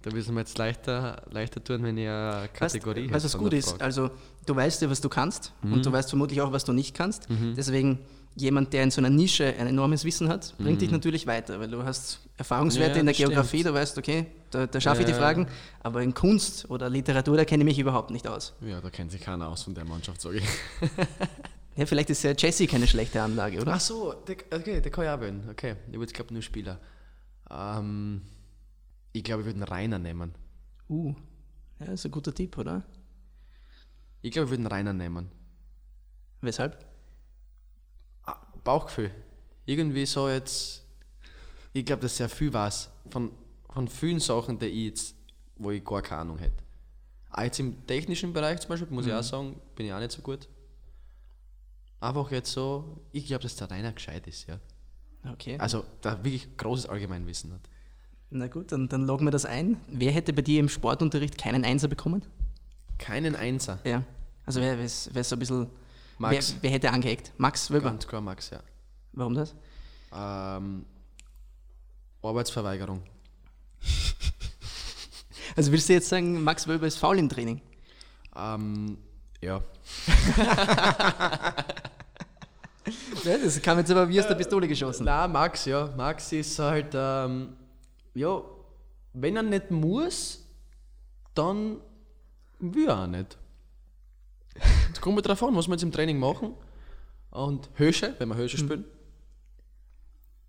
Da 0.03 0.11
müssen 0.11 0.35
wir 0.35 0.41
jetzt 0.41 0.57
leichter, 0.59 1.23
leichter 1.31 1.63
tun, 1.63 1.81
wenn 1.83 1.97
ich 1.97 2.07
eine 2.07 2.43
weißt, 2.43 2.53
Kategorie 2.53 3.05
weißt, 3.11 3.13
was 3.15 3.23
hätte 3.23 3.31
von 3.31 3.43
gut 3.45 3.53
ist? 3.53 3.81
Also 3.81 4.11
du 4.45 4.55
weißt 4.55 4.83
ja, 4.83 4.89
was 4.91 5.01
du 5.01 5.09
kannst 5.09 5.51
Mhm. 5.63 5.73
und 5.73 5.85
du 5.85 5.91
weißt 5.91 6.09
vermutlich 6.09 6.41
auch, 6.41 6.51
was 6.51 6.63
du 6.63 6.73
nicht 6.73 6.93
kannst. 6.95 7.27
Deswegen 7.57 7.99
jemand, 8.39 8.71
der 8.71 8.83
in 8.83 8.91
so 8.91 9.01
einer 9.01 9.09
Nische 9.09 9.45
ein 9.57 9.67
enormes 9.67 10.05
Wissen 10.05 10.29
hat, 10.29 10.55
bringt 10.57 10.81
dich 10.81 10.91
natürlich 10.91 11.25
weiter, 11.27 11.59
weil 11.59 11.69
du 11.69 11.83
hast 11.83 12.19
Erfahrungswerte 12.37 12.91
Mhm. 12.91 12.95
Ja, 12.95 12.99
in 13.01 13.05
der 13.07 13.13
stimmt. 13.13 13.29
Geografie, 13.29 13.63
du 13.63 13.73
weißt, 13.73 13.97
okay, 13.97 14.27
da, 14.51 14.67
da 14.67 14.79
schaffe 14.79 15.01
ich 15.01 15.05
die 15.07 15.11
Ja. 15.11 15.17
Fragen, 15.17 15.47
aber 15.81 16.01
in 16.03 16.13
Kunst 16.13 16.69
oder 16.69 16.89
Literatur, 16.89 17.35
da 17.35 17.45
kenne 17.45 17.63
ich 17.63 17.65
mich 17.65 17.79
überhaupt 17.79 18.11
nicht 18.11 18.27
aus. 18.27 18.53
Ja, 18.61 18.79
da 18.79 18.89
kennt 18.89 19.11
sich 19.11 19.21
keiner 19.21 19.47
aus 19.49 19.63
von 19.63 19.73
der 19.73 19.85
Mannschaft, 19.85 20.21
sage 20.21 20.37
ich. 20.37 20.43
Ja, 21.75 21.85
vielleicht 21.85 22.09
ist 22.09 22.23
ja 22.23 22.33
Jesse 22.35 22.65
keine 22.65 22.87
schlechte 22.87 23.21
Anlage, 23.21 23.61
oder? 23.61 23.73
Ach 23.75 23.79
so, 23.79 24.11
der, 24.27 24.35
okay, 24.51 24.81
der 24.81 24.89
kann 24.91 25.03
ich 25.05 25.09
auch 25.11 25.21
wählen. 25.21 25.47
Okay, 25.51 25.75
ich 25.91 25.99
würde, 25.99 26.11
glaube 26.11 26.33
nur 26.33 26.41
Spieler. 26.41 26.79
Ähm, 27.51 28.23
ich 29.13 29.23
glaube, 29.23 29.41
ich 29.43 29.45
würde 29.45 29.57
einen 29.59 29.67
Rainer 29.71 29.99
nehmen. 29.99 30.33
Uh, 30.89 31.13
ja, 31.79 31.91
ist 31.93 32.03
ein 32.03 32.09
guter 32.11 32.33
Tipp, 32.33 32.57
oder? 32.57 32.81
Ich 34.23 34.31
glaube, 34.31 34.45
ich 34.45 34.49
würde 34.49 34.61
einen 34.61 34.71
Rainer 34.73 34.93
nehmen. 34.93 35.29
Weshalb? 36.41 36.83
Bauchgefühl. 38.67 39.11
Irgendwie 39.65 40.05
so 40.05 40.27
jetzt. 40.27 40.83
Ich 41.71 41.85
glaube, 41.85 42.01
dass 42.01 42.17
sehr 42.17 42.27
viel 42.27 42.51
was 42.51 42.89
von, 43.09 43.31
von 43.69 43.87
vielen 43.87 44.19
Sachen, 44.19 44.59
die 44.59 44.65
ich 44.65 44.85
jetzt, 44.87 45.15
wo 45.55 45.71
ich 45.71 45.83
gar 45.85 46.01
keine 46.01 46.21
Ahnung 46.21 46.37
hätte. 46.37 46.63
Auch 47.31 47.43
jetzt 47.43 47.59
im 47.59 47.85
technischen 47.87 48.33
Bereich 48.33 48.59
zum 48.59 48.69
Beispiel, 48.69 48.89
muss 48.89 49.05
ich 49.05 49.13
auch 49.13 49.23
sagen, 49.23 49.57
bin 49.75 49.85
ich 49.85 49.93
auch 49.93 49.99
nicht 49.99 50.11
so 50.11 50.21
gut. 50.21 50.49
Einfach 52.01 52.29
jetzt 52.31 52.51
so, 52.51 52.99
ich 53.13 53.27
glaube, 53.27 53.43
dass 53.43 53.55
der 53.55 53.71
Rainer 53.71 53.93
gescheit 53.93 54.27
ist, 54.27 54.47
ja. 54.47 54.59
Okay. 55.31 55.57
Also 55.59 55.85
da 56.01 56.17
wirklich 56.17 56.57
großes 56.57 56.87
Allgemeinwissen 56.87 57.53
hat. 57.53 57.61
Na 58.29 58.47
gut, 58.47 58.73
dann, 58.73 58.89
dann 58.89 59.05
loggen 59.05 59.25
wir 59.25 59.31
das 59.31 59.45
ein. 59.45 59.79
Wer 59.87 60.11
hätte 60.11 60.33
bei 60.33 60.41
dir 60.41 60.59
im 60.59 60.67
Sportunterricht 60.67 61.37
keinen 61.37 61.63
Einser 61.63 61.87
bekommen? 61.87 62.25
Keinen 62.97 63.35
Einser. 63.35 63.79
Ja. 63.85 64.03
Also 64.45 64.59
wer, 64.59 64.77
wer, 64.77 64.77
wer 64.79 65.21
ist 65.21 65.29
so 65.29 65.35
ein 65.35 65.39
bisschen. 65.39 65.67
Max. 66.17 66.53
Wer, 66.55 66.63
wer 66.63 66.71
hätte 66.71 66.91
angeeckt? 66.91 67.31
Max 67.37 67.71
Wöber. 67.71 67.89
Ganz 67.89 68.07
klar 68.07 68.21
Max, 68.21 68.49
ja. 68.49 68.59
Warum 69.13 69.33
das? 69.33 69.55
Ähm, 70.13 70.85
Arbeitsverweigerung. 72.21 73.01
Also 75.55 75.71
willst 75.71 75.89
du 75.89 75.93
jetzt 75.93 76.09
sagen, 76.09 76.43
Max 76.43 76.67
Wöber 76.67 76.85
ist 76.85 76.97
faul 76.97 77.17
im 77.17 77.29
Training? 77.29 77.61
Ähm, 78.35 78.97
ja. 79.41 79.63
Ja, 83.23 83.37
das 83.37 83.61
kam 83.61 83.77
jetzt 83.79 83.91
aber 83.91 84.07
wie 84.07 84.19
aus 84.19 84.27
der 84.27 84.35
Pistole 84.35 84.67
geschossen. 84.67 85.05
Na, 85.05 85.27
Max, 85.27 85.65
ja. 85.65 85.89
Max 85.97 86.31
ist 86.31 86.57
halt, 86.59 86.91
ähm, 86.93 87.55
ja, 88.13 88.41
wenn 89.13 89.35
er 89.35 89.43
nicht 89.43 89.71
muss, 89.71 90.45
dann 91.33 91.77
will 92.59 92.87
er 92.87 93.03
auch 93.03 93.07
nicht. 93.07 93.37
Es 94.91 95.01
kommt 95.01 95.25
drauf 95.25 95.43
an, 95.43 95.55
was 95.55 95.67
wir 95.67 95.73
jetzt 95.73 95.83
im 95.83 95.91
Training 95.91 96.19
machen. 96.19 96.53
Und 97.31 97.69
Hösche, 97.75 98.15
wenn 98.19 98.29
wir 98.29 98.35
Hösche 98.35 98.57
spielen, 98.57 98.85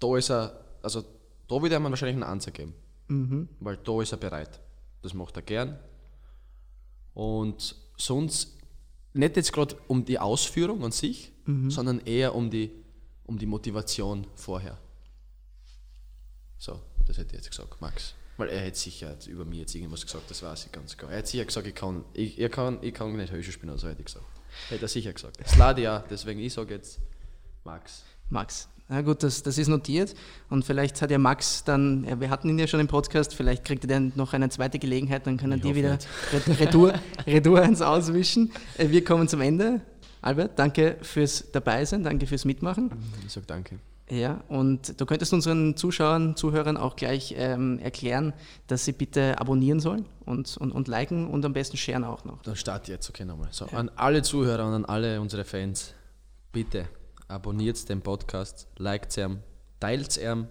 da 0.01 0.17
ist 0.17 0.31
er, 0.31 0.65
also 0.83 1.05
da 1.49 1.63
wird 1.63 1.73
er 1.73 1.81
mir 1.81 1.91
wahrscheinlich 1.91 2.15
einen 2.15 2.23
Ansatz 2.23 2.55
geben. 2.55 2.75
Weil 3.61 3.77
da 3.79 4.01
ist 4.03 4.13
er 4.13 4.19
bereit. 4.19 4.61
Das 5.03 5.15
macht 5.15 5.37
er 5.37 5.43
gern. 5.43 5.79
Und 7.15 7.75
sonst 7.97 8.57
nicht 9.13 9.37
jetzt 9.37 9.53
gerade 9.53 9.77
um 9.89 10.05
die 10.05 10.19
Ausführung 10.19 10.85
an 10.85 10.93
sich, 10.93 11.33
sondern 11.71 12.01
eher 12.01 12.35
um 12.35 12.51
die, 12.51 12.71
um 13.25 13.39
die 13.39 13.47
Motivation 13.47 14.27
vorher. 14.35 14.79
So, 16.59 16.81
das 17.07 17.17
hätte 17.19 17.37
ich 17.37 17.43
jetzt 17.43 17.51
gesagt, 17.51 17.81
Max. 17.81 18.15
Weil 18.39 18.49
er 18.49 18.61
hätte 18.61 18.78
sicher 18.78 19.14
über 19.26 19.45
mich 19.45 19.59
jetzt 19.59 19.74
irgendwas 19.74 20.07
gesagt, 20.07 20.30
das 20.30 20.43
weiß 20.43 20.66
ich 20.66 20.72
ganz 20.72 20.97
klar. 20.97 21.11
Er 21.12 21.18
hat 21.18 21.26
sicher 21.26 21.45
gesagt, 21.45 21.66
ich 21.66 21.74
kann, 21.74 22.05
ich, 22.14 22.39
ich 22.39 22.51
kann, 22.51 22.78
ich 22.80 22.95
kann 22.95 23.14
nicht 23.16 23.32
Hösche 23.32 23.53
spielen, 23.53 23.70
also 23.70 23.89
hätte 23.89 24.01
ich 24.01 24.07
gesagt. 24.07 24.24
Hätte 24.70 24.84
er 24.84 24.89
sicher 24.89 25.12
gesagt. 25.12 25.36
Sladi 25.47 25.82
ja, 25.82 26.05
deswegen 26.09 26.41
ich 26.41 26.53
sage 26.55 26.74
jetzt 26.74 26.99
Max. 27.64 28.05
Max. 28.30 28.68
Na 28.91 29.03
gut, 29.03 29.22
das, 29.22 29.43
das 29.43 29.59
ist 29.59 29.68
notiert. 29.68 30.14
Und 30.49 30.64
vielleicht 30.64 31.03
hat 31.03 31.11
ja 31.11 31.18
Max 31.18 31.62
dann, 31.64 32.05
ja, 32.05 32.18
wir 32.20 32.30
hatten 32.30 32.49
ihn 32.49 32.59
ja 32.59 32.66
schon 32.66 32.80
im 32.80 32.86
Podcast, 32.89 33.34
vielleicht 33.34 33.64
kriegt 33.64 33.84
er 33.84 33.89
dann 33.89 34.12
noch 34.14 34.32
eine 34.32 34.49
zweite 34.49 34.78
Gelegenheit, 34.78 35.26
dann 35.26 35.36
können 35.36 35.59
Ich 35.59 35.62
die 35.62 35.74
wieder 35.74 35.93
nicht. 35.97 36.09
Re- 36.32 36.59
Retour, 36.61 36.95
Retour 37.26 37.61
eins 37.61 37.82
auswischen. 37.82 38.51
Äh, 38.78 38.89
Wir 38.89 39.05
kommen 39.05 39.28
zum 39.28 39.41
Ende. 39.43 39.82
Albert, 40.22 40.59
danke 40.59 40.97
fürs 41.03 41.45
Dabeisein, 41.53 42.03
danke 42.03 42.26
fürs 42.26 42.45
Mitmachen. 42.45 42.91
Ich 43.26 43.32
sage 43.32 43.47
danke. 43.47 43.78
Ja, 44.11 44.43
und 44.49 45.01
du 45.01 45.07
könntest 45.07 45.33
unseren 45.33 45.77
Zuschauern, 45.77 46.37
Zuhörern 46.37 46.77
auch 46.77 46.97
gleich 46.97 47.35
ähm, 47.37 47.79
erklären, 47.79 48.33
dass 48.67 48.85
sie 48.85 48.93
bitte 48.93 49.39
abonnieren 49.39 49.81
sollen 49.81 50.07
und, 50.25 50.57
und, 50.57 50.73
und 50.73 50.89
liken 50.89 51.29
und 51.29 51.45
am 51.45 51.53
besten 51.53 51.77
sharen 51.77 52.05
auch 52.05 52.25
noch. 52.25 52.43
Dann 52.43 52.57
starte 52.57 52.85
ich 52.85 52.97
jetzt, 52.97 53.09
okay, 53.11 53.25
nochmal. 53.25 53.49
So, 53.51 53.67
an 53.67 53.91
alle 53.97 54.23
Zuhörer 54.23 54.67
und 54.67 54.75
an 54.75 54.85
alle 54.85 55.21
unsere 55.21 55.45
Fans, 55.45 55.95
bitte 56.53 56.89
abonniert 57.29 57.89
den 57.89 58.01
Podcast, 58.01 58.67
liked 58.79 59.17
ihn, 59.19 59.43
teilt 59.81 60.17
ihn, 60.17 60.49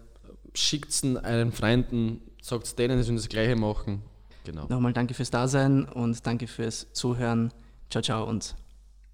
schickt 0.53 1.03
ihn 1.03 1.17
einen 1.17 1.51
Freunden, 1.51 2.21
sagt 2.41 2.77
denen, 2.77 2.97
dass 2.97 3.07
sie 3.07 3.15
das 3.15 3.27
Gleiche 3.27 3.55
machen. 3.55 4.03
Genau. 4.43 4.67
Nochmal 4.69 4.93
danke 4.93 5.13
fürs 5.13 5.31
Dasein 5.31 5.85
und 5.85 6.25
danke 6.25 6.47
fürs 6.47 6.87
Zuhören. 6.93 7.51
Ciao, 7.89 8.01
ciao 8.01 8.23
und 8.25 8.55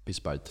Bis 0.04 0.20
bald. 0.20 0.50